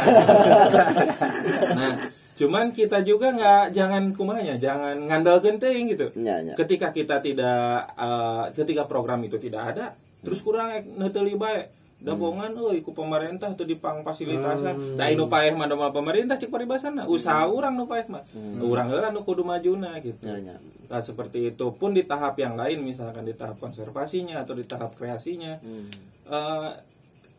Nah, 1.71 1.97
cuman 2.37 2.73
kita 2.73 3.05
juga 3.05 3.33
nggak 3.37 3.77
jangan 3.77 4.17
kumanya, 4.17 4.57
jangan 4.57 4.97
ngandalkeun 5.09 5.61
teuing 5.61 5.93
gitu. 5.93 6.09
nya 6.21 6.41
nya 6.41 6.57
Ketika 6.57 6.89
kita 6.93 7.21
tidak 7.21 7.93
eh, 7.95 8.45
ketika 8.57 8.89
program 8.89 9.21
itu 9.25 9.37
tidak 9.37 9.77
ada, 9.77 9.93
terus 10.25 10.41
kurang 10.41 10.73
neuteli 10.97 11.37
bae. 11.37 11.69
Dabongan 12.01 12.57
euy 12.57 12.81
ku 12.81 12.97
pemerintah 12.97 13.53
tuh 13.53 13.69
dipang 13.69 14.01
fasilitasan. 14.01 14.97
Da 14.97 15.13
anu 15.13 15.29
paeh 15.29 15.53
mah 15.53 15.69
pemerintah 15.93 16.41
cek 16.41 16.49
paribasana, 16.49 17.05
usaha 17.05 17.45
urang 17.45 17.77
nu 17.77 17.85
paeh 17.85 18.09
mah. 18.09 18.25
Urang 18.65 18.89
heula 18.89 19.13
nu 19.13 19.21
kudu 19.21 19.45
majuna 19.45 20.01
gitu. 20.01 20.17
nya 20.25 20.41
nya 20.41 20.57
Nah, 20.91 20.99
seperti 21.01 21.39
itu 21.49 21.67
pun 21.73 21.91
di 21.91 22.03
tahap 22.03 22.35
yang 22.37 22.55
lain 22.55 22.83
misalkan 22.83 23.23
di 23.23 23.33
tahap 23.33 23.57
konservasinya 23.57 24.43
atau 24.43 24.53
di 24.53 24.65
tahap 24.65 24.91
kreasinya 24.93 25.55
Hmm. 25.57 25.87
eh 26.27 26.71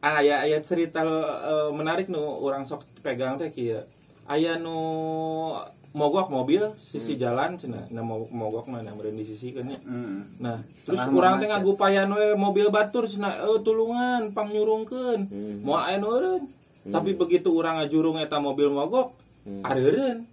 aya 0.02 0.42
aya 0.42 0.58
cerita 0.62 1.04
eh, 1.04 1.70
menarik 1.70 2.08
nu 2.08 2.18
orang 2.18 2.64
sok 2.64 2.82
pegang 3.02 3.36
teh 3.36 3.48
kieu 3.48 3.84
aya 4.26 4.56
nu 4.56 4.80
mogok 5.92 6.32
mobil 6.32 6.64
sisi 6.82 7.20
jalan 7.20 7.54
cenah 7.54 7.92
nah 7.92 8.00
mo- 8.02 8.32
mogok 8.32 8.66
mana 8.66 8.90
meureun 8.90 9.14
disisikeun 9.14 9.68
nya 9.68 9.80
Hmm. 9.82 10.32
nah 10.40 10.56
terus 10.82 10.96
Tengah 10.98 11.12
urang 11.12 11.36
teh 11.38 11.46
ngagupayan 11.46 12.08
we 12.10 12.32
mobil 12.36 12.72
batur 12.72 13.04
cenah 13.06 13.36
eh 13.38 13.60
tulungan 13.62 14.32
pang 14.32 14.48
nyurungkeun 14.48 15.28
Hmm. 15.28 15.60
moal 15.62 15.84
aya 15.84 16.00
nu 16.00 16.08
eureun 16.10 16.44
tapi 16.88 17.14
begitu 17.14 17.52
urang 17.52 17.78
ngajurung 17.78 18.16
eta 18.18 18.40
mobil 18.40 18.72
mogok 18.72 19.12
Hmm. 19.44 19.60
areureun 19.62 20.24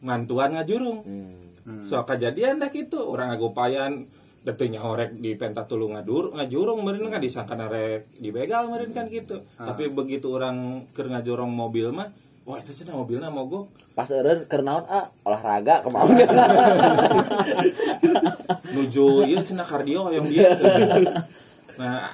ngantuan 0.00 0.52
ngajurung 0.52 1.00
Hmm. 1.00 1.47
So 1.86 2.02
kejadian 2.04 2.60
dah 2.60 2.70
gitu. 2.72 3.02
Orang 3.08 3.34
ngagupayan 3.34 4.04
detunya 4.46 4.80
orek 4.80 5.18
di 5.18 5.34
pentas 5.34 5.66
tulung 5.66 5.98
ngadur 5.98 6.32
ngajurung 6.32 6.80
meureun 6.80 7.10
kan 7.10 7.20
disangka 7.20 7.58
rek 7.68 8.06
dibegal 8.22 8.70
meureun 8.70 8.94
kan 8.94 9.06
gitu. 9.10 9.42
Tapi 9.58 9.90
begitu 9.92 10.30
orang 10.32 10.86
keur 10.94 11.10
ngajorong 11.10 11.50
mobil 11.50 11.90
mah 11.92 12.08
wah 12.48 12.56
itu 12.56 12.72
cenah 12.72 12.96
mobilnya 12.96 13.28
mogok. 13.28 13.68
Pas 13.92 14.08
eureun 14.08 14.48
keur 14.48 14.62
naon 14.64 14.88
ah 14.88 15.04
olahraga 15.28 15.84
ke 15.84 15.88
mana 15.92 16.24
nuju 18.74 19.28
ieu 19.28 19.40
cenah 19.44 19.66
kardio 19.68 20.08
yang 20.12 20.26
dia. 20.28 20.52
Nah 21.78 22.10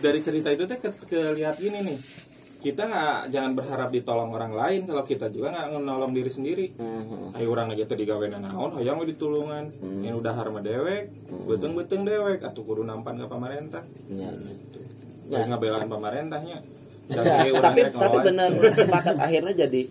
dari 0.00 0.24
cerita 0.24 0.48
itu 0.48 0.64
teh 0.64 0.80
ke, 0.80 0.88
kelihat 1.04 1.60
ini 1.60 1.84
nih 1.84 1.96
kita 2.62 2.86
nggak 2.86 3.34
jangan 3.34 3.52
berharap 3.58 3.90
ditolong 3.90 4.30
orang 4.30 4.54
lain. 4.54 4.86
Kalau 4.86 5.02
kita 5.02 5.26
juga 5.34 5.50
nggak 5.50 5.82
nolong 5.82 6.14
diri 6.14 6.30
sendiri. 6.30 6.66
Hmm. 6.78 7.34
Ayo 7.34 7.50
orang 7.50 7.74
aja 7.74 7.84
tadi 7.90 8.06
gawe 8.06 8.22
naon, 8.30 8.78
hayang 8.78 9.02
we 9.02 9.10
ditulungan. 9.10 9.66
Yang 10.06 10.22
udah 10.22 10.32
harma 10.32 10.62
dewek, 10.62 11.10
beteng-beteng 11.50 12.06
dewek. 12.06 12.38
Atau 12.46 12.62
kudu 12.62 12.86
nampan 12.86 13.18
ke 13.18 13.26
pemerintah. 13.26 13.82
nya 14.14 14.30
nya 14.30 14.54
Ya. 15.32 15.48
ngabelaan 15.48 15.90
pemerintahnya. 15.90 16.58
Ya, 17.10 17.22
tapi 17.58 17.80
tapi 17.90 18.16
benar 18.22 18.48
sepakat. 18.54 19.14
Akhirnya 19.18 19.54
jadi 19.66 19.82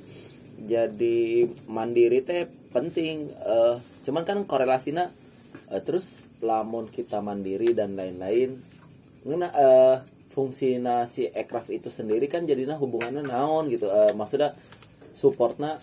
jadi 0.71 1.19
mandiri 1.67 2.23
teh 2.23 2.47
penting. 2.71 3.27
Eh, 3.35 3.75
cuman 4.07 4.23
kan 4.23 4.47
korelasinya 4.47 5.11
eh, 5.75 5.81
terus 5.83 6.39
lamun 6.39 6.87
kita 6.87 7.19
mandiri 7.19 7.75
dan 7.75 7.93
lain-lain 7.99 8.55
ngena 9.21 9.49
eh, 9.53 9.95
fungsinya 10.31 11.03
si 11.05 11.27
ekraf 11.27 11.67
itu 11.69 11.91
sendiri 11.91 12.25
kan 12.25 12.47
jadinya 12.47 12.79
hubungannya 12.79 13.21
naon 13.21 13.67
gitu 13.67 13.91
eh, 13.91 14.15
maksudnya 14.15 14.55
supportnya 15.11 15.77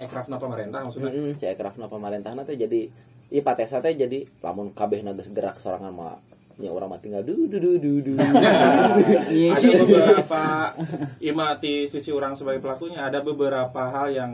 Ekrafna 0.00 0.34
pemerintah 0.34 0.82
maksudnya. 0.82 1.12
mm, 1.14 1.32
si 1.38 1.44
ekrafna 1.46 1.86
pemerintah 1.86 2.34
teh 2.42 2.58
jadi 2.58 2.90
iya 3.30 3.42
patesa 3.44 3.78
teh 3.78 3.94
jadi 3.94 4.26
lamun 4.42 4.74
kabeh 4.74 4.98
geus 5.04 5.30
gerak 5.30 5.54
sorangan 5.54 5.94
mah 5.94 6.16
nya 6.58 6.68
orang 6.68 6.90
mah 6.90 7.00
tinggal 7.00 7.22
du 7.24 7.48
du 7.48 7.56
du 7.56 7.80
du 7.80 7.92
du 8.02 8.12
Iya 9.32 9.56
ada 9.56 9.84
beberapa 9.88 10.42
ima 11.22 11.56
di 11.56 11.88
sisi 11.88 12.12
orang 12.12 12.36
sebagai 12.36 12.60
pelakunya 12.60 13.08
ada 13.08 13.24
beberapa 13.24 13.82
hal 13.88 14.12
yang 14.12 14.32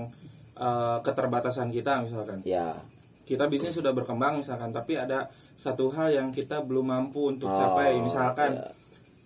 eh, 0.59 0.99
keterbatasan 1.05 1.71
kita 1.71 2.03
misalkan. 2.03 2.43
ya 2.43 2.75
Kita 3.23 3.45
bisnis 3.45 3.77
sudah 3.77 3.93
berkembang 3.93 4.41
misalkan, 4.41 4.73
tapi 4.73 4.97
ada 4.97 5.29
satu 5.55 5.93
hal 5.93 6.09
yang 6.17 6.29
kita 6.33 6.65
belum 6.65 6.89
mampu 6.89 7.29
untuk 7.37 7.45
Oh, 7.45 7.55
capai. 7.55 8.01
Misalkan 8.01 8.57
ya. 8.57 8.65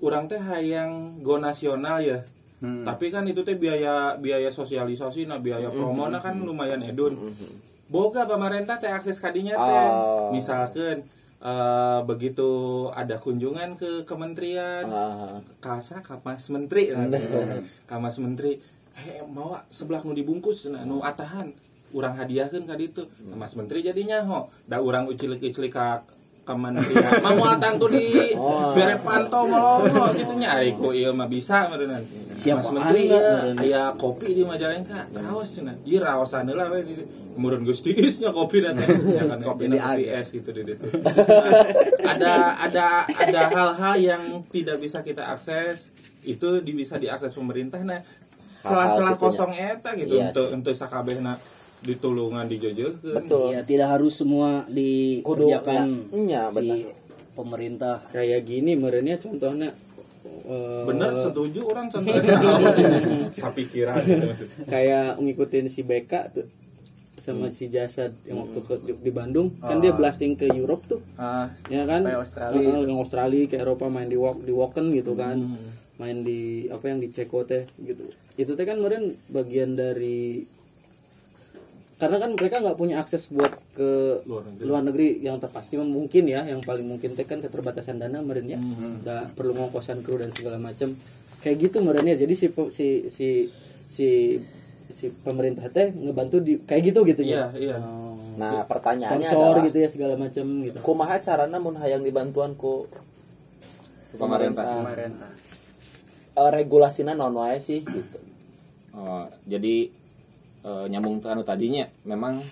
Orang 0.02 0.26
teh 0.26 0.36
hayang 0.42 1.22
go 1.22 1.38
nasional 1.38 2.02
ya. 2.02 2.20
Tapi 2.62 3.10
kan 3.10 3.26
itu 3.26 3.42
teh 3.42 3.58
biaya 3.58 4.14
biaya 4.22 4.46
sosialisasi 4.46 5.26
nah 5.26 5.42
biaya 5.42 5.66
promo 5.70 6.06
nah 6.06 6.22
kan 6.22 6.38
lumayan 6.38 6.82
edun. 6.82 7.18
Boga 7.90 8.26
pemerintah 8.26 8.78
teh 8.78 8.90
akses 8.90 9.18
kadinya 9.18 9.58
teh. 9.58 9.86
Oh. 9.90 10.30
Misalkan 10.30 11.02
eh, 11.42 12.00
begitu 12.06 12.50
ada 12.94 13.18
kunjungan 13.18 13.74
ke 13.74 14.06
kementerian 14.06 14.86
Ah, 14.86 15.42
kasa 15.58 15.98
kamas 16.06 16.46
menteri 16.54 16.94
nah, 16.94 17.10
kamas 17.90 18.22
menteri 18.22 18.62
eh 18.94 19.18
bawa 19.34 19.66
sebelah 19.66 20.06
nu 20.06 20.14
dibungkus 20.14 20.70
nah, 20.70 20.86
nu 20.86 21.02
atahan. 21.02 21.50
Urang 21.92 22.16
hadiahkeun 22.16 22.64
ka 22.64 22.78
ditu. 22.78 23.04
Nah, 23.28 23.36
mas 23.42 23.52
menteri 23.58 23.82
jadinya 23.82 24.22
ho 24.24 24.46
da 24.70 24.78
urang 24.80 25.10
ucilik-ucilik 25.10 25.74
ka 25.74 26.00
kementerian. 26.42 27.18
Mah 27.24 27.32
moal 27.34 27.56
tangtu 27.58 27.86
di 27.88 28.34
Oh. 28.34 28.74
bere 28.74 28.98
panto 28.98 29.46
molongo 29.46 30.10
gitu 30.12 30.34
nya 30.34 30.58
ari 30.58 30.74
ku 30.74 30.90
ieu 30.90 31.14
mah 31.14 31.30
bisa 31.30 31.70
meureun 31.70 31.94
Siap, 32.34 32.58
mas 32.58 32.68
menteri 32.74 33.06
ya 33.06 33.20
aya 33.54 33.82
kopi 33.94 34.34
di 34.34 34.42
Majalengka. 34.42 35.06
Kaos 35.12 35.54
cenah 35.54 35.76
ieu 35.86 36.02
raosan 36.02 36.50
heula 36.50 36.66
we 36.72 36.82
meureun 37.38 37.62
geus 37.62 37.80
tiisnya 37.80 38.34
kopi 38.34 38.60
dan 38.60 38.74
teh 38.76 38.88
ya 39.16 39.24
kan 39.30 39.38
kopi 39.40 39.70
ada. 39.70 39.94
es 39.96 40.28
gitu 40.28 40.50
di 40.50 40.62
ditu 40.66 40.86
ada 42.02 42.58
ada 42.58 42.86
ada 43.06 43.40
hal-hal 43.48 43.94
yang 43.96 44.22
tidak 44.50 44.82
bisa 44.82 45.00
kita 45.00 45.28
akses. 45.30 45.92
Itu 46.22 46.62
di, 46.62 46.70
bisa 46.70 47.02
diakses 47.02 47.34
pemerintah 47.34 47.82
nah. 47.82 47.98
Celah-celah 48.62 49.18
gitunya. 49.18 49.26
kosong 49.26 49.52
eta 49.58 49.90
gitu 49.98 50.14
Iya 50.22 50.30
untuk 50.30 50.46
untuk 50.54 50.74
sakabehna 50.78 51.34
ditulungan 51.82 52.46
dijojokeun 52.46 53.14
betul. 53.14 53.50
Ya 53.50 53.62
tidak 53.66 53.88
harus 53.98 54.14
semua 54.14 54.64
dikerjakan 54.70 56.06
Kudu, 56.06 56.30
ya, 56.30 56.48
si 56.48 56.56
benar. 56.56 56.78
pemerintah. 57.34 57.96
Kayak 58.14 58.40
gini 58.46 58.78
merenya 58.78 59.18
contohnya 59.18 59.74
eh, 60.46 60.84
bener 60.86 61.10
setuju 61.18 61.60
orang 61.66 61.86
contohnya. 61.90 62.38
Sapikiran 63.42 63.98
gitu 64.06 64.24
maksudnya. 64.30 64.56
Kayak 64.70 65.06
ngikutin 65.18 65.66
si 65.66 65.82
BK 65.82 66.12
tuh 66.30 66.46
sama 67.22 67.54
si 67.54 67.70
jasad 67.70 68.10
yang 68.26 68.42
waktu 68.42 68.60
ke, 68.66 68.74
di, 68.82 68.92
di 68.98 69.10
Bandung. 69.14 69.54
Kan 69.62 69.78
dia 69.78 69.94
blasting 69.94 70.34
ke 70.34 70.50
Europe 70.50 70.86
tuh. 70.86 71.02
Ah 71.18 71.50
ya 71.66 71.86
kan? 71.86 72.02
Sampai 72.06 72.18
Australia. 72.18 72.58
Heeh, 72.58 72.82
ke 72.86 72.94
Australia 72.94 73.42
ke 73.46 73.56
Eropa 73.62 73.86
main 73.90 74.10
di 74.10 74.18
walk 74.18 74.42
di 74.42 74.50
Woken 74.54 74.90
gitu 74.94 75.18
kan. 75.18 75.38
Main 75.98 76.26
di 76.26 76.66
apa 76.70 76.90
yang 76.90 76.98
di 76.98 77.10
Ceko 77.10 77.46
teh 77.46 77.66
gitu. 77.78 78.06
Itu 78.34 78.54
teh 78.58 78.66
kan 78.66 78.78
kemarin 78.78 79.18
bagian 79.30 79.74
dari 79.78 80.42
karena 82.02 82.18
kan 82.18 82.34
mereka 82.34 82.58
nggak 82.58 82.74
punya 82.74 82.98
akses 82.98 83.30
buat 83.30 83.46
ke 83.72 83.90
Luar 84.26 84.42
negeri. 84.42 84.64
luar 84.66 84.82
negeri 84.82 85.08
yang 85.22 85.38
terpasti 85.38 85.78
mungkin 85.78 86.26
ya 86.26 86.42
yang 86.42 86.58
paling 86.58 86.82
mungkin 86.82 87.14
teh 87.14 87.22
kan 87.22 87.38
keterbatasan 87.38 88.02
dana 88.02 88.18
meren 88.18 88.42
ya. 88.44 88.58
Nggak 88.58 89.38
perlu 89.38 89.54
ngongkosan 89.54 90.02
kru 90.02 90.18
dan 90.18 90.34
segala 90.34 90.58
macam 90.58 90.98
kayak 91.38 91.56
gitu 91.62 91.78
meren 91.78 92.02
ya. 92.02 92.18
Jadi 92.18 92.34
si 92.34 92.46
si 92.74 92.86
si 93.06 93.28
si 93.86 94.08
si 94.82 95.04
pemerintah 95.22 95.70
teh 95.70 95.94
ngebantu 95.94 96.42
di 96.42 96.58
kayak 96.58 96.82
gitu 96.90 97.06
gitu 97.06 97.22
iya 97.22 97.54
ya. 97.54 97.70
Iya 97.70 97.78
Oh. 98.32 98.40
nah 98.40 98.64
pertanyaannya 98.64 99.28
sponsor 99.28 99.52
adalah 99.54 99.66
gitu 99.68 99.78
ya 99.78 99.88
segala 99.88 100.14
macam 100.16 100.44
gitu. 100.64 100.78
Kumaha 100.80 101.20
carana 101.20 101.56
mun 101.56 101.76
hayang 101.76 102.00
dibantuan 102.00 102.56
ku 102.56 102.88
Pemerintah. 104.12 104.64
pemerintah. 104.82 105.30
Eh, 106.32 106.50
regulasinya 106.50 107.12
non 107.12 107.32
wae 107.32 107.56
sih 107.58 107.80
gitu. 107.80 108.18
Oh, 108.92 109.24
jadi 109.44 109.88
eh, 110.62 110.86
nyambung 110.88 111.18
ke 111.18 111.28
anu 111.28 111.42
tadinya 111.42 111.84
memang 112.04 112.42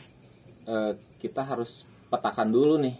eh, 0.66 0.92
kita 1.18 1.42
harus 1.42 1.86
petakan 2.08 2.50
dulu 2.50 2.76
nih 2.78 2.94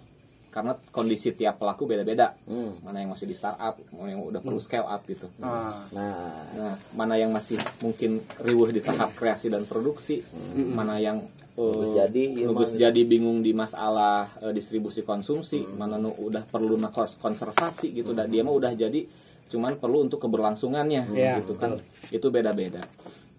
karena 0.51 0.75
kondisi 0.91 1.31
tiap 1.31 1.63
pelaku 1.63 1.87
beda-beda. 1.87 2.35
Hmm. 2.51 2.75
mana 2.83 2.99
yang 2.99 3.15
masih 3.15 3.31
di 3.31 3.39
startup 3.39 3.79
mana 3.95 4.19
yang 4.19 4.27
udah 4.27 4.43
perlu 4.43 4.59
scale 4.59 4.83
up 4.83 5.07
gitu. 5.07 5.31
Ah. 5.39 5.87
Nah. 5.95 6.51
Nah 6.51 6.75
mana 6.99 7.15
yang 7.15 7.31
masih 7.31 7.55
mungkin 7.79 8.19
riuh 8.43 8.71
di 8.71 8.83
tahap 8.83 9.15
kreasi 9.15 9.47
dan 9.47 9.63
produksi 9.63 10.27
mana 10.55 10.99
yang 10.99 11.23
Bagus 11.61 11.93
jadi, 11.93 12.25
iya 12.41 12.89
jadi 12.89 13.01
bingung 13.05 13.45
di 13.45 13.53
masalah 13.53 14.33
eh, 14.41 14.49
distribusi 14.51 15.05
konsumsi 15.05 15.61
mana 15.77 16.01
nu 16.01 16.09
udah 16.09 16.47
perlu 16.49 16.79
na 16.81 16.89
kos- 16.89 17.21
konservasi 17.21 17.93
gitu 17.93 18.17
dah 18.17 18.25
dia 18.25 18.41
mah 18.41 18.55
udah 18.55 18.73
jadi 18.73 19.05
cuman 19.51 19.77
perlu 19.77 20.09
untuk 20.09 20.23
keberlangsungannya 20.25 21.11
Iya, 21.13 21.43
gitu 21.43 21.59
kan. 21.59 21.77
itu 22.09 22.27
beda-beda. 22.33 22.81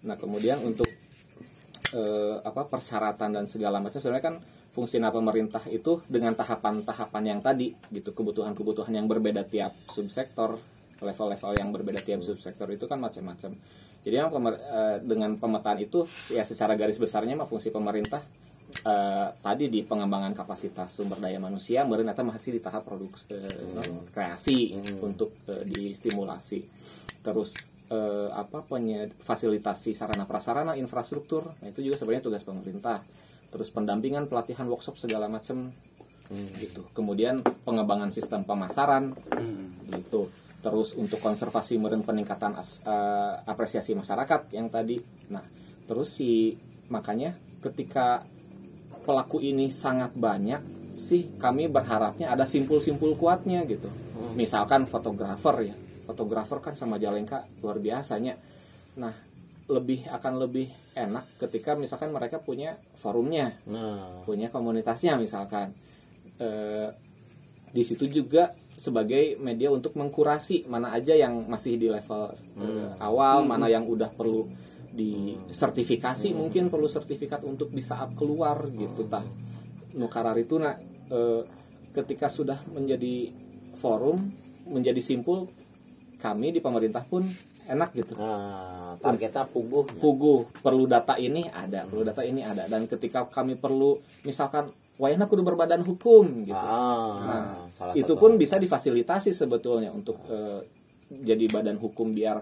Nah 0.06 0.14
kemudian 0.14 0.60
untuk 0.62 0.86
eh, 1.92 2.36
apa 2.42 2.66
persyaratan 2.66 3.36
dan 3.36 3.44
segala 3.46 3.78
macam 3.78 4.00
sebenarnya 4.00 4.32
kan 4.32 4.36
fungsinya 4.72 5.12
pemerintah 5.12 5.62
itu 5.68 6.00
dengan 6.08 6.32
tahapan-tahapan 6.32 7.22
yang 7.24 7.40
tadi 7.44 7.76
gitu. 7.92 8.16
Kebutuhan-kebutuhan 8.16 8.92
yang 8.96 9.06
berbeda 9.06 9.44
tiap 9.44 9.76
subsektor 9.92 10.56
level-level 11.02 11.52
yang 11.58 11.68
berbeda 11.74 12.00
tiap 12.00 12.22
subsektor 12.24 12.70
itu 12.70 12.86
kan 12.86 12.96
macam-macam. 13.02 13.52
Jadi 14.02 14.14
yang 14.18 14.32
pemer- 14.34 14.58
eh, 14.58 14.96
dengan 15.06 15.38
pemetaan 15.38 15.78
itu 15.78 16.02
ya 16.32 16.42
secara 16.42 16.74
garis 16.74 16.98
besarnya 16.98 17.38
mah 17.38 17.46
fungsi 17.46 17.70
pemerintah 17.70 18.22
eh, 18.82 19.28
tadi 19.38 19.70
di 19.70 19.84
pengembangan 19.86 20.34
kapasitas 20.34 20.90
sumber 20.90 21.20
daya 21.22 21.38
manusia 21.38 21.86
ternyata 21.86 22.24
masih 22.26 22.56
di 22.56 22.60
tahap 22.64 22.82
produksi 22.82 23.30
eh, 23.30 24.10
kreasi 24.10 24.74
untuk 25.04 25.30
eh, 25.46 25.62
distimulasi. 25.68 26.66
Terus 27.22 27.71
eh, 27.92 28.28
apa 28.32 28.64
penye- 28.64 29.12
fasilitasi 29.12 29.92
sarana 29.92 30.24
prasarana 30.24 30.72
infrastruktur. 30.80 31.44
Nah 31.60 31.68
itu 31.68 31.84
juga 31.84 32.00
sebenarnya 32.00 32.24
tugas 32.24 32.42
pemerintah. 32.42 33.04
Terus 33.52 33.68
pendampingan 33.68 34.32
pelatihan 34.32 34.64
workshop 34.64 34.96
segala 34.96 35.28
macam 35.28 35.68
gitu. 36.56 36.88
Kemudian 36.96 37.44
pengembangan 37.44 38.08
sistem 38.08 38.48
pemasaran. 38.48 39.12
Gitu. 39.92 40.32
Terus 40.64 40.96
untuk 40.96 41.20
konservasi 41.20 41.76
meren 41.76 42.00
peningkatan 42.00 42.56
as- 42.56 42.80
eh, 42.80 43.34
apresiasi 43.44 43.92
masyarakat 43.92 44.56
yang 44.56 44.72
tadi. 44.72 44.96
Nah 45.28 45.44
terus 45.84 46.16
si 46.16 46.56
makanya 46.88 47.36
ketika 47.60 48.24
pelaku 49.04 49.42
ini 49.42 49.68
sangat 49.68 50.16
banyak 50.16 50.62
sih 50.96 51.34
kami 51.36 51.66
berharapnya 51.68 52.30
ada 52.32 52.46
simpul-simpul 52.48 53.18
kuatnya 53.20 53.66
gitu. 53.68 53.90
Misalkan 54.32 54.88
fotografer 54.88 55.68
ya 55.68 55.76
fotografer 56.04 56.58
kan 56.60 56.74
sama 56.74 56.98
Jalengka 56.98 57.46
luar 57.62 57.78
biasanya. 57.78 58.36
Nah 58.98 59.14
lebih 59.70 60.04
akan 60.10 60.42
lebih 60.42 60.68
enak 60.98 61.38
ketika 61.38 61.78
misalkan 61.78 62.10
mereka 62.10 62.42
punya 62.42 62.74
forumnya 62.98 63.54
nah. 63.70 64.26
punya 64.26 64.50
komunitasnya 64.50 65.16
misalkan. 65.16 65.70
Eh, 66.42 66.88
di 67.72 67.82
situ 67.88 68.04
juga 68.10 68.52
sebagai 68.76 69.40
media 69.40 69.72
untuk 69.72 69.96
mengkurasi 69.96 70.68
mana 70.68 70.92
aja 70.92 71.16
yang 71.16 71.48
masih 71.48 71.80
di 71.80 71.88
level 71.88 72.22
eh, 72.60 72.90
awal 73.00 73.48
mana 73.48 73.68
yang 73.68 73.88
udah 73.88 74.12
perlu 74.12 74.44
disertifikasi 74.92 76.36
mungkin 76.36 76.68
perlu 76.68 76.84
sertifikat 76.84 77.40
untuk 77.48 77.72
bisa 77.72 77.96
up 77.96 78.12
keluar 78.18 78.68
gitu 78.68 79.08
tah. 79.08 79.24
Nukarar 79.96 80.36
itu 80.36 80.60
nah 80.60 80.76
eh, 81.08 81.42
ketika 81.96 82.28
sudah 82.28 82.60
menjadi 82.72 83.32
forum 83.80 84.20
menjadi 84.68 85.00
simpul 85.00 85.48
kami 86.22 86.54
di 86.54 86.62
pemerintah 86.62 87.02
pun 87.02 87.26
enak 87.66 87.90
gitu. 87.98 88.14
Nah 88.14 88.94
targetnya 89.02 89.46
puguh 89.50 89.86
pugu 89.98 90.46
perlu 90.62 90.86
data 90.86 91.18
ini 91.18 91.50
ada 91.50 91.82
perlu 91.90 92.06
data 92.06 92.22
ini 92.22 92.46
ada. 92.46 92.70
Dan 92.70 92.86
ketika 92.86 93.26
kami 93.26 93.58
perlu 93.58 93.98
misalkan 94.22 94.70
wayahna 95.02 95.26
kudu 95.26 95.42
berbadan 95.42 95.82
hukum 95.82 96.46
gitu. 96.46 96.54
Ah 96.54 97.18
Nah, 97.22 97.66
salah 97.74 97.94
itu 97.98 98.14
satu. 98.14 98.22
pun 98.22 98.38
bisa 98.38 98.62
difasilitasi 98.62 99.34
sebetulnya 99.34 99.90
untuk 99.90 100.14
eh, 100.30 100.62
jadi 101.26 101.44
badan 101.50 101.76
hukum 101.82 102.14
biar 102.14 102.38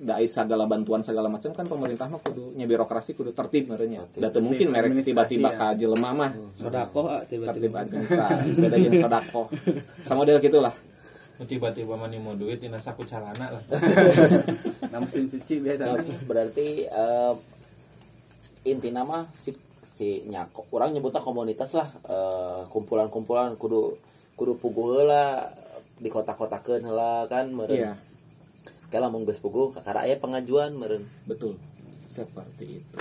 dai 0.00 0.24
segala 0.24 0.64
bantuan 0.64 1.04
segala 1.04 1.28
macam. 1.28 1.52
Kan 1.52 1.66
pemerintah 1.68 2.08
mah 2.08 2.22
kudu 2.24 2.56
nya 2.56 2.64
birokrasi 2.64 3.12
kudu 3.14 3.36
tertib 3.36 3.70
merenya. 3.70 4.02
Data 4.16 4.40
mungkin 4.40 4.72
merek 4.72 5.02
tiba-tiba 5.04 5.54
ka 5.54 5.76
jelema 5.76 6.10
mah. 6.10 6.30
Sodako 6.56 7.06
ah, 7.10 7.22
tertib 7.26 7.46
tiba-tiba 7.46 7.84
administrasi 7.84 8.48
beda 8.58 8.76
jeung 8.80 8.96
sodako 9.02 9.42
sama 10.02 10.24
model 10.24 10.40
gitulah 10.42 10.74
tiba-tiba 11.48 11.96
mani 11.96 12.20
mau 12.20 12.36
duit 12.36 12.60
dina 12.60 12.76
saku 12.76 13.04
calana 13.08 13.56
lah. 13.56 13.64
Nah 14.90 14.98
mesin 15.06 15.30
cuci 15.30 15.62
biasa. 15.62 15.86
Nah, 15.86 16.02
berarti 16.26 16.82
eh, 16.84 17.34
inti 18.66 18.90
nama 18.90 19.30
si 19.30 19.54
si 19.86 20.26
nyako 20.26 20.66
orang 20.74 20.90
nyebutnya 20.92 21.22
komunitas 21.22 21.78
lah 21.78 21.88
eh, 22.10 22.60
kumpulan-kumpulan 22.68 23.54
kudu 23.54 23.94
kudu 24.34 24.58
puguh 24.58 25.06
lah 25.06 25.46
di 26.00 26.08
kota-kotakeun 26.08 26.82
heula 26.84 27.28
kan 27.30 27.52
meureun. 27.54 27.92
Iya. 27.92 27.92
Kala 28.90 29.06
mun 29.12 29.22
geus 29.22 29.38
puguh 29.38 29.70
kakara 29.70 30.08
aya 30.08 30.18
pengajuan 30.18 30.74
meureun. 30.74 31.06
Betul. 31.30 31.54
Seperti 31.94 32.82
itu. 32.82 32.98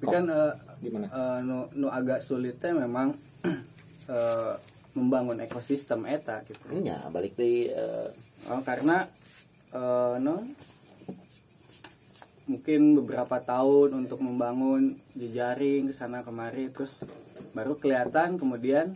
Tapi 0.00 0.04
kan 0.12 0.24
eh, 0.28 0.52
gimana? 0.84 1.06
eh, 1.08 1.38
nu, 1.46 1.72
nu 1.72 1.88
agak 1.88 2.20
sulitnya 2.20 2.76
memang 2.76 3.16
eh, 4.12 4.54
membangun 4.96 5.38
ekosistem 5.42 6.06
eta 6.06 6.42
gitu. 6.46 6.70
Nya 6.74 7.06
balik 7.14 7.38
deui 7.38 7.70
eh, 7.70 8.08
Oh, 8.50 8.62
karena 8.64 9.06
eh, 9.74 10.14
no, 10.18 10.40
mungkin 12.50 12.98
beberapa 12.98 13.38
tahun 13.38 13.94
untuk 14.06 14.18
membangun 14.24 14.98
jejaring 15.14 15.92
ke 15.92 15.94
sana 15.94 16.26
kemari 16.26 16.72
terus 16.74 17.06
baru 17.54 17.78
kelihatan 17.78 18.40
kemudian 18.40 18.90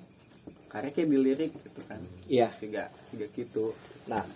karyanya 0.72 1.06
dilirik 1.06 1.54
gitu 1.54 1.80
kan. 1.86 2.02
Iya. 2.26 2.50
Tiga 2.58 2.90
tiga 3.14 3.26
gitu. 3.30 3.70
Nah 4.10 4.26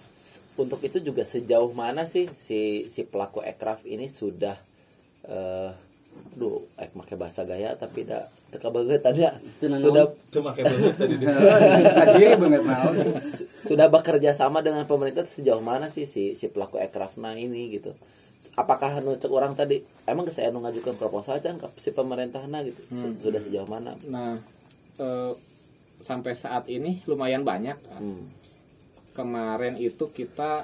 untuk 0.55 0.79
itu 0.87 1.03
juga 1.03 1.27
sejauh 1.27 1.75
mana 1.75 2.07
sih 2.07 2.31
si 2.39 2.87
si 2.87 3.03
pelaku 3.03 3.43
aircraft 3.43 3.87
ini 3.91 4.07
sudah 4.07 4.55
eh 5.27 5.73
duh 6.39 6.63
ek 6.79 6.95
make 6.99 7.15
bahasa 7.15 7.47
gaya 7.47 7.75
tapi 7.79 8.07
dah 8.07 8.23
teka 8.49 8.69
banget 8.73 9.01
tadi 9.05 9.21
ya. 9.25 9.33
Sudah 9.61 10.09
Cuma 10.33 10.57
kayak 10.57 10.73
banget 12.41 12.65
sudah 13.69 13.87
bekerja 13.93 14.33
sama 14.33 14.65
dengan 14.65 14.89
pemerintah 14.89 15.29
sejauh 15.29 15.61
mana 15.61 15.93
sih 15.93 16.09
si 16.09 16.33
si 16.33 16.49
pelaku 16.49 16.81
aircraft 16.81 17.21
nah 17.21 17.37
ini 17.37 17.77
gitu? 17.77 17.93
Apakah 18.59 19.05
nu 19.05 19.15
cek 19.15 19.31
orang 19.31 19.55
tadi 19.55 19.85
emang 20.09 20.27
saya 20.33 20.51
nu 20.51 20.65
ngajukan 20.65 20.97
proposal 20.99 21.39
can 21.39 21.61
ke 21.61 21.69
si 21.77 21.93
pemerintah 21.93 22.43
nah 22.49 22.65
gitu? 22.65 22.81
Su- 22.91 23.19
sudah 23.21 23.41
sejauh 23.45 23.69
mana? 23.69 23.95
Nah, 24.09 24.41
eh, 24.99 25.33
sampai 26.01 26.33
saat 26.35 26.67
ini 26.73 27.05
lumayan 27.07 27.45
banyak. 27.45 27.77
Hmm. 27.99 28.23
Kemarin 29.15 29.77
itu 29.79 30.11
kita 30.15 30.63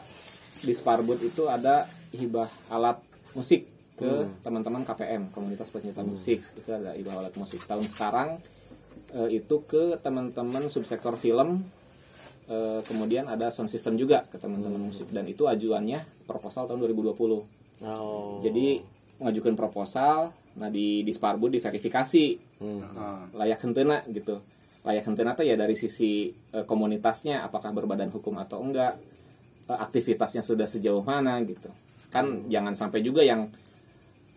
di 0.62 0.72
Sparbud 0.72 1.20
itu 1.20 1.44
ada 1.50 1.84
hibah 2.14 2.48
alat 2.70 2.96
musik 3.34 3.73
ke 3.94 4.10
teman-teman 4.42 4.82
KPM, 4.82 5.30
komunitas 5.30 5.70
pencinta 5.70 6.02
musik. 6.02 6.42
Itu 6.58 6.70
ada 6.70 6.92
hibah 6.92 7.22
alat 7.22 7.34
musik. 7.34 7.62
Tahun 7.62 7.86
sekarang 7.86 8.38
eh, 9.14 9.38
itu 9.38 9.62
ke 9.64 9.98
teman-teman 10.00 10.66
subsektor 10.66 11.14
film. 11.16 11.62
eh, 12.44 12.84
kemudian 12.84 13.24
ada 13.24 13.48
sound 13.48 13.72
system 13.72 13.96
juga 13.96 14.28
ke 14.28 14.36
teman-teman 14.36 14.76
musik 14.76 15.08
dan 15.08 15.24
itu 15.24 15.48
ajuannya 15.48 16.04
proposal 16.28 16.68
tahun 16.68 16.84
2020. 16.84 17.16
oh 17.80 18.44
Jadi 18.44 18.84
mengajukan 19.16 19.54
proposal, 19.56 20.28
nah 20.58 20.68
di 20.68 21.00
di 21.00 21.12
Sparbud 21.14 21.48
diverifikasi 21.50 22.24
Hmm. 22.54 23.34
layak 23.34 23.60
hentena 23.66 23.98
gitu 24.06 24.38
layak 24.84 25.04
hentena 25.04 25.34
tuh 25.34 25.42
ya 25.42 25.56
dari 25.56 25.74
sisi 25.74 26.28
eh, 26.52 26.64
komunitasnya 26.64 27.42
apakah 27.42 27.72
berbadan 27.72 28.12
hukum 28.12 28.36
atau 28.38 28.60
enggak 28.60 28.94
eh, 29.66 29.78
aktivitasnya 29.80 30.38
sudah 30.40 30.68
sejauh 30.68 31.02
mana 31.02 31.40
gitu 31.42 31.66
kan 32.12 32.46
jangan 32.46 32.76
sampai 32.76 33.00
juga 33.00 33.24
yang 33.24 33.48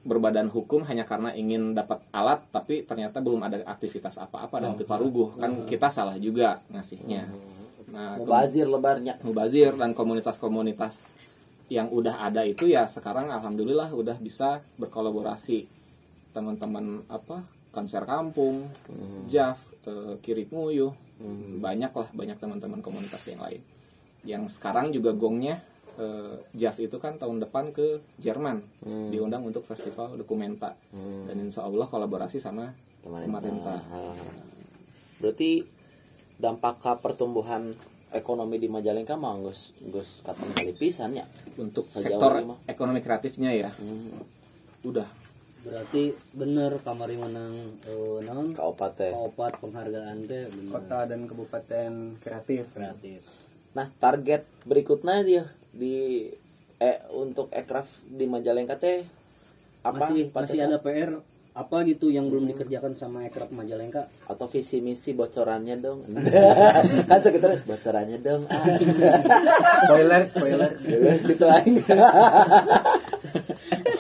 berbadan 0.07 0.47
hukum 0.47 0.87
hanya 0.87 1.03
karena 1.03 1.35
ingin 1.35 1.75
dapat 1.75 1.99
alat 2.15 2.47
tapi 2.49 2.87
ternyata 2.87 3.19
belum 3.19 3.43
ada 3.43 3.59
aktivitas 3.67 4.15
apa-apa 4.15 4.63
dan 4.63 4.79
pipa 4.79 4.95
ruguh. 4.95 5.35
Kan 5.35 5.67
kita 5.67 5.91
salah 5.91 6.15
juga 6.15 6.63
ngasihnya. 6.71 7.27
Nah 7.91 8.15
ke- 8.15 8.23
mubazir 8.23 8.65
lebarnya. 8.65 9.19
Mubazir 9.27 9.75
dan 9.75 9.91
komunitas-komunitas 9.91 11.11
yang 11.67 11.91
udah 11.91 12.23
ada 12.23 12.47
itu 12.47 12.71
ya 12.71 12.87
sekarang 12.87 13.27
alhamdulillah 13.27 13.91
udah 13.91 14.15
bisa 14.23 14.63
berkolaborasi. 14.79 15.67
Teman-teman 16.31 17.03
apa 17.11 17.43
konser 17.75 18.07
kampung 18.07 18.71
JAF 19.27 19.59
eh, 19.85 20.15
Kirik 20.23 20.55
Nguyuh 20.55 20.95
banyak 21.59 21.91
lah 21.91 22.07
banyak 22.15 22.37
teman-teman 22.39 22.79
komunitas 22.79 23.27
yang 23.27 23.43
lain. 23.43 23.59
Yang 24.23 24.55
sekarang 24.55 24.95
juga 24.95 25.11
gongnya 25.11 25.59
eh, 25.97 26.35
JAF 26.55 26.77
itu 26.81 26.97
kan 27.01 27.17
tahun 27.17 27.41
depan 27.43 27.73
ke 27.73 28.01
Jerman 28.21 28.61
diundang 29.11 29.43
untuk 29.43 29.65
festival 29.65 30.15
dokumenta. 30.15 30.73
Dan 31.27 31.37
insya 31.41 31.65
Allah 31.65 31.89
kolaborasi 31.89 32.37
sama 32.37 32.69
pemerintah. 33.03 33.81
Berarti 35.17 35.65
dampak 36.37 36.77
ke 36.81 36.93
pertumbuhan 37.01 37.73
ekonomi 38.13 38.61
di 38.61 38.69
Majalengka 38.71 39.19
mah 39.19 39.35
gus 39.41 39.75
gus 39.91 40.21
kapan 40.23 40.53
kali 40.53 40.73
pisan 40.77 41.17
ya? 41.17 41.25
Untuk 41.57 41.83
Sejauh 41.83 42.05
sektor 42.05 42.31
ini 42.39 42.55
ekonomi 42.69 42.99
kreatifnya 43.01 43.51
ya? 43.51 43.71
Hmm. 43.73 44.21
udah. 44.85 45.09
Berarti 45.65 46.15
bener 46.37 46.79
kamari 46.85 47.19
menang 47.19 47.51
eh, 47.89 48.17
naon? 48.23 48.55
Kabupaten 48.55 49.11
penghargaan 49.35 50.17
teh 50.29 50.47
bener. 50.47 50.71
Kota 50.71 50.99
dan 51.09 51.19
kabupaten 51.27 51.91
kreatif. 52.23 52.71
kreatif 52.71 53.21
nah 53.77 53.85
target 54.01 54.41
berikutnya 54.65 55.21
dia 55.21 55.45
di 55.77 56.25
eh 56.81 56.97
untuk 57.13 57.53
aircraft 57.53 58.09
di 58.09 58.25
Majalengka 58.25 58.81
teh 58.81 59.05
apa? 59.85 60.01
Masih 60.01 60.33
masih 60.33 60.59
ada 60.65 60.81
PR 60.81 61.21
apa 61.57 61.77
gitu 61.89 62.13
yang 62.13 62.29
belum 62.29 62.45
dikerjakan 62.53 62.97
sama 62.97 63.25
Ekraf 63.29 63.53
Majalengka? 63.53 64.09
Atau 64.25 64.49
visi 64.49 64.81
misi 64.81 65.13
bocorannya 65.13 65.77
dong? 65.77 66.05
Kan 67.09 67.19
sekitar 67.21 67.61
bocorannya 67.65 68.17
dong. 68.21 68.49
Ah. 68.49 68.65
Spoiler, 69.85 70.21
spoiler. 70.25 70.71
gitu 71.25 71.45
aja. 71.45 71.95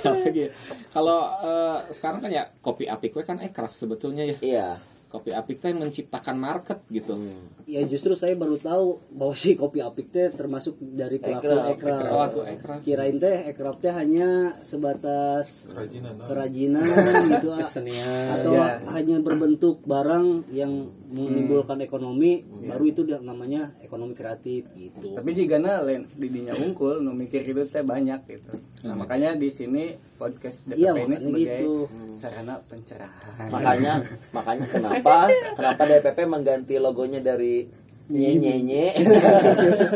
Lagi 0.05 0.45
kalau 0.93 1.29
eh, 1.45 1.77
sekarang 1.93 2.25
kan 2.25 2.31
ya 2.33 2.49
kopi 2.65 2.89
apik 2.89 3.13
we 3.13 3.21
kan 3.21 3.37
ekraf 3.37 3.77
sebetulnya 3.77 4.25
ya. 4.25 4.37
Iya 4.41 4.67
kopi 5.07 5.31
apik 5.31 5.57
teh 5.57 5.71
menciptakan 5.71 6.35
market 6.35 6.83
gitu 6.87 7.15
ya 7.63 7.83
justru 7.83 8.11
saya 8.13 8.35
baru 8.35 8.59
tahu 8.59 8.85
bahwa 9.15 9.33
si 9.33 9.55
kopi 9.55 9.79
apik 9.79 10.11
teh 10.11 10.31
termasuk 10.31 10.75
dari 10.95 11.17
pelaku 11.17 11.47
Ekraf. 11.47 11.71
Ekraf 11.73 11.99
pelaku 12.03 12.39
ekraf 12.43 12.77
kirain 12.83 13.15
teh 13.15 13.37
Ekraf 13.47 13.79
teh 13.79 13.91
hanya 13.91 14.55
sebatas 14.61 15.67
Kerajinan. 15.67 16.13
nah. 16.15 16.25
kerajinan 16.27 16.83
gitu 17.31 17.47
ah. 17.51 17.59
Kesenian. 17.63 18.25
atau 18.35 18.53
Ya. 18.57 18.79
hanya 18.91 19.17
berbentuk 19.21 19.85
barang 19.85 20.49
yang 20.51 20.89
menimbulkan 21.11 21.77
ekonomi 21.79 22.41
baru 22.65 22.83
itu 22.83 23.01
dia 23.05 23.19
namanya 23.21 23.69
ekonomi 23.83 24.11
kreatif 24.11 24.67
gitu 24.73 25.13
Tapi 25.13 25.29
jika 25.31 25.59
lain 25.59 26.07
didinya 26.15 26.53
unggul, 26.57 26.99
nu 26.99 27.13
mikir 27.13 27.43
gitu 27.43 27.63
teh 27.67 27.83
banyak 27.83 28.19
gitu. 28.27 28.51
Nah, 28.87 28.95
makanya 28.95 29.33
di 29.33 29.47
sini 29.47 29.93
podcast 30.15 30.65
DPP 30.65 30.77
Iya, 30.77 30.91
ini 30.97 31.15
sebagai 31.15 31.57
gitu. 31.59 31.73
sarana 32.15 32.55
pencerahan. 32.61 33.47
makanya 33.47 33.91
makanya 34.31 34.65
kenapa 34.65 35.13
kenapa 35.53 35.81
DPP 35.83 36.17
mengganti 36.23 36.73
logonya 36.77 37.19
dari 37.19 37.65
nye 38.07 38.33
nye 38.33 38.53
nye 38.61 38.85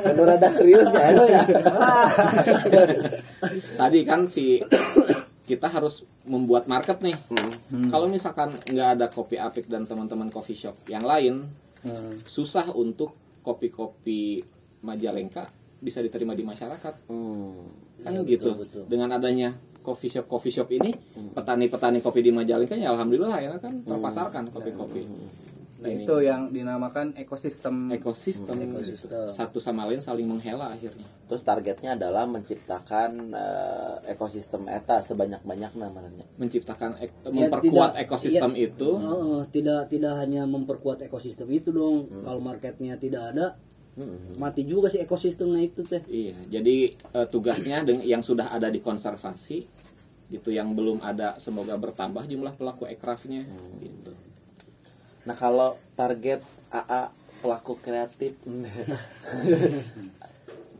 Aduh, 0.03 0.23
rada 0.27 0.49
serius 0.49 0.85
ya 0.89 1.09
itu 1.09 1.23
ya 1.25 1.41
tadi 3.77 3.99
kan 4.03 4.25
si 4.25 4.59
kita 5.41 5.67
harus 5.67 6.03
membuat 6.23 6.65
market 6.65 6.99
nih 6.99 7.15
kalau 7.87 8.05
misalkan 8.05 8.55
nggak 8.61 8.87
ada 8.95 9.05
kopi 9.07 9.35
apik 9.35 9.65
dan 9.65 9.83
teman-teman 9.83 10.27
coffee 10.27 10.57
shop 10.57 10.75
yang 10.85 11.03
lain 11.03 11.45
Hmm. 11.81 12.13
susah 12.21 12.69
untuk 12.69 13.09
kopi-kopi 13.41 14.37
Majalengka 14.81 15.45
bisa 15.81 15.99
diterima 15.99 16.31
di 16.31 16.43
masyarakat. 16.43 16.93
Hmm. 17.05 17.57
kan 17.99 18.13
Iya, 18.15 18.21
gitu. 18.27 18.49
betul, 18.49 18.55
betul. 18.59 18.83
dengan 18.87 19.09
adanya 19.11 19.49
coffee 19.79 20.09
shop 20.09 20.25
coffee 20.25 20.49
shop 20.51 20.69
ini 20.69 20.89
petani-petani 21.31 21.99
kopi 21.99 22.21
di 22.21 22.31
Majalengka 22.31 22.73
ya 22.73 22.89
alhamdulillah 22.89 23.37
ya 23.39 23.51
kan 23.57 23.77
terpasarkan 23.79 24.49
kopi-kopi. 24.49 25.05
Nah, 25.81 25.89
itu 25.89 26.13
yang 26.19 26.45
dinamakan 26.47 27.13
ekosistem. 27.15 27.89
Ekosistem, 27.89 28.53
Ekosistem. 28.53 29.25
satu 29.27 29.57
sama 29.57 29.85
lain 29.85 29.97
saling 29.97 30.25
menghela 30.25 30.69
akhirnya. 30.69 31.01
Terus 31.25 31.41
targetnya 31.41 31.93
adalah 31.95 32.25
menciptakan 32.25 33.33
eh, 33.33 33.95
ekosistem 34.07 34.65
eta 34.67 35.01
sebanyak 35.01 35.41
banyak 35.41 35.73
namanya 35.73 36.21
menciptakan 36.37 36.97
ek- 36.97 37.25
Ya, 37.27 37.49
memperkuat 37.49 37.65
tidak- 37.91 37.97
ekosistem 37.99 38.51
iya. 38.51 38.65
itu. 38.67 38.89
Heeh, 38.95 39.41
tidak 39.51 39.81
tidak 39.87 40.13
hanya 40.17 40.45
memperkuat 40.45 41.01
ekosistem 41.01 41.49
itu 41.49 41.69
dong. 41.69 42.05
Kalau 42.19 42.37
marketnya 42.39 42.93
tidak 42.95 43.33
ada 43.33 43.57
mati 44.39 44.63
juga 44.63 44.87
sih 44.87 45.03
ekosistemnya 45.03 45.67
itu 45.67 45.83
teh. 45.83 45.99
Iya 46.07 46.59
jadi 46.59 46.95
eh, 46.95 47.27
tugasnya 47.27 47.83
yang 48.07 48.23
sudah 48.23 48.49
ada 48.49 48.71
di 48.71 48.79
konservasi 48.79 49.67
gitu 50.31 50.47
yang 50.47 50.71
belum 50.71 51.03
ada 51.03 51.35
semoga 51.43 51.75
bertambah 51.75 52.23
jumlah 52.23 52.55
pelaku 52.55 52.87
ekrafnya 52.87 53.43
gitu. 53.83 54.15
Nah 55.27 55.35
kalau 55.35 55.75
target 55.99 56.39
AA 56.71 57.11
pelaku 57.43 57.75
kreatif 57.83 58.39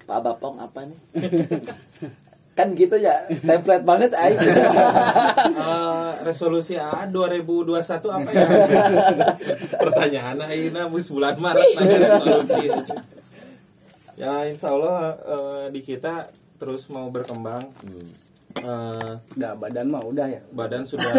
Pak 0.07 0.20
Bapong 0.24 0.64
apa 0.64 0.88
nih 0.88 0.99
kan 2.52 2.76
gitu 2.76 2.99
ya 2.99 3.26
template 3.47 3.86
banget 3.88 4.12
aja 4.12 4.39
Eh, 5.52 6.12
resolusi 6.26 6.78
A 6.78 7.06
2021 7.10 7.82
apa 8.12 8.30
ya? 8.30 8.47
Pertanyaan 9.78 10.38
akhirnya 10.41 10.86
bus 10.89 11.08
bulan 11.10 11.36
Maret 11.38 11.68
nanya 11.78 11.97
resolusi. 12.18 12.66
Ya 14.18 14.45
insya 14.45 14.70
Allah 14.74 15.18
eh, 15.18 15.66
di 15.74 15.82
kita 15.82 16.30
terus 16.58 16.88
mau 16.93 17.10
berkembang. 17.10 17.74
Eh, 18.52 19.12
udah 19.38 19.52
badan 19.58 19.88
mah 19.89 20.04
udah 20.04 20.28
ya. 20.30 20.41
badan 20.54 20.84
sudah 20.86 21.10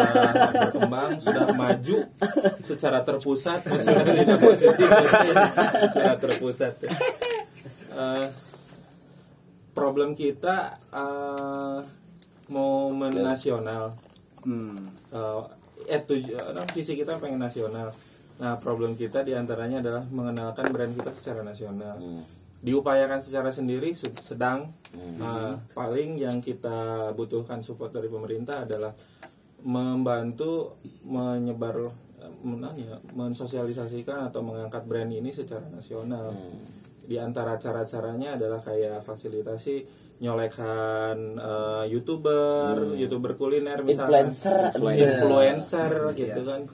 berkembang, 0.52 1.16
sudah 1.18 1.46
maju 1.56 1.98
secara 2.62 3.02
terpusat, 3.02 3.64
sudah 3.66 4.02
di 4.04 4.36
posisi 4.38 4.84
secara 4.86 6.16
terpusat. 6.20 6.72
Eh, 7.92 8.26
problem 9.72 10.12
kita 10.12 10.76
momen 12.48 13.12
nasional 13.16 13.92
Hmm. 14.42 14.90
eh 15.08 15.42
eh, 15.88 16.02
tuju- 16.02 16.34
eh, 16.34 16.66
visi 16.72 16.92
kita 16.92 17.16
pengen 17.16 17.38
nasional. 17.38 17.94
Nah, 18.34 18.58
problem 18.58 18.92
kita 18.92 19.22
di 19.22 19.30
antaranya 19.32 19.78
adalah 19.78 20.02
mengenalkan 20.04 20.66
brand 20.68 20.90
kita 20.90 21.14
secara 21.14 21.40
nasional. 21.42 21.94
Diupayakan 22.58 23.22
secara 23.22 23.50
sendiri 23.50 23.94
sedang. 23.94 24.66
Nah, 25.16 25.54
paling 25.72 26.14
yang 26.16 26.38
kita 26.38 26.74
butuhkan 27.12 27.62
support 27.62 27.90
dari 27.90 28.06
pemerintah 28.06 28.62
adalah 28.62 28.90
membantu 29.62 30.74
menyebar 31.04 31.86
eh, 32.18 32.32
men- 32.42 32.74
ya, 32.76 32.98
mensosialisasikan 33.12 34.26
atau 34.26 34.42
mengangkat 34.42 34.82
brand 34.84 35.06
ini 35.08 35.30
secara 35.30 35.62
nasional. 35.68 36.34
Di 37.12 37.20
antara 37.20 37.60
cara-caranya 37.60 38.40
adalah 38.40 38.64
kayak 38.64 39.04
fasilitasi 39.04 39.84
nyolekan 40.24 41.36
eh, 41.36 41.84
youtuber 41.92 42.96
youtuber 42.96 43.36
kuliner 43.36 43.84
misalkan. 43.84 44.32
Influencer. 44.32 44.56
influencer 44.80 45.92
gitu 46.16 46.40
kan. 46.48 46.64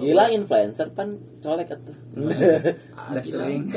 Gila 0.00 0.32
influencer 0.32 0.88
pan 0.96 1.20
colek 1.44 1.76
atuh. 1.76 1.96
ada 3.12 3.20
sering. 3.20 3.68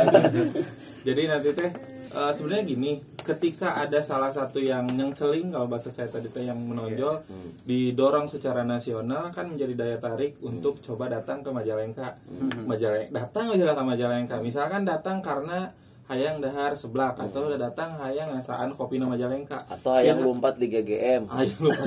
Jadi 1.06 1.22
nanti 1.28 1.48
teh 1.52 1.70
eh, 2.10 2.32
sebenarnya 2.32 2.64
gini, 2.64 2.92
ketika 3.16 3.78
ada 3.78 4.00
salah 4.00 4.28
satu 4.28 4.58
yang 4.58 4.86
nyengceling 4.86 5.50
kalau 5.50 5.66
bahasa 5.66 5.88
saya 5.88 6.06
tadi 6.06 6.26
teh 6.26 6.42
yang 6.42 6.58
menonjol 6.58 7.22
didorong 7.64 8.26
secara 8.26 8.62
nasional 8.62 9.30
kan 9.30 9.46
menjadi 9.46 9.74
daya 9.74 9.96
tarik 9.96 10.36
untuk 10.40 10.78
coba 10.80 11.06
datang 11.06 11.40
ke 11.40 11.50
Majalengka. 11.50 12.18
Majalengka 12.64 13.14
datang 13.14 13.54
aja 13.54 13.64
lah 13.64 13.74
ke 13.74 13.84
Majalengka. 13.84 14.36
Misalkan 14.40 14.82
datang 14.82 15.22
karena 15.22 15.70
hayang 16.10 16.42
dahar 16.42 16.74
seblak 16.74 17.14
atau 17.14 17.46
udah 17.46 17.70
datang 17.70 17.94
hayang 17.94 18.34
ngasaan 18.34 18.74
kopi 18.74 18.98
nama 18.98 19.14
Majalengka. 19.14 19.62
Atau 19.70 19.94
yang 20.02 20.18
Ya, 20.18 20.26
lompat 20.26 20.58
di 20.58 20.66
GGM. 20.66 21.30
Ayo 21.30 21.54
lupa. 21.62 21.84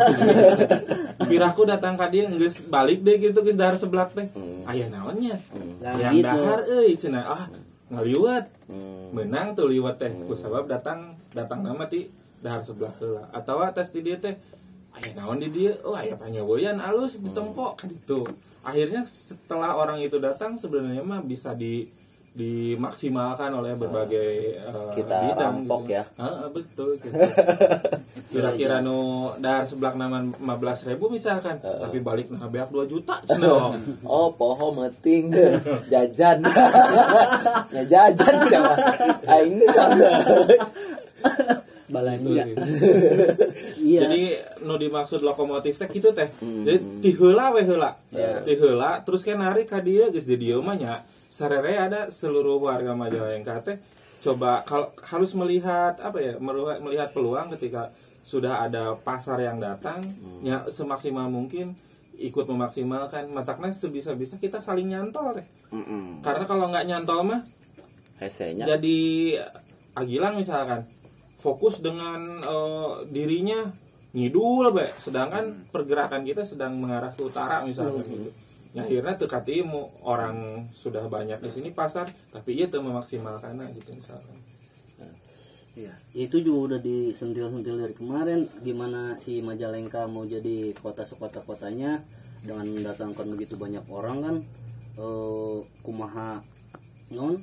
Piraku 1.28 1.68
datang 1.68 2.00
ka 2.00 2.08
dia 2.08 2.32
geus 2.32 2.56
balik 2.72 3.04
deh 3.04 3.20
gitu 3.20 3.44
geus 3.44 3.60
dahar 3.60 3.76
seblak 3.76 4.16
teh. 4.16 4.32
Aya 4.64 4.88
naonnya? 4.88 5.36
Nah, 5.84 6.00
Yang 6.00 6.14
gitu. 6.16 6.28
dahar 6.32 6.60
euy 6.72 6.94
cenah 6.96 7.26
ah 7.28 7.44
ngaliwat. 7.94 8.46
Hmm. 8.68 9.14
Menang 9.14 9.54
tuh 9.54 9.70
liwat 9.70 10.02
teh. 10.02 10.12
Kusabab 10.26 10.66
datang 10.66 11.14
datang 11.32 11.62
nama 11.62 11.86
ti 11.86 12.10
dahar 12.42 12.66
sebelah 12.66 12.94
heula. 12.98 13.24
Atau 13.32 13.62
tes 13.72 13.94
di 13.94 14.02
dia 14.02 14.18
teh 14.18 14.36
aya 14.94 15.10
naon 15.18 15.42
di 15.42 15.50
dia? 15.50 15.74
Oh 15.86 15.98
aya 15.98 16.18
panyawoyan 16.18 16.82
alus 16.82 17.22
di 17.22 17.30
tempo. 17.32 17.78
Kan 17.78 17.94
itu. 17.94 18.26
Akhirnya 18.66 19.06
setelah 19.06 19.78
orang 19.78 20.02
itu 20.02 20.18
datang 20.18 20.58
sebenarnya 20.58 21.02
mah 21.06 21.22
bisa 21.22 21.54
di 21.54 21.86
dimaksimalkan 22.34 23.54
oleh 23.54 23.78
berbagai 23.78 24.30
eh, 24.58 24.92
Kita 24.94 25.16
bidang 25.24 25.62
rampok 25.62 25.82
gitu. 25.86 25.94
ya. 25.94 26.04
Heeh, 26.18 26.46
betul 26.50 26.90
gitu. 26.98 27.14
kira-kira 28.34 28.82
nu 28.82 28.98
dahar 29.38 29.70
sebelah 29.70 29.94
nama 29.94 30.18
15 30.18 30.42
ribu 30.90 31.06
misalkan 31.08 31.62
tapi 31.62 32.02
balik 32.02 32.34
nah 32.34 32.50
beak 32.50 32.74
2 32.74 32.90
juta 32.90 33.22
cenah 33.22 33.78
Oh, 34.10 34.34
poho 34.34 34.74
meting 34.74 35.30
jajan. 35.94 36.42
ya 37.70 37.84
jajan 37.86 38.36
siapa? 38.50 38.74
Aing 39.30 39.62
balanja 41.86 42.44
Iya. 43.78 44.08
Jadi 44.08 44.22
nu 44.64 44.80
dimaksud 44.80 45.22
lokomotif 45.22 45.76
teh 45.76 45.86
kitu 45.86 46.10
teh. 46.10 46.32
Jadi 46.40 47.04
ti 47.04 47.10
heula 47.14 47.52
we 47.52 47.62
heula. 47.62 47.92
Ti 48.10 48.54
heula 48.56 49.04
terus 49.04 49.22
kan 49.22 49.38
narik 49.38 49.68
ka 49.68 49.78
dieu 49.78 50.08
geus 50.08 50.24
di 50.24 50.40
dieu 50.40 50.64
mah 50.64 50.74
nya. 50.74 51.04
Sarere 51.34 51.74
ada 51.82 52.14
seluruh 52.14 52.62
warga 52.62 52.94
Majalengka 52.94 53.66
teh 53.66 53.82
coba 54.22 54.62
kalau 54.70 54.88
harus 55.02 55.34
melihat 55.34 55.98
apa 55.98 56.22
ya 56.22 56.38
melihat, 56.38 56.78
melihat 56.80 57.10
peluang 57.10 57.50
ketika 57.58 57.90
sudah 58.22 58.62
ada 58.70 58.94
pasar 59.02 59.42
yang 59.42 59.58
datang 59.58 60.14
ya 60.46 60.70
semaksimal 60.70 61.26
mungkin 61.34 61.74
ikut 62.22 62.46
memaksimalkan. 62.46 63.34
Mataknya 63.34 63.74
sebisa-bisa 63.74 64.38
kita 64.38 64.62
saling 64.62 64.94
nyantol 64.94 65.34
teh. 65.42 65.48
Karena 66.22 66.46
kalau 66.46 66.70
nggak 66.70 66.86
nyantol 66.86 67.26
mah 67.26 67.42
Hesenya. 68.22 68.70
jadi 68.70 69.00
Agilang 69.98 70.38
misalkan. 70.38 70.86
Fokus 71.42 71.84
dengan 71.84 72.40
eh, 72.40 72.92
dirinya 73.12 73.68
ngidul 74.14 74.70
be 74.72 74.86
sedangkan 75.02 75.66
pergerakan 75.74 76.22
kita 76.22 76.46
sedang 76.46 76.78
mengarah 76.78 77.10
ke 77.18 77.26
utara 77.26 77.66
misalkan 77.66 78.06
gitu 78.06 78.30
ya 78.74 78.82
akhirnya 78.86 79.14
teu 79.16 79.30
katimu 79.30 80.02
orang 80.02 80.66
sudah 80.74 81.06
banyak 81.06 81.38
di 81.40 81.50
sini 81.54 81.70
pasar 81.70 82.10
tapi 82.34 82.58
iya 82.58 82.66
tuh 82.66 82.82
memaksimalkan 82.82 83.62
gitu 83.74 83.94
misalkan. 83.94 84.38
Iya, 85.74 85.90
itu 86.14 86.38
juga 86.38 86.78
udah 86.78 86.80
disentil-sentil 86.86 87.82
dari 87.82 87.98
kemarin 87.98 88.46
gimana 88.62 89.18
si 89.18 89.42
Majalengka 89.42 90.06
mau 90.06 90.22
jadi 90.22 90.70
kota 90.78 91.02
sekota-kotanya 91.02 91.98
dengan 92.46 92.70
mendatangkan 92.70 93.26
begitu 93.34 93.58
banyak 93.58 93.82
orang 93.90 94.18
kan. 94.22 94.36
Eh 95.02 95.58
kumaha 95.82 96.46
non? 97.10 97.42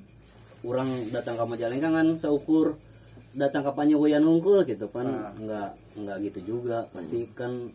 Orang 0.62 1.10
datang 1.10 1.34
ke 1.34 1.42
Majalengka 1.42 1.90
kan 1.90 2.14
seukur 2.14 2.78
datang 3.34 3.66
ke 3.66 3.74
Panyawoyan 3.74 4.22
Unggul 4.22 4.62
gitu 4.62 4.86
kan. 4.86 5.10
Nggak 5.34 5.98
nggak 5.98 6.16
gitu 6.30 6.54
juga. 6.54 6.86
Pasti 6.94 7.26
kan 7.34 7.66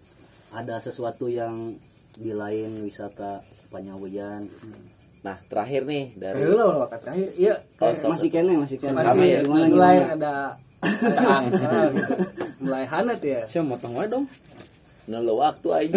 ada 0.56 0.80
sesuatu 0.80 1.28
yang 1.28 1.76
di 2.16 2.32
lain 2.32 2.82
wisata 2.82 3.42
Panyawoyan 3.70 4.48
Nah, 5.22 5.42
terakhir 5.50 5.90
nih 5.90 6.14
dari 6.14 6.38
Ayo 6.38 6.54
lah 6.54 6.86
waktu 6.86 7.02
terakhir. 7.02 7.30
Iya. 7.34 7.56
Oh, 7.82 7.90
Eh, 7.90 7.98
masih 8.06 8.30
kene 8.30 8.54
masih 8.56 8.78
kene. 8.78 8.94
Masih 8.94 9.42
gimana 9.42 9.66
mulai 9.66 9.98
ada 10.06 10.34
caang 10.86 11.46
Ah, 11.66 11.90
gitu. 11.90 12.14
mulai 12.62 12.86
hangat 12.86 13.20
ya. 13.26 13.42
Saya 13.50 13.66
motong 13.66 13.98
wae 13.98 14.06
dong. 14.06 14.30
Nelo 15.06 15.38
waktu 15.38 15.66
aing. 15.70 15.94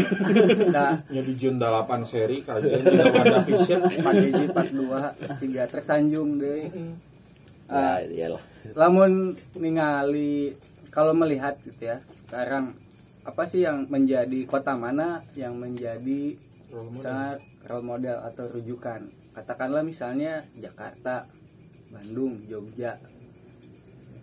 nah 0.69 0.97
ya 1.09 1.21
di 1.21 1.33
Jun 1.33 1.57
8 1.57 1.69
seri 2.05 2.41
kajian 2.41 2.81
di 2.81 2.97
Wanda 2.97 3.41
Vision 3.45 3.81
4 3.85 4.01
hiji 4.01 4.45
42 4.49 5.41
tiga 5.45 5.63
tersanjung 5.69 6.41
deh. 6.41 6.65
Ya, 7.69 8.01
iyalah. 8.01 8.41
lamun 8.73 9.33
ningali 9.53 10.57
kalau 10.89 11.13
melihat 11.13 11.53
gitu 11.63 11.85
ya 11.85 12.01
sekarang 12.19 12.73
apa 13.29 13.45
sih 13.45 13.61
yang 13.61 13.85
menjadi 13.87 14.41
kota 14.49 14.73
mana 14.73 15.21
yang 15.37 15.53
menjadi 15.55 16.33
sangat 16.99 17.39
role 17.69 17.85
model 17.87 18.17
atau 18.25 18.49
rujukan 18.49 19.05
katakanlah 19.33 19.85
misalnya 19.85 20.41
Jakarta 20.57 21.29
Bandung 21.89 22.41
Jogja 22.45 22.97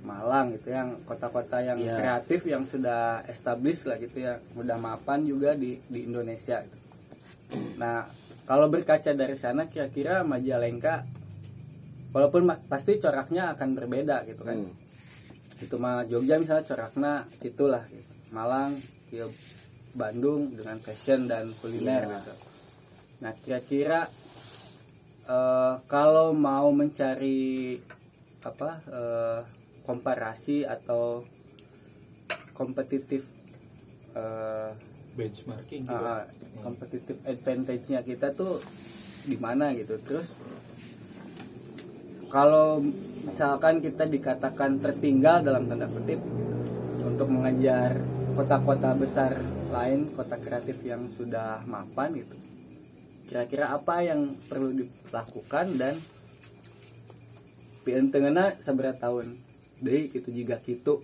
Malang 0.02 0.54
gitu 0.54 0.70
yang 0.70 0.94
kota-kota 1.02 1.62
yang 1.62 1.78
Iya. 1.78 1.98
kreatif 1.98 2.46
yang 2.46 2.62
sudah 2.64 3.26
established 3.26 3.86
lah 3.86 3.98
gitu 3.98 4.22
ya 4.22 4.38
udah 4.54 4.78
mapan 4.78 5.26
juga 5.26 5.54
di 5.54 5.82
di 5.84 6.06
Indonesia 6.06 6.62
gitu. 6.62 6.78
nah 7.78 8.06
kalau 8.46 8.70
berkaca 8.70 9.14
dari 9.14 9.34
sana 9.34 9.66
kira-kira 9.66 10.22
Majalengka 10.22 11.02
walaupun 12.10 12.46
pasti 12.66 12.98
coraknya 12.98 13.54
akan 13.54 13.70
berbeda 13.74 14.26
gitu 14.26 14.42
kan 14.42 14.58
Hmm. 14.62 14.74
itu 15.58 15.76
mah 15.76 16.06
Jogja 16.06 16.38
misalnya 16.38 16.66
coraknya 16.66 17.14
itulah 17.42 17.86
gitu. 17.88 18.12
Malang 18.30 18.78
ya 19.14 19.26
Bandung 19.96 20.52
dengan 20.54 20.78
fashion 20.84 21.26
dan 21.30 21.52
kuliner 21.62 22.06
gitu. 22.10 22.34
Nah 23.24 23.34
kira-kira 23.42 24.12
eh, 25.30 25.74
kalau 25.88 26.36
mau 26.36 26.70
mencari 26.72 27.80
apa 28.46 28.70
eh, 28.86 29.40
komparasi 29.86 30.66
atau 30.66 31.26
kompetitif 32.54 33.24
eh, 34.16 34.72
benchmarking 35.16 35.84
gitu. 35.88 35.96
ah, 35.96 36.28
kompetitif 36.60 37.16
advantage-nya 37.24 38.04
kita 38.04 38.36
tuh 38.36 38.60
di 39.26 39.40
mana 39.40 39.72
gitu 39.74 39.96
terus 40.04 40.44
kalau 42.30 42.84
misalkan 43.24 43.80
kita 43.80 44.06
dikatakan 44.06 44.84
tertinggal 44.84 45.42
dalam 45.42 45.66
tanda 45.66 45.88
kutip 45.88 46.20
untuk 47.26 47.42
mengejar 47.42 47.98
kota-kota 48.38 48.94
besar 48.94 49.34
lain 49.74 50.14
kota 50.14 50.38
kreatif 50.38 50.78
yang 50.86 51.10
sudah 51.10 51.66
mapan 51.66 52.14
gitu. 52.22 52.38
Kira-kira 53.26 53.74
apa 53.74 54.06
yang 54.06 54.30
perlu 54.46 54.70
dilakukan 54.70 55.74
dan 55.74 55.98
pian 57.82 58.14
tengena 58.14 58.54
seberapa 58.62 58.94
tahun? 59.02 59.34
Deh 59.82 60.14
gitu 60.14 60.30
jika 60.30 60.62
gitu 60.62 61.02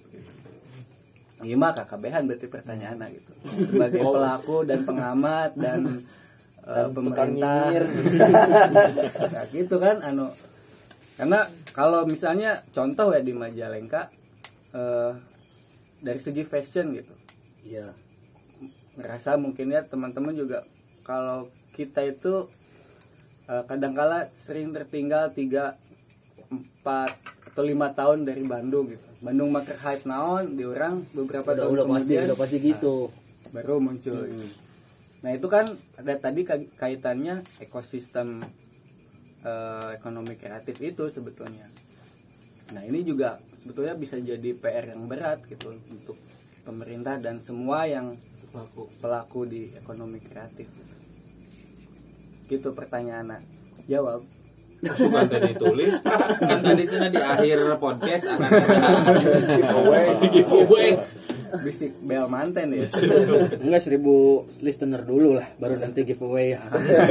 Iya 1.41 1.57
mah 1.57 1.73
KKBhan 1.73 2.29
berarti 2.29 2.47
pertanyaannya 2.53 3.07
gitu. 3.17 3.31
Sebagai 3.73 4.05
pelaku 4.05 4.61
dan 4.61 4.79
pengamat 4.85 5.57
dan 5.57 6.05
eh, 6.69 6.87
pemerintah. 6.93 7.73
ya 9.33 9.41
gitu 9.49 9.81
kan 9.81 10.05
anu. 10.05 10.29
Karena 11.17 11.49
kalau 11.73 12.05
misalnya 12.05 12.61
contoh 12.69 13.09
ya 13.09 13.25
di 13.25 13.33
Majalengka 13.33 14.13
eh, 14.77 15.30
dari 16.01 16.19
segi 16.19 16.43
fashion 16.43 16.97
gitu. 16.97 17.13
Iya. 17.69 17.93
Ngerasa 18.97 19.37
mungkin 19.37 19.71
ya 19.71 19.85
teman-teman 19.85 20.33
juga 20.33 20.65
kalau 21.05 21.47
kita 21.77 22.03
itu 22.03 22.49
eh, 23.47 23.63
kadangkala 23.69 24.27
sering 24.27 24.73
tertinggal 24.73 25.29
tiga 25.31 25.77
empat 26.51 27.15
atau 27.53 27.63
lima 27.63 27.93
tahun 27.95 28.27
dari 28.27 28.43
Bandung 28.43 28.91
gitu. 28.91 29.07
Bandung 29.23 29.53
maker 29.53 29.77
hype 29.79 30.03
naon 30.09 30.57
di 30.57 30.67
orang 30.67 30.99
beberapa 31.15 31.55
udah 31.55 31.61
tahun 31.63 31.73
udah 31.73 31.85
pasti 31.95 32.13
udah 32.17 32.37
pasti 32.37 32.57
gitu. 32.59 32.95
Baru 33.55 33.79
muncul. 33.79 34.27
Nah 35.21 35.31
itu 35.37 35.47
kan 35.47 35.69
ada 36.01 36.13
tadi 36.17 36.41
ka- 36.41 36.71
kaitannya 36.81 37.45
ekosistem 37.61 38.41
eh, 39.45 39.89
ekonomi 39.95 40.35
kreatif 40.35 40.75
itu 40.81 41.07
sebetulnya. 41.07 41.69
Nah 42.73 42.83
ini 42.83 43.05
juga 43.05 43.37
sebetulnya 43.61 43.93
bisa 43.93 44.17
jadi 44.17 44.57
PR 44.57 44.91
yang 44.91 45.05
berat 45.05 45.45
gitu 45.45 45.69
untuk 45.69 46.17
pemerintah 46.65 47.21
dan 47.21 47.37
semua 47.41 47.85
yang 47.85 48.17
Pelaku. 48.51 48.83
pelaku 48.99 49.41
di 49.47 49.71
ekonomi 49.79 50.19
kreatif 50.19 50.67
gitu 52.51 52.75
pertanyaannya 52.75 53.39
jawab 53.87 54.27
suka 54.81 55.23
tadi 55.29 55.53
tulis 55.55 55.93
Pak. 56.03 56.19
kan 56.49 56.59
tadi 56.59 56.83
tuh 56.89 56.99
di 57.07 57.21
akhir 57.21 57.57
podcast 57.79 58.25
akan 58.27 58.49
giveaway 59.55 60.07
giveaway 60.27 60.89
bisik 61.59 61.91
bel 62.01 62.25
manten 62.25 62.71
ya? 62.71 62.87
Enggak 63.63 63.83
seribu 63.83 64.41
listener 64.59 65.03
dulu 65.03 65.35
lah, 65.35 65.47
baru 65.57 65.75
nanti 65.75 66.03
giveaway. 66.03 66.55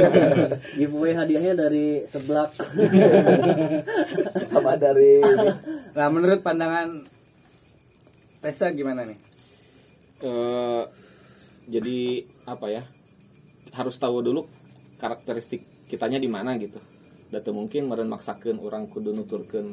giveaway 0.79 1.13
hadiahnya 1.13 1.53
dari 1.53 2.03
seblak. 2.03 2.57
Sama 4.49 4.73
dari 4.75 5.21
nah 5.93 6.07
menurut 6.09 6.41
pandangan 6.41 7.05
Tessa 8.41 8.73
gimana 8.73 9.05
nih? 9.05 9.17
Eh, 10.21 10.83
jadi 11.69 11.99
apa 12.49 12.67
ya? 12.67 12.81
Harus 13.71 13.95
tahu 13.95 14.25
dulu 14.25 14.49
karakteristik 14.97 15.61
kitanya 15.85 16.17
di 16.17 16.25
mana 16.25 16.57
gitu. 16.57 16.81
Datu 17.31 17.53
mungkin 17.53 17.87
meren 17.87 18.09
maksakan 18.09 18.59
orang 18.59 18.89
kudu 18.89 19.13
nuturkeun 19.13 19.67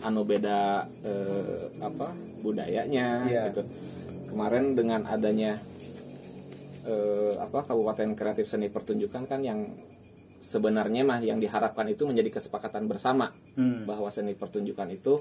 anu 0.00 0.22
beda 0.24 0.80
eh, 1.02 1.66
apa 1.82 2.14
budayanya 2.40 3.26
Iya. 3.28 3.42
gitu 3.50 3.62
kemarin 4.32 4.72
dengan 4.72 5.04
adanya 5.04 5.60
eh, 6.88 7.34
apa 7.36 7.68
kabupaten 7.68 8.16
kreatif 8.16 8.48
seni 8.48 8.72
pertunjukan 8.72 9.28
kan 9.28 9.44
yang 9.44 9.68
sebenarnya 10.40 11.04
mah 11.04 11.20
yang 11.20 11.38
diharapkan 11.38 11.86
itu 11.92 12.08
menjadi 12.08 12.40
kesepakatan 12.40 12.88
bersama 12.88 13.28
hmm. 13.54 13.84
bahwa 13.84 14.08
seni 14.08 14.32
pertunjukan 14.32 14.88
itu 14.88 15.20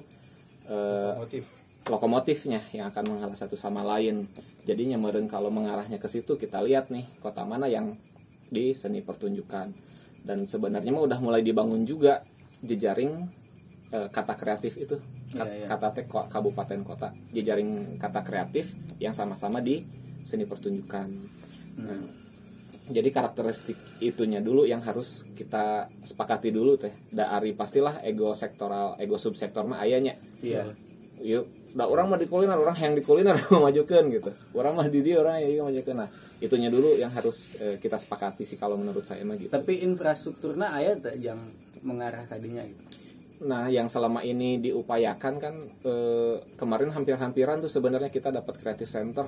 eh, 0.71 1.13
motif 1.19 1.43
lokomotifnya 1.81 2.61
yang 2.77 2.93
akan 2.93 3.03
mengalah 3.09 3.37
satu 3.37 3.57
sama 3.57 3.81
lain. 3.81 4.29
Jadinya 4.69 5.01
meren 5.01 5.25
kalau 5.25 5.49
mengarahnya 5.49 5.97
ke 5.97 6.05
situ 6.05 6.37
kita 6.37 6.61
lihat 6.61 6.93
nih 6.93 7.05
kota 7.25 7.41
mana 7.41 7.65
yang 7.65 7.97
di 8.51 8.77
seni 8.77 9.01
pertunjukan. 9.01 9.69
Dan 10.21 10.45
sebenarnya 10.45 10.93
mah 10.93 11.01
udah 11.09 11.17
mulai 11.17 11.41
dibangun 11.41 11.81
juga 11.81 12.21
jejaring 12.61 13.11
eh, 13.93 14.07
kata 14.13 14.33
kreatif 14.37 14.77
itu. 14.77 14.97
Kat- 15.31 15.47
Iya, 15.47 15.63
iya. 15.63 15.67
Kata 15.67 15.87
teh 15.91 16.05
ko- 16.05 16.27
kabupaten 16.27 16.79
kota, 16.83 17.09
jejaring 17.31 17.95
kata 17.97 18.19
kreatif 18.21 18.67
yang 18.99 19.15
sama-sama 19.15 19.63
di 19.63 19.79
seni 20.21 20.43
pertunjukan. 20.43 21.07
Nah, 21.81 22.03
jadi 22.91 23.09
karakteristik 23.09 23.79
itunya 23.99 24.43
dulu 24.43 24.67
yang 24.67 24.83
harus 24.83 25.23
kita 25.33 25.87
sepakati 26.03 26.51
dulu 26.51 26.75
teh. 26.75 26.91
Dari 27.09 27.55
pastilah 27.55 28.03
ego 28.03 28.35
sektoral, 28.35 28.99
ego 28.99 29.15
subsektor 29.15 29.63
mah 29.63 29.79
ayahnya. 29.81 30.19
Iya. 30.43 30.67
Yuk 31.21 31.45
da 31.71 31.87
orang 31.87 32.11
mah 32.11 32.19
di 32.19 32.27
kuliner 32.27 32.57
orang 32.57 32.75
yang 32.75 32.93
di 32.97 33.03
kuliner 33.05 33.37
majukan 33.65 34.03
gitu. 34.11 34.31
Orang 34.51 34.75
mah 34.75 34.91
di 34.91 34.99
dia 34.99 35.23
orang 35.23 35.39
yang 35.39 35.69
majukan 35.69 36.03
nah 36.03 36.09
itunya 36.41 36.67
dulu 36.67 36.97
yang 36.97 37.13
harus 37.13 37.53
eh, 37.61 37.77
kita 37.77 38.01
sepakati 38.01 38.43
sih 38.43 38.57
kalau 38.57 38.75
menurut 38.75 39.05
saya 39.05 39.21
mah 39.23 39.37
gitu. 39.37 39.47
Tapi 39.47 39.85
infrastrukturnya 39.85 40.73
aya 40.73 40.97
tak 40.97 41.21
yang 41.21 41.37
mengarah 41.85 42.25
tadinya 42.25 42.65
gitu 42.65 42.81
nah 43.41 43.65
yang 43.67 43.89
selama 43.89 44.21
ini 44.21 44.61
diupayakan 44.61 45.33
kan 45.41 45.55
eh, 45.85 46.35
kemarin 46.57 46.93
hampir-hampiran 46.93 47.61
tuh 47.61 47.71
sebenarnya 47.73 48.13
kita 48.13 48.29
dapat 48.29 48.61
creative 48.61 48.89
center. 48.89 49.25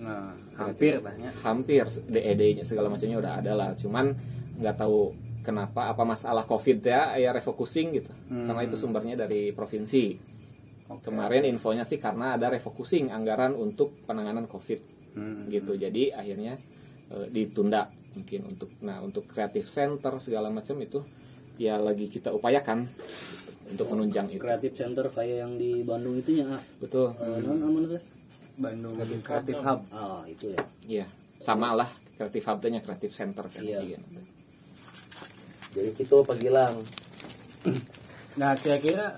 Nah 0.00 0.32
hampir 0.56 0.96
banyak. 1.00 1.32
Hampir 1.44 1.84
DED 2.08 2.60
nya 2.60 2.64
segala 2.64 2.88
macamnya 2.88 3.20
udah 3.20 3.32
ada 3.36 3.52
lah. 3.52 3.70
Cuman 3.76 4.16
nggak 4.60 4.76
tahu 4.80 5.12
kenapa 5.44 5.92
apa 5.92 6.02
masalah 6.04 6.44
covid 6.44 6.80
ya 6.84 7.16
ya 7.20 7.32
refocusing 7.32 7.96
gitu. 7.96 8.12
Hmm. 8.32 8.48
karena 8.48 8.62
itu 8.64 8.76
sumbernya 8.80 9.16
dari 9.20 9.52
provinsi. 9.52 10.16
Kemarin 10.90 11.46
infonya 11.46 11.86
sih 11.86 12.02
karena 12.02 12.34
ada 12.34 12.50
refocusing 12.50 13.14
anggaran 13.14 13.54
untuk 13.54 13.94
penanganan 14.08 14.48
covid 14.48 14.80
Hmm. 15.10 15.50
gitu. 15.50 15.74
Jadi 15.74 16.14
akhirnya 16.14 16.54
eh, 17.10 17.26
ditunda 17.34 17.90
mungkin 18.16 18.40
untuk 18.56 18.70
nah 18.86 19.02
untuk 19.02 19.26
creative 19.26 19.66
center 19.68 20.16
segala 20.22 20.48
macam 20.48 20.78
itu 20.80 21.02
ya 21.60 21.76
lagi 21.76 22.08
kita 22.08 22.32
upayakan 22.32 22.88
untuk 23.70 23.86
menunjang 23.94 24.26
itu. 24.30 24.42
Kreatif 24.42 24.72
center 24.74 25.06
kayak 25.10 25.36
yang 25.46 25.52
di 25.54 25.86
Bandung 25.86 26.18
itu 26.18 26.42
ya 26.42 26.58
betul. 26.82 27.14
Eh, 27.16 27.38
non 27.46 27.58
aman 27.62 27.82
tuh 27.86 28.02
Bandung 28.60 28.94
Creative 29.22 29.62
Hub. 29.62 29.80
Ah 29.94 30.22
itu 30.26 30.52
ya. 30.52 30.62
Iya 30.86 31.06
sama 31.40 31.72
lah 31.72 31.88
creative 32.20 32.44
hub 32.52 32.60
nya 32.68 32.84
creative 32.84 33.16
center 33.16 33.48
kan 33.48 33.64
Iya. 33.64 33.80
Iya. 33.80 33.98
jadi 35.72 35.88
gitu 35.96 36.20
Pak 36.20 36.36
Gilang 36.36 36.84
nah 38.36 38.52
kira-kira 38.60 39.16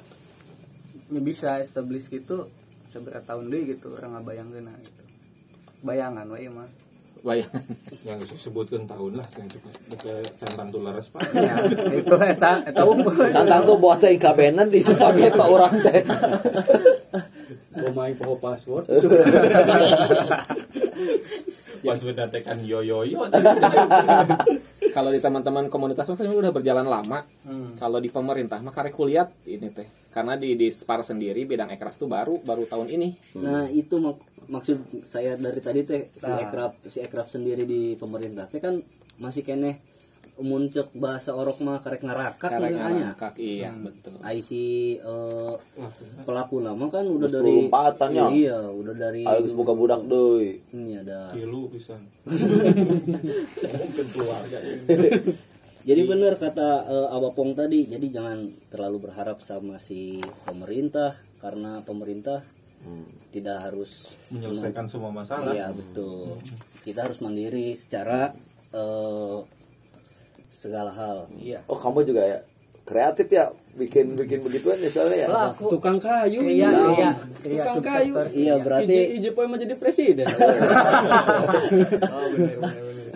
ini 1.10 1.20
bisa 1.20 1.58
establish 1.58 2.06
gitu 2.08 2.46
seberapa 2.86 3.20
tahun 3.26 3.50
deh 3.50 3.74
gitu 3.74 3.92
orang 3.98 4.22
ngabayangkeun 4.22 4.64
nah 4.64 4.76
gitu. 4.78 5.02
Bayangan 5.82 6.30
wae 6.30 6.46
mah 6.46 6.70
bayangan 7.22 7.62
yang 8.02 8.18
bisa 8.18 8.34
sebutkan 8.34 8.82
tahun 8.84 9.22
lah 9.22 9.26
yang 9.38 9.48
centang 10.36 10.68
tularas 10.74 11.06
pak. 11.08 11.22
Ya 11.34 11.54
itu 11.94 12.16
eta 12.18 12.66
eta 12.66 12.82
tantang 13.30 13.62
tuh 13.62 13.78
buat 13.78 14.02
teh 14.02 14.18
kabenan 14.18 14.68
di 14.68 14.82
sepaket 14.82 15.38
Pak 15.38 15.48
orang 15.48 15.74
teh. 15.80 16.02
Main 17.94 18.14
poho 18.18 18.34
password. 18.42 18.90
pas 21.82 21.98
tekan 22.28 22.58
yo 22.62 22.80
yo 22.80 23.02
yo 23.02 23.26
kalau 24.92 25.08
di 25.08 25.18
teman-teman 25.18 25.66
komunitas 25.66 26.04
kan 26.04 26.28
udah 26.28 26.52
berjalan 26.52 26.84
lama. 26.84 27.24
Hmm. 27.42 27.74
kalau 27.74 27.96
di 27.96 28.08
pemerintah 28.08 28.60
mah 28.60 28.70
karek 28.70 28.92
kuliah 28.92 29.24
ini 29.44 29.68
teh. 29.68 29.88
Karena 30.12 30.36
di 30.36 30.52
di 30.52 30.68
Spar 30.68 31.00
sendiri 31.00 31.42
bidang 31.42 31.72
ekraf 31.72 31.96
tuh 31.96 32.06
baru 32.06 32.38
baru 32.38 32.68
tahun 32.68 32.88
ini. 32.90 33.08
Nah 33.40 33.66
itu 33.66 33.96
mak- 33.96 34.20
maksud 34.46 34.76
saya 35.02 35.34
dari 35.34 35.60
tadi 35.60 35.80
teh 35.82 36.02
si 36.06 36.22
Nah. 36.22 36.38
ekraf 36.38 36.72
si 36.84 37.00
ekraf 37.00 37.26
sendiri 37.26 37.64
di 37.64 37.96
pemerintah 37.96 38.44
teh 38.44 38.60
kan 38.60 38.76
masih 39.16 39.42
kene 39.42 39.80
muncul 40.40 40.88
bahasa 40.96 41.36
orok 41.36 41.60
mah 41.60 41.76
karek 41.84 42.00
ngarakat 42.00 42.50
karek 42.56 42.72
nya. 42.72 42.88
ngangkak 42.88 43.34
iya 43.36 43.68
betul. 43.76 44.16
IC 44.24 44.50
eh, 45.04 45.54
pelaku 46.24 46.64
lama 46.64 46.88
kan 46.88 47.04
udah 47.04 47.28
dari 47.28 47.68
lompatan, 47.68 48.10
ya. 48.16 48.26
iya 48.32 48.58
udah 48.72 48.94
dari 48.96 49.28
ayo 49.28 49.44
geus 49.44 49.52
boga 49.52 49.76
budak 49.76 50.08
deui. 50.08 50.56
Ini 50.72 51.04
ada 51.04 51.36
kilu 51.36 51.68
pisan. 51.68 52.00
Mungkin 52.24 54.06
keluarga. 54.16 54.58
Jadi 55.82 56.02
benar 56.06 56.38
kata 56.38 56.86
Abapong 57.10 57.58
tadi 57.58 57.90
jadi 57.90 58.06
jangan 58.06 58.46
terlalu 58.70 59.02
berharap 59.02 59.42
sama 59.42 59.82
si 59.82 60.22
pemerintah 60.46 61.10
karena 61.42 61.82
pemerintah 61.82 62.38
tidak 63.34 63.66
harus 63.66 64.14
menyelesaikan 64.30 64.86
semua 64.86 65.10
masalah. 65.10 65.50
Iya 65.50 65.74
betul. 65.74 66.38
Kita 66.86 67.10
harus 67.10 67.18
mandiri 67.18 67.74
secara 67.74 68.30
eh, 68.70 69.38
segala 70.62 70.90
hal. 70.90 71.26
iya 71.34 71.58
oh 71.66 71.74
kamu 71.74 72.06
juga 72.06 72.22
ya 72.22 72.38
kreatif 72.82 73.26
ya 73.28 73.46
bikin 73.74 74.14
bikin 74.14 74.42
begituan 74.42 74.74
misalnya 74.76 75.16
ya 75.16 75.28
pelaku 75.28 75.66
Tukang 75.72 75.98
kayu. 75.98 76.40
iya 76.44 76.70
iya 76.70 77.10
iya 77.42 77.62
Tukang 77.68 77.82
kayu. 77.84 78.12
Iya 78.28 78.54
berarti 78.58 78.90
Ije, 78.90 79.18
ije 79.18 79.28
poe 79.30 79.46
mah 79.46 79.54
jadi 79.56 79.74
presiden. 79.74 80.26
oh 82.04 82.26
bener 82.28 82.56
bener 82.58 82.82
bener 82.82 83.10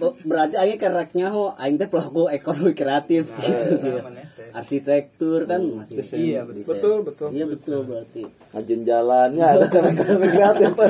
oh, 0.00 0.12
berarti 0.24 0.54
aing 0.56 0.74
kereknya 0.76 1.28
ho 1.28 1.54
aing 1.54 1.76
teh 1.76 1.86
pelaku 1.86 2.26
ekonomi 2.28 2.72
kreatif 2.72 3.30
gitu. 3.30 4.00
Aman 4.00 4.14
ya, 4.14 4.26
teh. 4.26 4.48
Arsitektur 4.50 5.44
kan 5.44 5.60
masih 5.62 5.94
Iya, 6.12 6.42
desain. 6.42 6.66
betul, 6.66 6.96
betul. 7.02 7.28
Iya 7.30 7.44
betul 7.46 7.78
berarti. 7.84 8.22
ngajin 8.52 8.80
jalannya 8.82 9.44
ada 9.44 9.66
kreatif 9.70 10.70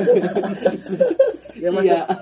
Ya 1.65 1.69
masih. 1.73 1.89
Iya. 1.89 2.01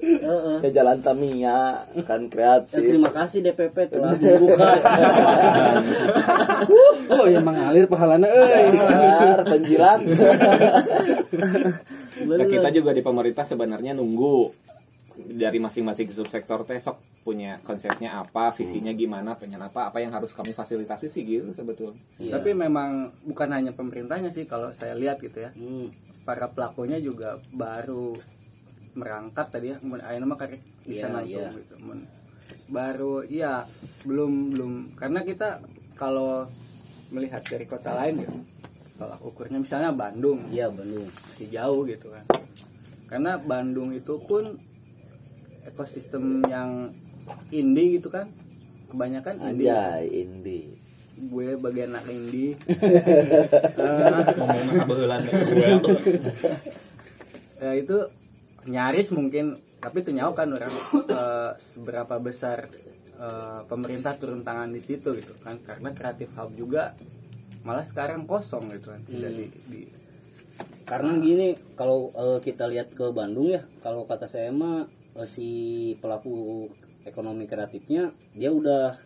Heeh. 0.00 0.56
ya 0.64 0.70
jalan 0.74 0.98
Tamiya 1.00 1.86
kan 2.02 2.24
Eh, 2.24 2.28
kreatif 2.28 2.82
terima 2.82 3.08
kasih 3.10 3.40
DPP 3.40 3.76
telah 3.88 4.10
membuka 4.12 4.68
Oh, 7.10 7.26
yang 7.26 7.44
mengalir 7.44 7.84
pahalana 7.86 8.26
euy. 8.26 8.64
Benar, 8.70 9.38
penjilat 9.44 10.00
Nah, 12.20 12.46
kita 12.52 12.68
juga 12.70 12.90
di 12.90 13.00
pemerintah 13.00 13.44
sebenarnya 13.44 13.92
nunggu 13.92 14.50
dari 15.30 15.60
masing-masing 15.60 16.08
subsektor 16.10 16.64
teh 16.64 16.76
sok 16.76 16.96
punya 17.20 17.60
konsepnya 17.60 18.16
apa, 18.16 18.50
visinya 18.50 18.88
gimana, 18.90 19.36
pengen 19.36 19.60
apa, 19.60 19.92
apa 19.92 20.00
yang 20.00 20.10
harus 20.10 20.32
kami 20.32 20.50
fasilitasi 20.50 21.06
sih 21.06 21.22
gitu 21.22 21.52
sebetulnya. 21.52 22.00
Iya. 22.16 22.40
tapi 22.40 22.56
memang 22.56 22.90
bukan 23.26 23.48
hanya 23.52 23.70
pemerintahnya 23.70 24.32
sih 24.32 24.44
kalau 24.44 24.72
saya 24.72 24.96
lihat 24.96 25.20
gitu 25.20 25.44
ya 25.44 25.52
Hmm, 25.52 25.92
para 26.30 26.46
pelakunya 26.46 27.02
juga 27.02 27.42
baru 27.50 28.14
merangkap 28.94 29.50
tadi 29.50 29.74
ya 29.74 29.82
mun 29.82 29.98
aya 29.98 30.22
mah 30.22 30.38
karek 30.38 30.62
di 30.86 30.94
Iya, 30.94 31.10
sana 31.10 31.26
iya. 31.26 31.50
tuh 31.50 31.58
gitu 31.58 31.74
mun. 31.82 32.06
Baru 32.70 33.26
ya 33.26 33.66
belum 34.06 34.54
belum. 34.54 34.72
Karena 34.94 35.26
kita 35.26 35.58
kalau 35.98 36.46
melihat 37.10 37.42
dari 37.42 37.66
kota 37.66 37.98
lain 37.98 38.22
gitu 38.22 38.38
kalau 38.94 39.18
ukurnya 39.26 39.58
misalnya 39.58 39.90
Bandung. 39.90 40.38
Iya 40.54 40.70
Bandung. 40.70 41.10
masih 41.10 41.50
jauh 41.50 41.82
gitu 41.90 42.14
kan. 42.14 42.22
Karena 43.10 43.34
Bandung 43.42 43.90
itu 43.90 44.14
pun 44.22 44.46
ekosistem 45.66 46.46
yang 46.46 46.94
indie 47.50 47.98
gitu 47.98 48.06
kan. 48.06 48.30
Kebanyakan 48.86 49.50
indie. 49.50 49.66
Anjay 49.66 50.06
indi 50.14 50.62
gue 51.20 51.48
bagian 51.60 51.92
anak 51.92 52.08
mah 54.40 54.84
baheula 54.88 55.16
gue 55.20 55.68
ya 57.64 57.72
itu 57.76 57.98
nyaris 58.64 59.12
mungkin 59.12 59.60
tapi 59.80 60.04
itu 60.04 60.12
nyawa 60.12 60.32
kan 60.36 60.48
orang. 60.52 60.72
Eh, 61.08 61.50
seberapa 61.60 62.20
besar 62.20 62.68
eh, 63.16 63.60
pemerintah 63.68 64.12
turun 64.20 64.44
tangan 64.44 64.68
di 64.68 64.80
situ 64.84 65.16
gitu 65.16 65.32
kan. 65.40 65.56
Karena 65.64 65.88
kreatif 65.96 66.28
hub 66.36 66.52
juga 66.52 66.92
malah 67.64 67.84
sekarang 67.84 68.24
kosong 68.24 68.72
gitu 68.72 68.88
kan 68.88 69.00
tidak 69.04 69.36
di, 69.36 69.44
di- 69.68 69.90
karena 70.88 71.12
gini 71.20 71.60
kalau 71.76 72.08
eh, 72.16 72.38
kita 72.40 72.64
lihat 72.72 72.96
ke 72.96 73.12
Bandung 73.12 73.52
ya 73.52 73.60
kalau 73.84 74.08
kata 74.08 74.24
saya 74.24 74.48
mah 74.48 74.88
eh, 75.20 75.28
si 75.28 75.48
pelaku 76.00 76.66
ekonomi 77.04 77.44
kreatifnya 77.44 78.16
dia 78.32 78.48
udah 78.48 78.96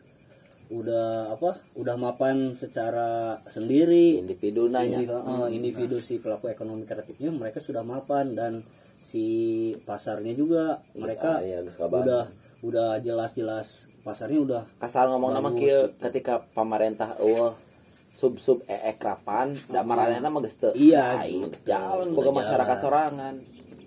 udah 0.72 1.34
apa 1.34 1.60
udah 1.76 1.96
mapan 1.96 2.56
secara 2.56 3.40
sendiri. 3.48 4.20
Individu 4.20 4.68
nanya. 4.68 5.00
Individu, 5.00 5.16
eh, 5.18 5.48
individu 5.52 5.96
si 6.00 6.20
pelaku 6.20 6.52
ekonomi 6.52 6.88
kreatifnya 6.88 7.32
mereka 7.32 7.60
sudah 7.60 7.84
mapan. 7.84 8.32
Dan 8.32 8.64
si 9.00 9.26
pasarnya 9.84 10.32
juga 10.34 10.80
mereka 10.96 11.38
ah, 11.38 11.62
geus 11.62 11.76
kabar. 11.76 12.02
udah 12.02 12.22
udah 12.64 12.90
jelas-jelas 13.04 13.92
pasarnya 14.00 14.40
udah 14.40 14.62
kasar 14.80 15.06
ngomong 15.12 15.32
nama 15.36 15.52
kieu 15.52 15.92
ketika 16.00 16.40
pemerintah 16.56 17.16
eueuh 17.20 17.52
sub 18.14 18.40
sub 18.40 18.64
eekrapan 18.64 19.52
da 19.68 19.84
maranehna 19.84 20.32
mah 20.32 20.40
geus 20.42 20.56
teu. 20.56 20.72
Iya, 20.74 21.24
aing 21.24 21.46
gitu. 21.46 21.52
geus 21.52 21.62
jalan 21.68 22.08
boga 22.16 22.30
masyarakat 22.32 22.76
sorangan. 22.80 23.34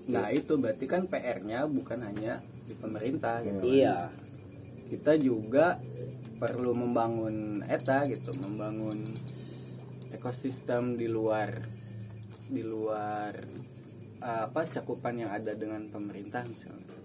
Nah 0.07 0.31
itu 0.31 0.55
berarti 0.55 0.85
kan 0.87 1.11
PR-nya 1.11 1.67
bukan 1.67 1.99
hanya 1.99 2.39
di 2.67 2.75
pemerintah 2.75 3.39
gitu 3.47 3.63
iya. 3.63 4.11
kita 4.91 5.15
juga 5.15 5.79
perlu 6.37 6.71
membangun 6.77 7.65
eta 7.65 8.05
gitu 8.05 8.29
membangun 8.37 9.01
ekosistem 10.13 10.93
di 10.93 11.09
luar 11.09 11.49
di 12.47 12.63
luar 12.63 13.33
eh, 14.21 14.41
apa 14.47 14.61
cakupan 14.69 15.17
yang 15.17 15.31
ada 15.33 15.51
dengan 15.57 15.83
pemerintah 15.89 16.45
misalnya. 16.45 16.95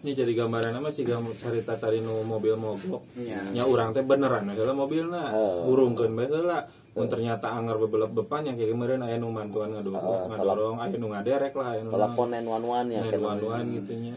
Ini 0.00 0.16
jadi 0.16 0.32
gambaran 0.32 0.80
apa 0.80 0.88
sih 0.88 1.04
gambar 1.04 1.36
cerita 1.36 1.76
tadi 1.76 2.00
nu 2.00 2.24
mobil 2.24 2.56
mogok? 2.56 3.04
Iya. 3.20 3.52
nya 3.52 3.68
orang 3.68 3.92
teh 3.92 4.00
beneran 4.00 4.48
adalah 4.48 4.72
mobilnya. 4.72 5.28
Oh. 5.36 5.68
burungkeun 5.68 6.16
bae 6.16 6.26
heula. 6.26 6.64
Mun 6.90 7.06
ternyata 7.06 7.54
anggar 7.54 7.78
bebelep 7.78 8.10
bepan 8.10 8.50
yang 8.50 8.58
kayak 8.58 8.74
kemarin 8.74 8.98
aya 9.06 9.14
nu 9.14 9.30
mantuan 9.30 9.70
ngadorong 9.70 10.26
ngadorong 10.26 10.78
aya 10.82 10.96
nu 10.98 11.06
ngaderek 11.14 11.54
lah 11.54 11.78
aya 11.78 11.86
nu 11.86 11.94
telepon 11.94 12.28
911 12.34 12.90
ya 12.90 13.00
kan 13.06 13.20
nuan 13.38 13.64
gitu 13.78 13.92
nya. 13.94 14.14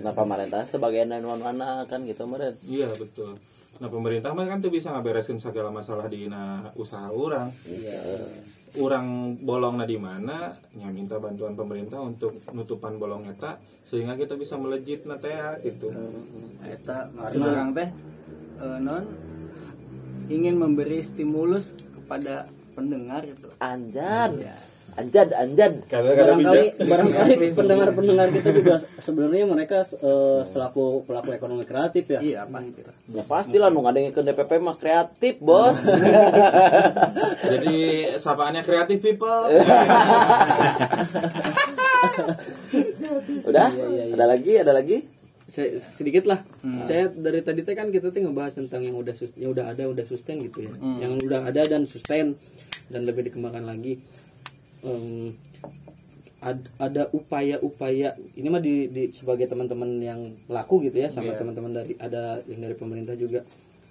Nah 0.00 0.12
pemerintah 0.16 0.62
sebagai 0.64 1.04
911 1.04 1.84
kan 1.84 2.00
gitu 2.08 2.22
meren 2.24 2.54
iya 2.64 2.88
betul 2.96 3.36
nah 3.78 3.86
pemerintah 3.86 4.34
mah 4.34 4.42
kan 4.46 4.58
tuh 4.58 4.74
bisa 4.74 4.90
ngabereskeun 4.90 5.38
segala 5.38 5.70
masalah 5.70 6.10
di 6.10 6.26
na 6.26 6.66
usaha 6.74 7.06
orang 7.14 7.54
orang 8.76 9.38
bolongnya 9.38 9.86
di 9.86 9.98
mana 9.98 10.58
nya 10.74 10.90
minta 10.90 11.22
bantuan 11.22 11.54
pemerintah 11.54 12.02
untuk 12.02 12.34
nutupan 12.52 12.98
bolong 12.98 13.30
eta 13.30 13.54
sehingga 13.88 14.20
kita 14.20 14.36
bisa 14.36 14.60
melejit 14.60 15.08
na 15.08 15.16
teh 15.16 15.32
gitu. 15.64 15.88
Eta 16.60 17.08
maksud 17.16 17.40
orang 17.40 17.72
teh 17.72 17.88
eh, 18.60 18.78
non 18.84 19.08
ingin 20.28 20.60
memberi 20.60 21.00
stimulus 21.00 21.72
kepada 21.96 22.44
pendengar 22.76 23.24
gitu. 23.24 23.48
Anjad 23.62 24.36
ya 24.36 24.67
anjad 24.98 25.28
anjad. 25.32 25.72
Barangkali 25.86 26.66
barangkali 26.76 27.34
pendengar-pendengar 27.58 28.28
kita 28.30 28.50
juga 28.50 28.74
sebenarnya 29.06 29.46
mereka 29.46 29.86
eh, 29.86 30.40
selaku 30.44 31.02
pelaku 31.04 31.30
ekonomi 31.32 31.62
kreatif 31.62 32.04
ya. 32.08 32.20
Iya 32.20 32.40
pasti 32.44 32.80
lah. 32.82 32.94
ya 33.08 33.22
pastilah 33.24 33.68
nu 33.68 33.80
ngadengikeun 33.80 34.26
DPP 34.26 34.50
mah 34.58 34.76
kreatif 34.76 35.38
bos. 35.38 35.78
Jadi 37.50 37.76
sapaannya 38.16 38.62
kreatif 38.62 38.98
people. 38.98 39.46
Udah? 43.44 43.68
Ada 44.12 44.24
lagi? 44.26 44.52
Ada 44.56 44.72
lagi? 44.72 44.98
Saya 45.48 45.80
sedikit 45.80 46.28
lah. 46.28 46.44
Saya 46.84 47.08
dari 47.08 47.40
tadi 47.40 47.64
teh 47.64 47.72
kan 47.72 47.88
kita 47.88 48.12
tuh 48.12 48.20
ngebahas 48.20 48.52
tentang 48.54 48.84
yang 48.84 48.96
udah 48.96 49.14
sus- 49.16 49.32
yang 49.34 49.50
udah 49.50 49.72
ada 49.72 49.88
udah 49.88 50.04
sustain 50.04 50.44
gitu 50.44 50.60
ya. 50.60 50.72
Yang 51.00 51.24
udah 51.24 51.40
ada 51.48 51.62
dan 51.64 51.88
sustain 51.88 52.36
dan 52.88 53.04
lebih 53.04 53.24
dikembangkan 53.24 53.64
lagi 53.64 54.00
Em, 54.80 55.34
ad- 56.38 56.70
ada 56.78 57.10
upaya-upaya 57.10 58.08
ini 58.34 58.46
mah 58.46 58.62
di, 58.62 58.86
di 58.88 59.10
sebagai 59.10 59.46
teman-teman 59.46 59.98
yang 59.98 60.20
pelaku 60.46 60.86
gitu 60.86 60.96
ya 60.96 61.10
sama 61.10 61.34
teman-teman 61.36 61.72
dari 61.74 61.98
ada 61.98 62.38
yang 62.46 62.60
dari 62.62 62.74
pemerintah 62.74 63.14
juga. 63.14 63.42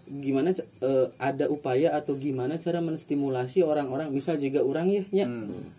Gimana 0.07 0.55
eh, 0.55 1.07
ada 1.19 1.51
upaya 1.51 1.91
atau 1.91 2.15
gimana 2.15 2.55
cara 2.55 2.79
menstimulasi 2.79 3.59
orang-orang? 3.59 4.07
Misal 4.09 4.39
juga 4.39 4.63
orang 4.63 4.87
ya 4.87 5.03
nya, 5.11 5.25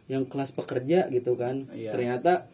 yang 0.06 0.28
kelas 0.28 0.52
pekerja 0.52 1.08
gitu 1.08 1.32
kan. 1.34 1.64
Ternyata 1.96 2.44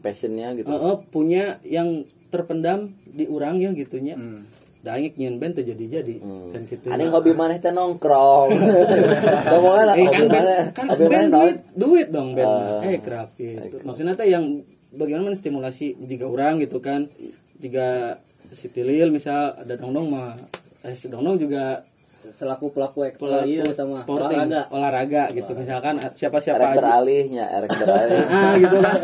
passionnya 0.00 0.56
gitu. 0.56 0.64
Eh, 0.64 0.80
eh, 0.80 0.96
punya 1.12 1.44
yang 1.62 2.00
terpendam 2.32 2.88
di 3.06 3.28
urang 3.28 3.60
ya 3.60 3.70
gitunya 3.70 4.16
Hmm. 4.16 4.42
Daingik 4.84 5.16
nyen 5.16 5.40
ben 5.40 5.56
jadi-jadi. 5.56 6.14
Kan 6.52 6.60
gitu 6.68 6.86
ada 6.92 7.00
yang 7.00 7.14
hobi 7.16 7.32
maneh 7.32 7.56
teh 7.56 7.72
nongkrong. 7.72 8.52
Ngomongan 9.48 9.86
eh, 9.88 9.94
hobi 9.96 10.04
kan 10.12 10.24
ben, 10.28 10.44
maneh. 10.44 10.62
kan 10.76 10.84
hobi 10.92 11.04
naon 11.08 11.28
duit, 11.32 11.56
duit 11.72 12.08
dong 12.12 12.36
ben 12.36 12.44
Ah. 12.44 12.84
eh 12.84 13.00
kerap 13.00 13.32
gitu. 13.40 13.80
Maksudnya 13.80 14.12
teh 14.12 14.28
yang 14.28 14.44
bagaimana 14.92 15.32
menstimulasi 15.32 15.96
jika 16.04 16.28
orang 16.28 16.60
gitu 16.60 16.84
kan. 16.84 17.08
Jika 17.56 18.20
si 18.52 18.68
tilil 18.68 19.08
misal 19.08 19.56
ada 19.56 19.74
dongdong 19.74 20.06
mah. 20.12 20.36
Eh 20.84 20.92
si 20.92 21.08
dongdong 21.08 21.40
juga 21.40 21.80
selaku 22.24 22.72
pelaku 22.72 23.04
iya, 23.44 23.68
sama 23.76 24.00
sporting 24.00 24.48
olahraga. 24.48 24.72
olahraga, 24.72 25.22
gitu. 25.36 25.52
Misalkan 25.52 26.00
siapa 26.12 26.40
siapa 26.40 26.56
erek 26.60 26.68
aja. 26.72 26.76
beralihnya 26.80 27.44
erek 27.56 27.70
beralih. 27.80 28.20
Ah 28.28 28.52
gitu 28.60 28.76
kan. 28.80 28.96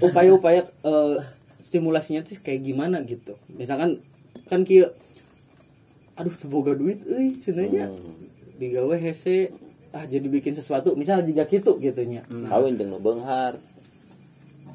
Upaya-upaya 0.00 0.60
eh, 0.64 1.16
stimulasinya 1.60 2.24
tuh 2.24 2.40
kayak 2.40 2.60
gimana 2.64 3.04
gitu. 3.04 3.36
Misalkan 3.56 4.00
kan 4.48 4.64
kia 4.64 4.88
aduh 6.18 6.34
semoga 6.34 6.74
duit 6.74 6.98
euy 7.06 7.38
cenanya 7.38 7.86
digawe 8.58 8.98
hese 8.98 9.54
ah 9.94 10.04
jadi 10.04 10.26
bikin 10.26 10.52
sesuatu. 10.52 10.98
Misal 10.98 11.22
jika 11.22 11.46
gitu 11.46 11.78
gitunya. 11.78 12.26
Kawin 12.26 12.74
jeung 12.74 12.90
nu 12.90 12.98
beunghar 12.98 13.54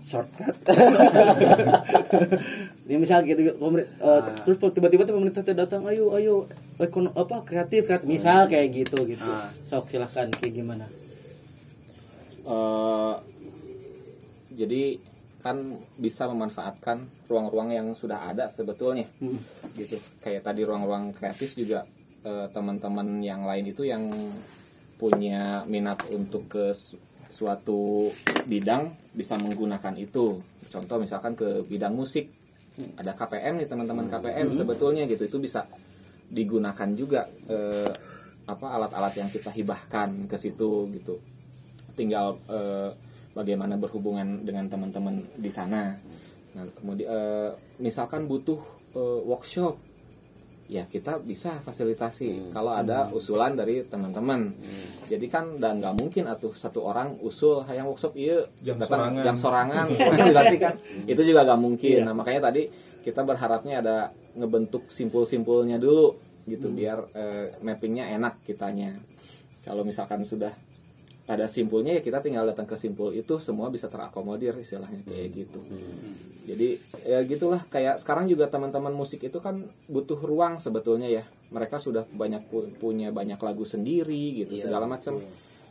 shortcut. 0.03 0.55
Ini 2.87 2.99
misal 2.99 3.23
gitu 3.23 3.55
pemer- 3.55 3.87
eh, 3.87 4.21
terus 4.43 4.59
tiba-tiba 4.59 5.07
tuh 5.07 5.15
pemerintah 5.15 5.43
datang 5.55 5.87
ayo 5.87 6.11
ayo 6.15 6.47
ekono 6.79 7.11
apa 7.15 7.43
kreatif 7.47 7.87
kreatif 7.87 8.07
misal 8.07 8.47
kayak 8.51 8.71
gitu 8.71 8.99
gitu. 9.07 9.23
Sok 9.67 9.87
silahkan 9.91 10.27
kayak 10.31 10.53
gimana? 10.55 10.87
Eh, 12.43 13.15
jadi 14.59 14.99
kan 15.43 15.59
bisa 15.99 16.23
memanfaatkan 16.31 17.03
ruang-ruang 17.27 17.75
yang 17.75 17.91
sudah 17.91 18.31
ada 18.31 18.47
sebetulnya. 18.47 19.03
Gitu. 19.75 19.99
Kayak 20.23 20.47
tadi 20.47 20.63
ruang-ruang 20.63 21.11
kreatif 21.11 21.59
juga 21.59 21.83
eh, 22.23 22.47
teman-teman 22.55 23.19
yang 23.19 23.43
lain 23.43 23.67
itu 23.67 23.83
yang 23.83 24.07
punya 24.95 25.67
minat 25.67 25.99
untuk 26.15 26.47
ke 26.47 26.71
su- 26.71 26.95
suatu 27.27 28.07
bidang 28.47 28.95
bisa 29.11 29.35
menggunakan 29.35 29.99
itu. 29.99 30.39
Contoh 30.71 30.97
misalkan 31.03 31.35
ke 31.35 31.67
bidang 31.67 31.91
musik. 31.91 32.31
Ada 32.97 33.13
KPM 33.13 33.61
nih 33.61 33.67
teman-teman 33.67 34.07
KPM 34.07 34.47
sebetulnya 34.55 35.03
gitu. 35.11 35.27
Itu 35.27 35.37
bisa 35.43 35.67
digunakan 36.31 36.89
juga 36.95 37.27
eh, 37.51 37.91
apa 38.47 38.67
alat-alat 38.79 39.13
yang 39.19 39.27
kita 39.27 39.51
hibahkan 39.51 40.31
ke 40.31 40.39
situ 40.39 40.87
gitu. 40.95 41.19
Tinggal 41.99 42.39
eh, 42.47 42.89
bagaimana 43.33 43.77
berhubungan 43.77 44.45
dengan 44.45 44.69
teman-teman 44.69 45.21
di 45.37 45.51
sana. 45.51 45.97
Nah, 46.53 46.65
kemudian 46.77 47.09
eh, 47.09 47.49
misalkan 47.81 48.29
butuh 48.29 48.61
eh, 48.93 49.19
workshop, 49.25 49.77
ya 50.71 50.87
kita 50.87 51.19
bisa 51.19 51.59
fasilitasi 51.61 52.53
kalau 52.55 52.71
ada 52.71 53.11
usulan 53.11 53.53
dari 53.53 53.83
teman-teman. 53.83 54.53
Jadi 55.11 55.25
kan 55.27 55.59
udah 55.59 55.71
nggak 55.75 55.95
mungkin 55.99 56.23
atuh 56.25 56.55
satu 56.55 56.81
orang 56.87 57.19
usul 57.19 57.61
hayang 57.67 57.91
workshop 57.91 58.15
iya 58.15 58.41
Jam 58.63 58.79
datang 58.79 59.11
sorangan. 59.13 59.23
jam 59.27 59.35
sorangan 59.35 59.87
berarti 60.33 60.57
kan 60.57 60.73
itu 61.05 61.21
juga 61.21 61.43
nggak 61.43 61.59
mungkin. 61.59 61.97
Nah 62.07 62.13
makanya 62.15 62.49
tadi 62.49 62.71
kita 63.03 63.21
berharapnya 63.27 63.83
ada 63.83 63.97
ngebentuk 64.39 64.87
simpul-simpulnya 64.87 65.77
dulu 65.77 66.15
gitu 66.47 66.71
biar 66.71 67.05
eh, 67.11 67.47
mappingnya 67.61 68.15
enak 68.15 68.41
kitanya. 68.47 68.95
Kalau 69.67 69.83
misalkan 69.83 70.23
sudah 70.23 70.51
ada 71.23 71.47
simpulnya 71.47 71.95
ya 71.95 72.01
kita 72.03 72.19
tinggal 72.19 72.43
datang 72.43 72.67
ke 72.67 72.75
simpul 72.75 73.15
itu 73.15 73.39
semua 73.39 73.71
bisa 73.71 73.87
terakomodir 73.87 74.51
istilahnya 74.59 75.07
kayak 75.07 75.31
gitu. 75.31 75.59
Jadi 76.43 76.75
ya 77.07 77.23
gitulah. 77.23 77.63
Kayak 77.71 78.03
sekarang 78.03 78.27
juga 78.27 78.51
teman-teman 78.51 78.91
musik 78.91 79.23
itu 79.23 79.39
kan 79.39 79.55
butuh 79.87 80.19
ruang 80.19 80.59
sebetulnya 80.59 81.07
ya. 81.07 81.23
Mereka 81.55 81.79
sudah 81.79 82.03
banyak 82.11 82.43
pu- 82.51 82.75
punya 82.75 83.15
banyak 83.15 83.39
lagu 83.39 83.63
sendiri 83.63 84.43
gitu 84.43 84.59
segala 84.59 84.83
macam. 84.87 85.15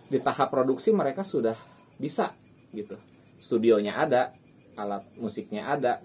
di 0.09 0.21
tahap 0.21 0.53
produksi 0.53 0.93
mereka 0.93 1.25
sudah 1.25 1.57
bisa 1.97 2.37
gitu. 2.73 2.97
Studionya 3.41 3.97
ada 3.97 4.33
alat 4.77 5.05
musiknya 5.21 5.69
ada 5.69 6.01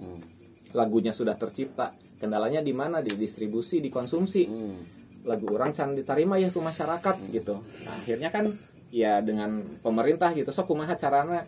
lagunya 0.72 1.12
sudah 1.16 1.36
tercipta. 1.36 1.92
Kendalanya 2.20 2.60
di 2.60 2.72
mana? 2.72 3.00
Di 3.04 3.16
distribusi 3.16 3.80
di 3.80 3.88
konsumsi 3.88 4.44
lagu 5.24 5.52
orang 5.52 5.76
can 5.76 5.92
diterima 5.92 6.40
ya 6.40 6.48
ke 6.48 6.60
masyarakat 6.60 7.16
gitu. 7.32 7.60
Nah, 7.60 8.00
akhirnya 8.00 8.32
kan 8.32 8.48
ya 8.92 9.20
dengan 9.24 9.64
pemerintah 9.84 10.32
gitu. 10.34 10.50
Sok 10.52 10.74
kumaha 10.74 10.96
carana? 10.96 11.44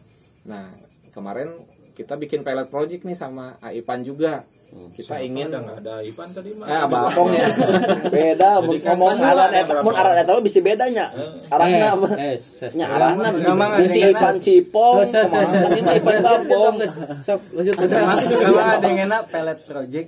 Nah 0.48 0.66
kemarin 1.12 1.56
kita 2.00 2.16
bikin 2.16 2.48
pilot 2.48 2.72
project 2.72 3.04
nih 3.04 3.18
sama 3.18 3.60
Aipan 3.60 4.04
juga 4.04 4.48
kita 4.70 5.18
ingin 5.26 5.50
udah 5.50 5.62
nggak 5.66 5.78
ada 5.82 5.96
Ipan 6.06 6.30
tadi 6.30 6.54
mah 6.54 6.66
Ah, 6.70 6.86
bapong 6.86 7.34
ya. 7.40 7.48
Beda 8.14 8.62
mun 8.62 8.78
ngomong 8.78 9.18
aran 9.18 9.50
eta 9.50 9.82
mun 9.82 9.96
aran 9.98 10.16
eta 10.22 10.32
mah 10.38 10.44
bisa 10.46 10.60
bedanya. 10.62 11.10
Arahna 11.50 11.98
eh 12.20 12.38
Nya 12.78 12.86
arahna 12.86 13.28
si 13.90 14.00
Ipan 14.06 14.36
Cipong. 14.38 14.96
Oh, 15.02 15.06
mah 15.06 15.94
Ipan 15.98 16.16
Bapong. 16.22 16.76
sok 17.26 17.42
lanjut 17.56 17.76
Sama 18.30 18.64
ada 18.78 18.86
yang 18.86 19.00
enak 19.10 19.22
pelet 19.34 19.60
project. 19.66 20.08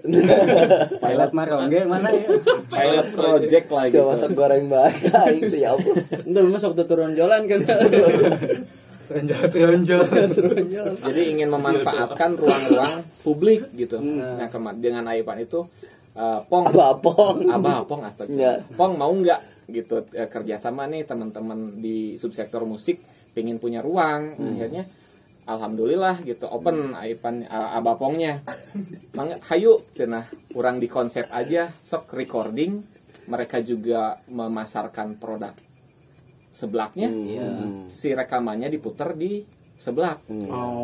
pelet 1.04 1.32
marongge 1.34 1.80
mana 1.90 2.10
ya? 2.14 2.28
pilot 2.70 3.08
project 3.18 3.66
Siapa 3.72 3.88
gitu 3.88 4.04
masak 4.04 4.32
goreng 4.36 4.66
baik 4.68 5.00
aing 5.10 5.44
tuh 5.48 5.60
ya 5.60 5.70
ampun. 5.74 5.96
Itu 6.04 6.40
memang 6.44 6.62
sok 6.62 6.76
turun 6.86 7.16
jalan 7.16 7.48
kan. 7.48 7.60
jadi 11.04 11.22
ingin 11.28 11.50
memanfaatkan 11.52 12.40
ruang-ruang 12.40 13.04
publik 13.22 13.70
gitu. 13.76 14.00
Nah 14.02 14.48
kema- 14.48 14.78
dengan 14.78 15.08
Aipan 15.12 15.44
itu 15.44 15.68
eh, 16.16 16.40
Pong. 16.48 16.72
Bapong. 16.72 17.48
Abah 17.52 17.84
Pong 17.86 18.02
astaga. 18.08 18.32
Iya. 18.32 18.54
Pong 18.76 18.96
mau 18.96 19.12
nggak 19.12 19.68
gitu 19.72 20.04
eh, 20.16 20.28
kerjasama 20.28 20.88
nih 20.88 21.08
teman-teman 21.08 21.80
di 21.80 22.16
subsektor 22.20 22.64
musik 22.68 23.00
pengen 23.32 23.64
punya 23.64 23.80
ruang 23.80 24.36
akhirnya 24.36 24.84
alhamdulillah 25.48 26.20
gitu 26.28 26.52
open 26.52 26.92
Aipan 26.96 27.44
eh, 27.48 27.78
Abah 27.78 27.96
Pongnya. 28.00 28.44
Mang, 29.16 29.36
hayu. 29.52 29.84
Cenah 29.96 30.28
kurang 30.52 30.80
di 30.80 30.88
konsep 30.92 31.28
aja 31.32 31.72
sok 31.72 32.16
recording. 32.16 32.84
Mereka 33.22 33.64
juga 33.64 34.18
memasarkan 34.28 35.16
produk 35.22 35.54
seblaknya 36.52 37.08
si 37.88 38.12
rekamannya 38.12 38.68
diputar 38.68 39.16
di 39.16 39.42
seblak 39.82 40.22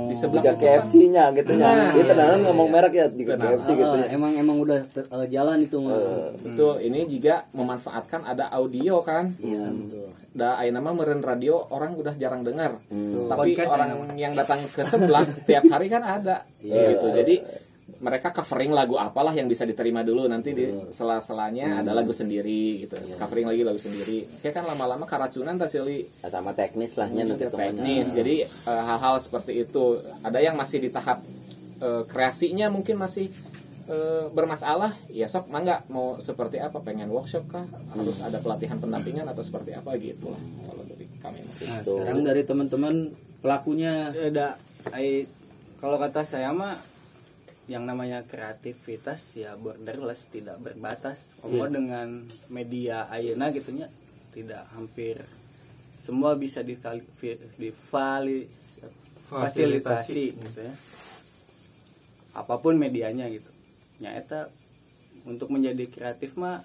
di 0.09 0.15
seblak 0.17 0.41
itu 0.41 0.49
kan 0.49 0.57
KFC-nya 0.57 1.25
gitu 1.37 1.53
nya. 1.53 1.69
Nah, 1.69 1.89
Dia 1.93 2.01
tenanan 2.09 2.39
iya, 2.41 2.45
ngomong 2.49 2.65
iya. 2.65 2.75
merek 2.81 2.93
ya 2.97 3.05
di 3.13 3.23
Benar. 3.29 3.45
KFC 3.53 3.69
gitu 3.77 3.93
Ah, 3.93 4.01
ya. 4.01 4.07
emang 4.09 4.31
emang 4.33 4.57
udah 4.57 4.79
ter- 4.89 5.05
eh, 5.05 5.27
jalan 5.29 5.57
itu 5.61 5.77
mah. 5.77 6.01
Betul, 6.33 6.73
ini 6.81 6.99
juga 7.05 7.45
memanfaatkan 7.53 8.25
ada 8.25 8.49
audio 8.49 9.05
kan. 9.05 9.37
Iya, 9.37 9.69
betul. 9.69 10.09
Da 10.33 10.57
aya 10.57 10.73
nama 10.73 10.89
meren 10.97 11.21
radio 11.21 11.61
orang 11.69 11.93
udah 11.93 12.17
jarang 12.17 12.41
dengar. 12.41 12.81
Hmm. 12.89 13.29
Tapi 13.29 13.53
Podcast 13.53 13.69
orang 13.69 13.89
yang 14.17 14.33
datang 14.33 14.65
ke 14.65 14.81
sebelah 14.81 15.29
tiap 15.47 15.69
hari 15.69 15.93
kan 15.93 16.01
ada. 16.01 16.41
Iya. 16.57 16.97
gitu. 16.97 17.07
Jadi 17.13 17.35
mereka 17.97 18.29
covering 18.29 18.69
lagu 18.69 18.95
apalah 19.01 19.33
yang 19.33 19.49
bisa 19.49 19.65
diterima 19.65 20.05
dulu 20.05 20.29
nanti 20.29 20.53
di 20.53 20.69
sela-selanya 20.93 21.81
ada 21.81 21.97
lagu 21.97 22.13
sendiri 22.13 22.85
gitu. 22.85 22.93
Covering 23.17 23.49
lagi 23.49 23.61
lagu 23.65 23.81
sendiri. 23.81 24.41
Kayak 24.41 24.61
kan 24.61 24.65
lama-lama 24.69 25.09
karacunan 25.09 25.57
tak 25.57 25.73
Sili 25.73 26.05
Eta 26.21 26.37
mah 26.41 26.53
teknis 26.53 26.93
lah 26.97 27.09
nya 27.09 27.25
nanti 27.25 27.49
teknis. 27.49 28.13
Jadi 28.13 28.45
eh, 28.45 28.83
hal-hal 28.85 29.17
seperti 29.17 29.65
itu 29.65 29.97
ada 30.21 30.37
yang 30.37 30.53
masih 30.53 30.77
di 30.77 30.89
tahap 30.93 31.21
eh, 31.81 32.03
kreasinya 32.05 32.69
mungkin 32.69 33.01
masih 33.01 33.33
eh, 33.89 34.25
bermasalah. 34.29 34.93
Ya 35.09 35.25
sok 35.25 35.49
mangga 35.49 35.81
mau 35.89 36.21
seperti 36.21 36.61
apa? 36.61 36.77
Pengen 36.85 37.09
workshop 37.09 37.49
kah? 37.49 37.65
Harus 37.97 38.21
ada 38.21 38.37
pelatihan 38.37 38.77
pendampingan 38.77 39.25
atau 39.25 39.41
seperti 39.41 39.73
apa 39.73 39.97
gitu 39.97 40.29
lah 40.29 40.41
kalau 40.69 40.83
dari 40.85 41.05
kami. 41.17 41.39
Nah, 41.65 41.81
sekarang 41.81 42.21
dari 42.21 42.41
teman-teman 42.45 43.09
pelakunya 43.41 44.13
Ada 44.13 44.57
ai 44.93 45.25
kalau 45.77 45.97
kata 46.01 46.25
saya 46.25 46.49
mah 46.53 46.96
yang 47.67 47.83
namanya 47.83 48.23
kreativitas 48.23 49.35
ya 49.35 49.59
borderless 49.59 50.31
tidak 50.31 50.59
berbatas. 50.63 51.35
Komo 51.43 51.67
dengan 51.67 52.23
media 52.47 53.11
ayeuna 53.11 53.51
gitunya 53.51 53.91
tidak 54.31 54.63
hampir 54.71 55.19
semua 56.07 56.39
bisa 56.39 56.63
difali- 56.63 58.47
fasilitasi 59.27 60.25
gitu 60.39 60.59
ya. 60.63 60.73
Apa 62.31 62.63
pun 62.63 62.79
medianya 62.79 63.27
gitu. 63.27 63.51
Ya 63.99 64.15
eta 64.15 64.47
untuk 65.27 65.51
menjadi 65.51 65.83
kreatif 65.91 66.39
mah 66.39 66.63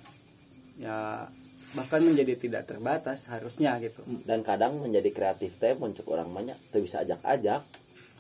ya 0.79 1.27
bahkan 1.73 2.05
menjadi 2.05 2.37
tidak 2.37 2.69
terbatas 2.69 3.25
harusnya 3.33 3.81
gitu. 3.81 4.05
dan 4.29 4.45
kadang 4.45 4.77
menjadi 4.77 5.09
kreatif 5.09 5.57
teh 5.57 5.73
muncul 5.73 6.05
orang 6.13 6.29
banyak 6.29 6.57
tuh 6.69 6.85
bisa 6.85 7.01
ajak-ajak 7.01 7.65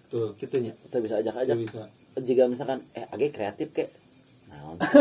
tuh 0.09 0.33
gitunya. 0.41 0.72
tuh 0.89 1.01
bisa 1.05 1.20
ajak-ajak 1.20 1.57
bisa 1.61 1.85
jika 2.15 2.45
misalkan 2.45 2.85
eh 2.93 3.07
agak 3.07 3.33
kreatif 3.33 3.71
kek. 3.71 3.89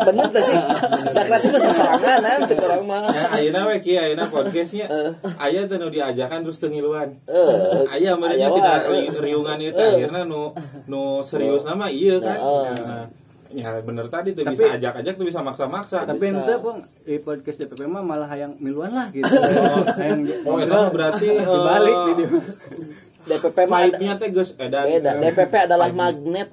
Bener 0.00 0.26
tuh 0.28 0.42
sih? 0.42 0.56
Tak 1.10 1.24
kreatif 1.24 1.48
mah 1.48 1.60
sesorangan 1.62 2.38
cek 2.42 2.58
orang 2.58 2.82
mah. 2.84 3.02
Ya, 3.06 3.24
ayeuna 3.32 3.60
we 3.64 3.76
kieu 3.78 3.96
ayeuna 3.96 4.26
podcastnya. 4.26 4.86
Aya 5.36 5.64
teh 5.64 5.76
nu 5.76 5.88
diajakan 5.88 6.38
terus 6.42 6.58
teu 6.58 6.68
ngiluan. 6.68 7.06
eh. 7.06 7.86
Aya 7.88 8.14
meureun 8.14 8.34
Aya 8.34 8.48
tidak 8.50 8.76
wae. 8.84 9.06
ri- 9.06 9.14
riungan 9.22 9.58
itu 9.58 9.78
akhirnya 9.78 10.22
nu 10.24 10.50
nu 10.86 11.02
serius 11.22 11.62
nama 11.62 11.86
iya 11.86 12.18
kan. 12.18 12.38
Nah, 12.38 12.76
Nah, 12.80 13.04
ya 13.50 13.82
bener 13.82 14.06
tadi 14.08 14.30
tuh 14.30 14.42
Tapi- 14.42 14.54
bisa 14.56 14.64
ajak-ajak 14.72 15.12
tuh 15.12 15.26
bisa 15.26 15.40
maksa-maksa. 15.40 15.98
Tapi 16.04 16.24
ente 16.24 16.54
pun 16.56 16.76
di 17.02 17.18
podcast 17.18 17.58
DPP 17.60 17.82
mah 17.84 17.98
malah 18.00 18.30
yang 18.32 18.54
miluan 18.58 18.90
lah 18.90 19.10
gitu. 19.10 19.26
yang 19.96 20.22
Oh, 20.44 20.56
itu 20.56 20.78
berarti 20.88 21.26
dibalik 21.36 21.90
eh, 21.92 22.04
video. 22.08 22.26
DPP 23.30 23.58
vibe-nya 23.62 24.12
teh 24.16 24.28
geus 24.28 24.50
edan. 24.54 24.84
beda 24.84 25.10
DPP 25.16 25.54
adalah 25.64 25.88
magnet 25.88 26.48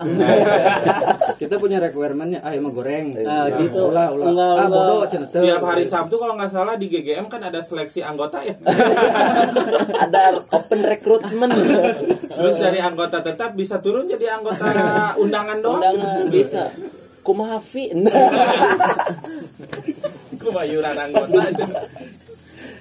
Kita 1.41 1.57
punya 1.57 1.77
requirement-nya 1.79 2.39
ah 2.39 2.49
emang 2.51 2.71
goreng. 2.71 3.13
Ah, 3.19 3.45
Ya, 3.45 3.57
gitu. 3.59 3.89
Ulah, 3.89 4.09
ulah. 4.09 4.25
Enggak, 4.27 4.53
ah, 4.55 4.67
bodoh 4.67 4.99
cenah. 5.05 5.29
Tiap 5.29 5.61
hari 5.61 5.85
Sabtu 5.85 6.15
kalau 6.15 6.33
nggak 6.33 6.49
salah 6.49 6.73
di 6.73 6.85
GGM 6.87 7.25
kan 7.25 7.39
ada 7.39 7.59
seleksi 7.59 8.01
anggota 8.01 8.41
ya. 8.41 8.57
ada 10.03 10.21
open 10.47 10.81
recruitment 10.83 11.53
Terus 12.27 12.55
dari 12.55 12.79
anggota 12.79 13.21
tetap 13.21 13.53
bisa 13.53 13.77
turun 13.77 14.05
jadi 14.05 14.33
anggota 14.33 14.65
undangan 15.21 15.57
doang. 15.59 15.77
undangan 15.79 16.25
bisa 16.27 16.69
kumaha 17.21 17.59
fi 17.59 17.91
Kebayuran 20.37 20.95
anggota 20.95 21.39
aja. 21.43 21.65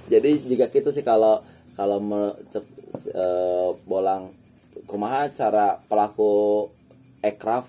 jadi 0.07 0.31
jika 0.39 0.71
gitu 0.71 0.91
sih 0.91 1.03
kalau 1.03 1.43
kalau 1.77 2.01
me, 2.01 2.33
cek, 2.49 2.65
eh, 3.13 3.71
bolang 3.85 4.33
kumaha 4.89 5.29
cara 5.31 5.77
pelaku 5.87 6.67
ekraf 7.21 7.69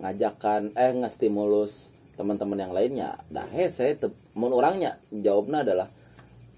ngajakan 0.00 0.72
eh 0.72 0.92
ngestimulus 0.96 1.92
teman-teman 2.16 2.58
yang 2.58 2.72
lainnya? 2.72 3.20
Hese 3.52 3.92
te, 4.00 4.08
mun 4.34 4.56
orangnya 4.56 4.96
jawabnya 5.12 5.68
adalah 5.68 5.88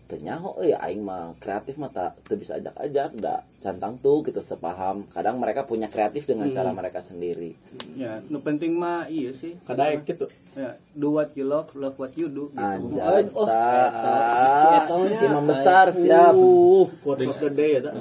tenyaho 0.04 0.60
ya 0.60 0.76
aing 0.80 1.00
mah 1.00 1.32
kreatif 1.38 1.74
mah 1.74 1.88
tak 1.88 2.12
teu 2.22 2.36
bisa 2.36 2.54
ajak-ajak 2.54 3.16
dah 3.16 3.40
cantang 3.58 3.96
tuh 3.96 4.20
gitu 4.20 4.40
sepaham 4.40 5.00
kadang 5.08 5.36
mereka 5.36 5.64
punya 5.64 5.88
kreatif 5.88 6.24
dengan 6.24 6.48
cara 6.50 6.70
mereka 6.70 7.00
sendiri 7.00 7.56
Ya, 7.94 8.20
nu 8.26 8.38
penting 8.38 8.74
mah 8.74 9.06
iya 9.06 9.30
sih. 9.30 9.54
Kadaek 9.62 10.02
gitu. 10.04 10.26
Ya, 10.52 10.74
do 10.92 11.14
what 11.14 11.30
you 11.32 11.46
love, 11.46 11.70
love 11.74 11.94
what 11.94 12.10
you 12.14 12.26
do. 12.26 12.50
Gitu. 12.50 12.58
anjay 12.58 13.22
Oh, 13.30 13.46
tak 13.46 14.90
si 14.90 15.24
imam 15.24 15.46
besar 15.46 15.86
siap 15.90 16.34
Uh, 16.34 16.90
quotes 17.00 17.24
of 17.24 17.38
the 17.38 17.50
day 17.50 17.78
ya. 17.78 17.86
tak? 17.86 17.94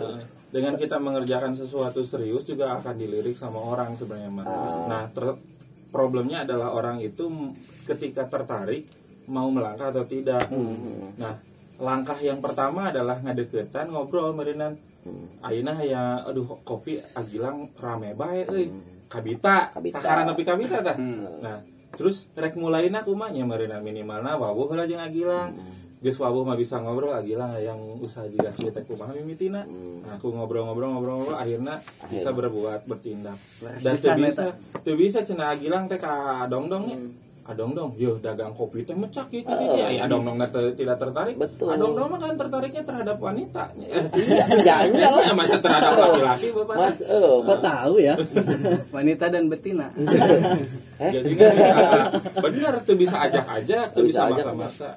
dengan 0.49 0.77
kita 0.77 0.97
mengerjakan 0.97 1.57
sesuatu 1.57 2.05
serius 2.05 2.45
juga 2.45 2.77
akan 2.77 2.93
dilirik 2.93 3.37
sama 3.37 3.57
orang 3.57 3.97
sebenarnya 3.97 4.29
Mas. 4.29 4.45
Nah, 4.85 5.09
ter- 5.09 5.41
problemnya 5.89 6.41
adalah 6.41 6.73
orang 6.73 6.97
itu 6.99 7.25
ketika 7.85 8.25
tertarik 8.27 8.85
mau 9.25 9.49
melangkah 9.49 9.89
atau 9.89 10.05
tidak. 10.05 10.45
Nah, 11.15 11.41
langkah 11.83 12.15
yang 12.23 12.39
pertama 12.39 12.89
adalah 12.89 13.19
ngadeketan 13.19 13.91
ngobrol 13.91 14.31
merinan. 14.31 14.79
Ayeuna 15.43 15.75
ya 15.83 16.23
aduh 16.23 16.47
kopi 16.63 17.03
agilang 17.13 17.67
rame 17.75 18.15
bae 18.15 18.47
euy. 18.47 18.71
Kabita, 19.11 19.69
Kabita. 19.69 20.01
takaran 20.01 20.25
nepi 20.31 20.41
kabita 20.41 20.81
tah. 20.81 20.97
Nah, 20.97 21.61
terus 21.93 22.33
rek 22.33 22.57
mulaina 22.57 23.05
kumaha 23.05 23.29
nya 23.29 23.45
meureunna 23.45 23.77
minimalna 23.83 24.39
wawuh 24.39 24.73
heula 24.73 24.89
jeung 24.89 25.03
agilang. 25.03 25.53
Geus 26.03 26.19
wawuh 26.19 26.43
mah 26.43 26.59
bisa 26.59 26.83
ngobrol 26.83 27.15
agilang 27.15 27.55
yang 27.61 27.79
usaha 28.01 28.27
juga 28.27 28.51
teh 28.51 28.83
kumaha 28.83 29.15
mimitina. 29.15 29.63
Nah, 30.03 30.19
aku 30.19 30.33
ngobrol-ngobrol-ngobrol-ngobrol 30.33 31.37
akhirnya 31.37 31.79
bisa 32.09 32.33
berbuat 32.35 32.89
bertindak. 32.89 33.39
Dan 33.79 33.95
teu 34.01 34.11
bisa, 34.17 34.43
teu 34.83 34.95
bisa 34.99 35.23
cenah 35.23 35.55
agilang 35.55 35.87
teh 35.87 36.01
ka 36.01 36.43
dongdongnya. 36.51 36.99
Adong 37.43 37.75
dong, 37.75 37.91
yo 37.99 38.15
dagang 38.23 38.55
kopi 38.55 38.87
teh 38.87 38.95
mecak 38.95 39.27
gitu 39.27 39.43
gitu. 39.43 39.75
Ya, 39.75 39.91
ya 39.91 40.01
adong 40.07 40.23
dong 40.23 40.39
tidak 40.79 40.95
tertarik. 40.95 41.35
Betul. 41.35 41.75
Adong 41.75 41.91
dong 41.91 42.07
mah 42.07 42.19
kan 42.19 42.39
tertariknya 42.39 42.83
terhadap 42.87 43.17
wanita. 43.19 43.63
iya 44.15 44.45
jangan 44.63 45.11
lah 45.11 45.23
Ya 45.27 45.33
macam 45.35 45.59
terhadap 45.59 45.91
laki-laki 45.91 46.47
Bapak. 46.55 46.75
mas 46.79 46.97
eh 47.03 47.35
Kok 47.43 47.59
tahu 47.59 47.93
ya? 47.99 48.15
Wanita 48.95 49.25
dan 49.27 49.43
betina. 49.51 49.87
Eh? 51.03 51.11
Jadi 51.11 51.29
kan 51.35 51.51
bisa, 51.51 51.99
bener 52.39 52.73
tuh 52.81 52.95
bisa 52.95 53.15
ajak-ajak, 53.27 53.85
tuh 53.91 53.99
Tuh 53.99 54.03
bisa 54.07 54.19
bisa 54.23 54.31
ajak, 54.31 54.45
maksa-maksa. 54.47 54.89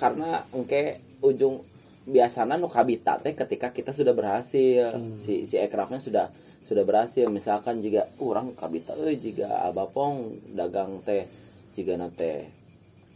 karena 0.00 0.30
engke 0.50 0.82
ujung 1.20 1.60
biasanya 2.08 2.56
nu 2.56 2.72
kabita 2.72 3.20
teh 3.20 3.36
ketika 3.36 3.68
kita 3.68 3.92
sudah 3.92 4.16
berhasil 4.16 4.96
si 5.20 5.44
si 5.44 5.60
ekrafnya 5.60 6.00
sudah 6.00 6.32
sudah 6.64 6.80
berhasil 6.80 7.28
misalkan 7.28 7.84
jika 7.84 8.08
orang 8.16 8.56
kabita 8.56 8.96
euy 8.96 9.20
jika 9.20 9.68
abapong 9.68 10.24
dagang 10.56 11.04
teh 11.04 11.28
jika 11.76 11.94
teh 12.14 12.48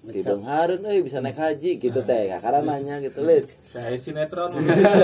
di 0.04 0.20
Benghareun 0.20 0.84
euy 0.84 1.00
bisa 1.00 1.24
naik 1.24 1.40
haji 1.40 1.80
gitu 1.80 2.00
teh 2.04 2.28
karena 2.28 2.60
nanya 2.60 3.00
gitu 3.00 3.24
lid 3.24 3.48
Kayak 3.74 4.06
sinetron. 4.06 4.54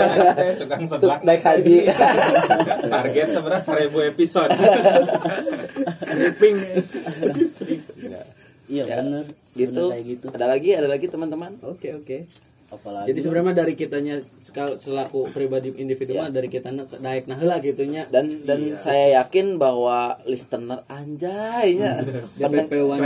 Tukang 0.62 0.86
seblak. 0.86 1.26
naik 1.26 1.42
haji. 1.42 1.90
Target 2.94 3.28
sebenarnya 3.34 3.62
seribu 3.66 3.98
episode. 4.06 4.54
Iya 8.70 8.82
bener. 8.86 9.24
gitu. 9.58 9.74
Bener 9.74 9.90
kayak 9.90 10.04
gitu. 10.06 10.26
Ada 10.30 10.46
lagi 10.46 10.70
ada 10.78 10.86
lagi 10.86 11.06
teman-teman? 11.10 11.58
Oke 11.66 11.98
oke. 11.98 12.30
Apalagi 12.70 13.10
Jadi 13.10 13.20
sebenarnya 13.20 13.54
dari 13.66 13.74
kitanya 13.74 14.16
selaku 14.78 15.34
pribadi 15.34 15.74
individu 15.74 16.14
mah 16.14 16.30
dari 16.30 16.46
kita 16.46 16.70
naik 17.02 17.26
nah 17.26 17.34
heula 17.34 17.58
gitunya. 17.58 18.06
dan 18.08 18.46
dan 18.46 18.78
saya 18.78 19.20
yakin 19.22 19.58
bahwa 19.58 20.14
listener 20.24 20.78
anjaynya 20.86 22.06
DPP 22.38 22.72
one. 22.86 23.02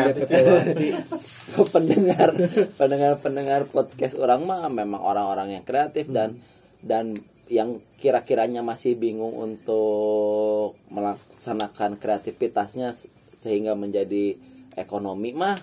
pendengar 1.72 2.28
pendengar 2.76 3.12
pendengar 3.18 3.60
podcast 3.66 4.14
orang 4.20 4.44
mah 4.44 4.68
memang 4.68 5.00
orang-orang 5.00 5.56
yang 5.60 5.64
kreatif 5.64 6.12
dan 6.12 6.36
dan 6.84 7.16
yang 7.48 7.76
kira-kiranya 8.00 8.64
masih 8.64 8.96
bingung 8.96 9.32
untuk 9.32 10.76
melaksanakan 10.92 11.96
kreativitasnya 11.96 12.92
se- 12.92 13.08
sehingga 13.36 13.76
menjadi 13.76 14.32
ekonomi 14.76 15.36
mah 15.36 15.56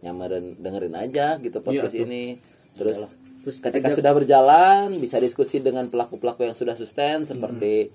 nyamarin 0.00 0.56
dengerin 0.60 0.96
aja 0.96 1.36
gitu 1.40 1.60
podcast 1.60 1.92
ini. 1.92 2.36
Terus 2.76 3.08
Terus 3.46 3.62
ketika 3.62 3.94
sudah 3.94 4.10
berjalan 4.10 4.98
bisa 4.98 5.22
diskusi 5.22 5.62
dengan 5.62 5.86
pelaku-pelaku 5.86 6.50
yang 6.50 6.58
sudah 6.58 6.74
sustain 6.74 7.22
seperti 7.22 7.94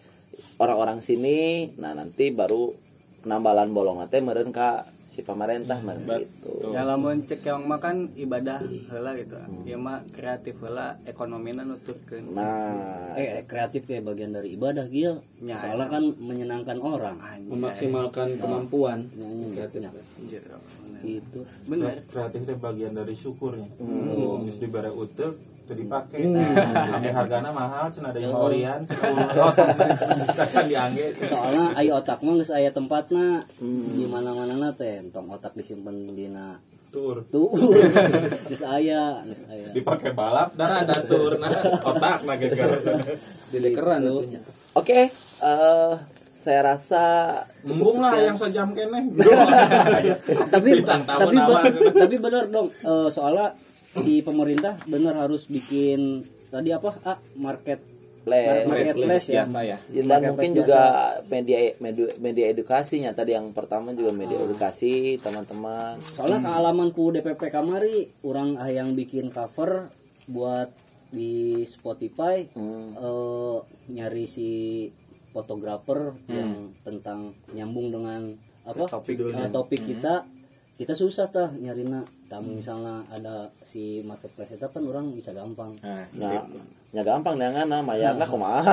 orang-orang 0.64 1.04
sini. 1.04 1.76
Nah 1.76 1.92
nanti 1.92 2.32
baru 2.32 2.72
penambalan 3.20 3.76
bolong 3.76 4.00
nanti 4.00 4.24
meren 4.24 4.56
ka 4.56 4.88
si 5.12 5.28
pemerintah 5.28 5.84
meren 5.84 6.08
gitu. 6.24 6.72
Ya 6.72 6.88
lamun 6.88 7.28
cek 7.28 7.44
yang 7.44 7.68
makan 7.68 8.16
ibadah 8.16 8.64
heula 8.64 9.12
gitu. 9.20 9.36
Ieu 9.68 9.76
mah 9.76 10.00
kreatif 10.16 10.56
heula 10.64 10.96
ekonomina 11.04 11.68
nuturkeun. 11.68 12.32
nah. 12.32 13.12
Eh 13.20 13.44
kreatif 13.44 13.84
kayak 13.92 14.08
bagian 14.08 14.32
dari 14.32 14.56
ibadah 14.56 14.88
gitu 14.88 15.20
Ya, 15.44 15.58
soalnya 15.60 15.90
kan 15.92 16.04
menyenangkan 16.22 16.78
orang. 16.80 17.18
Memaksimalkan 17.44 18.40
kemampuan. 18.40 19.10
nyanyi 19.18 19.58
Kreatif. 19.58 19.84
Anjir, 19.90 20.42
bener. 20.48 21.02
gitu. 21.04 21.40
Bener. 21.68 21.98
kreatif 22.08 22.40
itu 22.48 22.54
bagian 22.62 22.94
dari 22.96 23.14
syukurnya. 23.18 23.68
Hmm. 23.82 24.46
Terus 24.48 24.58
dibere 24.64 24.92
utek 24.94 25.34
itu 25.66 25.74
dipakai 25.88 26.28
ame 26.94 27.10
hargana 27.10 27.50
mahal 27.50 27.88
cenah 27.88 28.12
ada 28.12 28.20
yang 28.20 28.36
orian 28.36 28.80
cenah 28.86 29.12
kacan 30.38 30.66
diangge. 30.70 31.08
Soalnya 31.26 31.66
ayo 31.80 31.92
otak 32.00 32.22
mah 32.22 32.34
geus 32.38 32.54
aya 32.54 32.70
tempatna. 32.70 33.44
Di 33.62 34.06
mana-mana 34.06 34.56
na 34.56 34.70
teh 34.72 35.01
tong 35.10 35.32
otak 35.32 35.58
disimpan 35.58 35.96
dina 36.12 36.60
tur. 36.92 37.24
Tuh 37.26 37.50
geus 38.46 38.62
aya 38.76 39.26
geus 39.26 39.44
aya. 39.50 39.74
Dipakai 39.74 40.14
balap 40.14 40.54
dan 40.54 40.86
ada 40.86 40.96
tur 41.02 41.40
nah 41.42 41.50
otak 41.82 42.22
nah 42.22 42.36
geger 42.38 42.70
Didekeran 43.50 44.06
atunya. 44.06 44.40
Oke, 44.72 45.12
eh, 45.42 45.94
saya 46.32 46.62
rasa 46.64 47.04
embung 47.62 48.00
lah 48.00 48.16
yang 48.16 48.38
sejam 48.40 48.72
kene. 48.72 49.12
Tapi 50.54 50.70
Ditantang 50.80 51.20
tapi 51.20 51.36
be- 51.36 51.92
tapi 51.92 52.16
bener 52.18 52.48
dong 52.48 52.72
eh, 52.72 53.08
soalnya 53.12 53.52
si 54.00 54.24
pemerintah 54.24 54.80
bener 54.88 55.12
harus 55.20 55.46
bikin 55.46 56.24
tadi 56.48 56.72
apa 56.72 56.96
ah 57.04 57.20
market 57.36 57.84
Plan. 58.22 58.64
marketplace 58.64 59.26
ya 59.26 59.42
biasa 59.42 59.60
ya 59.62 59.78
dan 59.82 60.06
Marketplace 60.06 60.30
mungkin 60.30 60.52
biasa. 60.52 60.60
juga 60.60 60.82
media 61.28 61.58
media 61.78 62.08
media 62.18 62.46
edukasinya 62.48 63.12
tadi 63.12 63.32
yang 63.32 63.50
pertama 63.50 63.92
juga 63.92 64.12
media 64.12 64.38
edukasi 64.38 64.94
teman-teman. 65.18 65.98
soalnya 66.08 66.40
kealamanku 66.44 67.12
DPP 67.12 67.42
kamari 67.48 67.98
orang 68.22 68.56
ah 68.56 68.68
yang 68.68 68.94
bikin 68.94 69.30
cover 69.30 69.90
buat 70.28 70.70
di 71.10 71.32
Spotify 71.66 72.46
Hmm. 72.50 72.94
eh, 72.94 73.58
nyari 73.92 74.26
si 74.26 74.50
fotografer 75.30 76.12
yang 76.28 76.52
tentang 76.82 77.20
nyambung 77.50 77.90
dengan 77.90 78.32
apa 78.62 78.86
Topik. 78.86 79.18
eh, 79.20 79.50
topik 79.50 79.82
kita 79.82 80.24
kita 80.76 80.94
susah 80.94 81.28
tah 81.28 81.50
nyarina 81.52 82.04
tamu 82.32 82.56
misalnya 82.56 83.04
ada 83.10 83.36
si 83.60 83.84
marketplace 84.02 84.56
itu 84.56 84.64
kan 84.64 84.80
orang 84.82 85.12
bisa 85.12 85.32
gampang. 85.32 85.76
Nah, 85.78 86.08
Nah, 86.14 86.48
ya 86.90 87.02
gampang 87.02 87.36
neangan 87.36 87.68
mayarna 87.82 88.24
kumaha. 88.24 88.72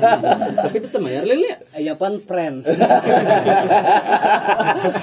Tapi 0.60 0.76
itu 0.78 0.98
mayar 0.98 1.24
lele. 1.24 1.56
eh, 1.70 1.80
ya 1.82 1.94
pan 1.94 2.20
friend. 2.20 2.68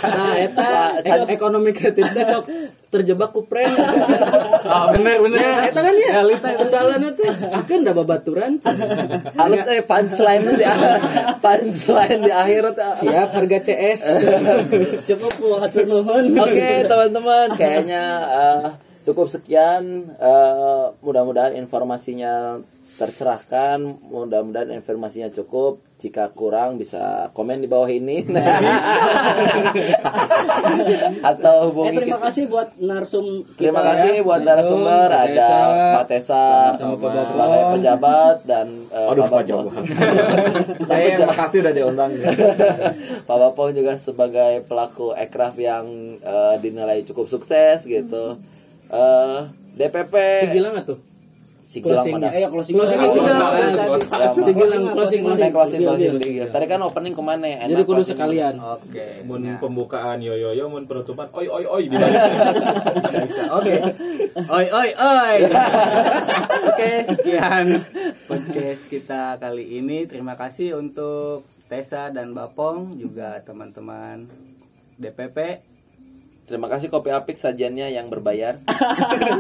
Nah, 0.06 0.34
eta 0.38 0.70
ek- 1.02 1.30
ekonomi 1.32 1.72
kreatif 1.72 2.06
teh 2.08 2.24
sok 2.24 2.46
terjebak 2.96 3.36
ku 3.36 3.44
prank. 3.44 3.76
Ah 4.66 4.90
bener 4.90 5.22
bener. 5.22 5.38
Ya, 5.38 5.70
eta 5.70 5.78
kan 5.78 5.94
ya. 5.94 6.26
Kendalana 6.58 7.10
teh 7.14 7.30
akeun 7.54 7.86
da 7.86 7.94
babaturan. 7.94 8.58
Halus 9.38 9.62
eh 9.70 9.86
punchline 9.86 10.58
di 10.58 10.66
akhir. 10.66 10.98
Punchline 11.38 12.22
di 12.26 12.32
akhir. 12.34 12.64
Siap 12.74 13.30
harga 13.30 13.60
CS. 13.62 14.02
cukup 15.14 15.34
bu 15.38 15.48
atur 15.62 15.86
nuhun 15.86 16.34
Oke 16.34 16.82
teman-teman, 16.90 17.54
kayaknya 17.54 18.04
eh, 18.26 18.66
cukup 19.06 19.30
sekian. 19.30 20.10
Eh, 20.18 20.86
mudah-mudahan 21.06 21.54
informasinya 21.62 22.58
tercerahkan. 22.96 23.80
Mudah-mudahan 24.08 24.72
informasinya 24.72 25.30
cukup. 25.32 25.80
Jika 25.96 26.30
kurang 26.32 26.78
bisa 26.78 27.32
komen 27.34 27.60
di 27.60 27.68
bawah 27.68 27.90
ini. 27.90 28.22
Atau 31.30 31.56
eh, 31.56 31.66
hubungi 31.70 31.98
terima 31.98 32.18
kita. 32.18 32.26
kasih 32.30 32.44
buat 32.48 32.70
narsum 32.78 33.26
kita 33.56 33.58
Terima 33.58 33.82
ya. 33.82 33.88
kasih 33.94 34.14
buat 34.22 34.42
narasumber 34.44 35.10
ada 35.10 35.50
Pak 35.98 36.06
Tesa 36.08 36.46
sebagai 36.78 37.62
pejabat 37.78 38.38
dan 38.46 38.68
eh, 38.92 39.10
aduh 39.10 39.26
Pak 39.26 39.44
jauh 39.46 39.70
saya 40.90 41.16
yang 41.16 41.30
makasih 41.30 41.60
udah 41.66 41.74
diundang 41.74 42.12
Pak 43.28 43.38
Bapong 43.38 43.74
juga 43.74 43.98
sebagai 43.98 44.64
pelaku 44.68 45.16
ekraf 45.16 45.56
yang 45.58 45.86
eh, 46.22 46.56
dinilai 46.62 47.02
cukup 47.04 47.26
sukses 47.28 47.84
gitu. 47.86 48.38
Eh, 48.86 49.38
DPP 49.76 50.14
Si 50.14 50.48
Gilang 50.54 50.78
atuh. 50.78 51.15
Sigilang 51.76 52.00
closingnya. 52.00 52.30
mana? 52.30 52.38
eh 52.38 52.48
closing 52.48 52.74
Closing 52.74 52.98
dulu. 52.98 53.12
sudah. 53.12 53.38
Si 54.32 54.42
Gilang 54.48 54.84
closing 54.88 55.22
Closing, 55.22 55.52
closing, 55.52 55.82
closing. 55.84 56.48
Tadi 56.48 56.66
kan 56.66 56.80
opening 56.82 57.12
ke 57.12 57.22
mana? 57.22 57.46
Enak 57.46 57.68
Jadi 57.68 57.84
kudu 57.84 57.94
closing. 57.98 58.10
sekalian. 58.12 58.54
Oke. 58.56 59.08
mun 59.24 59.42
Ya. 59.42 59.56
pembukaan 59.58 60.18
yo 60.18 60.34
yo 60.34 60.50
yo 60.52 60.66
mun 60.66 60.86
penutupan 60.86 61.28
oi 61.32 61.46
oi 61.46 61.66
oi 61.66 61.84
oke 63.52 63.76
Oi 64.36 64.66
oi 64.70 64.90
oi. 64.92 65.36
Oke, 66.66 66.90
sekian 67.10 67.68
podcast 68.26 68.84
kita 68.88 69.36
kali 69.36 69.76
ini. 69.76 70.04
Terima 70.06 70.34
kasih 70.34 70.76
untuk 70.76 71.40
Tessa 71.66 72.08
dan 72.10 72.32
Bapong 72.32 72.96
juga 72.96 73.40
teman-teman 73.42 74.28
DPP. 74.96 75.38
Terima 76.46 76.70
kasih 76.70 76.94
Kopi 76.94 77.10
Apik 77.10 77.36
sajiannya 77.36 77.90
yang 77.90 78.06
berbayar. 78.06 78.62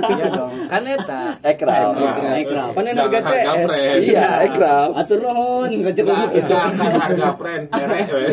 Iya 0.06 0.28
dong. 0.34 0.54
Kan 0.66 0.82
eta. 0.86 1.38
Ekraf. 1.40 1.94
Ekraf. 2.36 2.70
Panen 2.74 2.98
Jangan 2.98 3.22
harga 3.22 3.54
CS. 3.70 4.02
Iya, 4.02 4.30
Ekraf. 4.50 4.90
atur 4.98 5.22
nuhun 5.22 5.70
gak 5.82 5.94
Nggak 6.02 6.30
nggak 6.42 6.64
akan 6.66 6.92
harga 6.98 7.30
friend 7.38 7.66
we. 8.10 8.26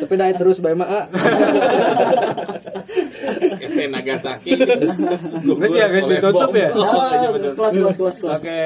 Tapi 0.00 0.14
dah 0.16 0.28
terus 0.32 0.56
bae 0.60 0.72
mah. 0.72 0.88
ah. 0.88 1.04
Kete 3.60 3.84
Nagasaki 3.86 4.56
Guys 4.56 5.72
ya, 5.76 5.86
guys, 5.92 6.04
ditutup 6.08 6.50
ya? 6.56 6.72
kelas 6.72 7.74
kelas 7.76 7.96
kelas 7.96 8.16
kelas 8.18 8.40
Oke. 8.40 8.60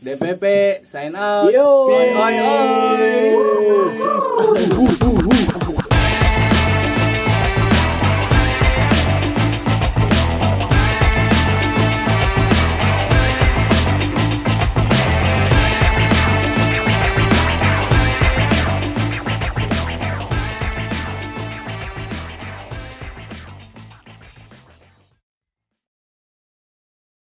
DPP 0.00 0.44
sign 0.86 1.12
out. 1.12 1.50
Yo. 1.52 1.92
Oi 1.92 2.08
oi. 2.40 3.30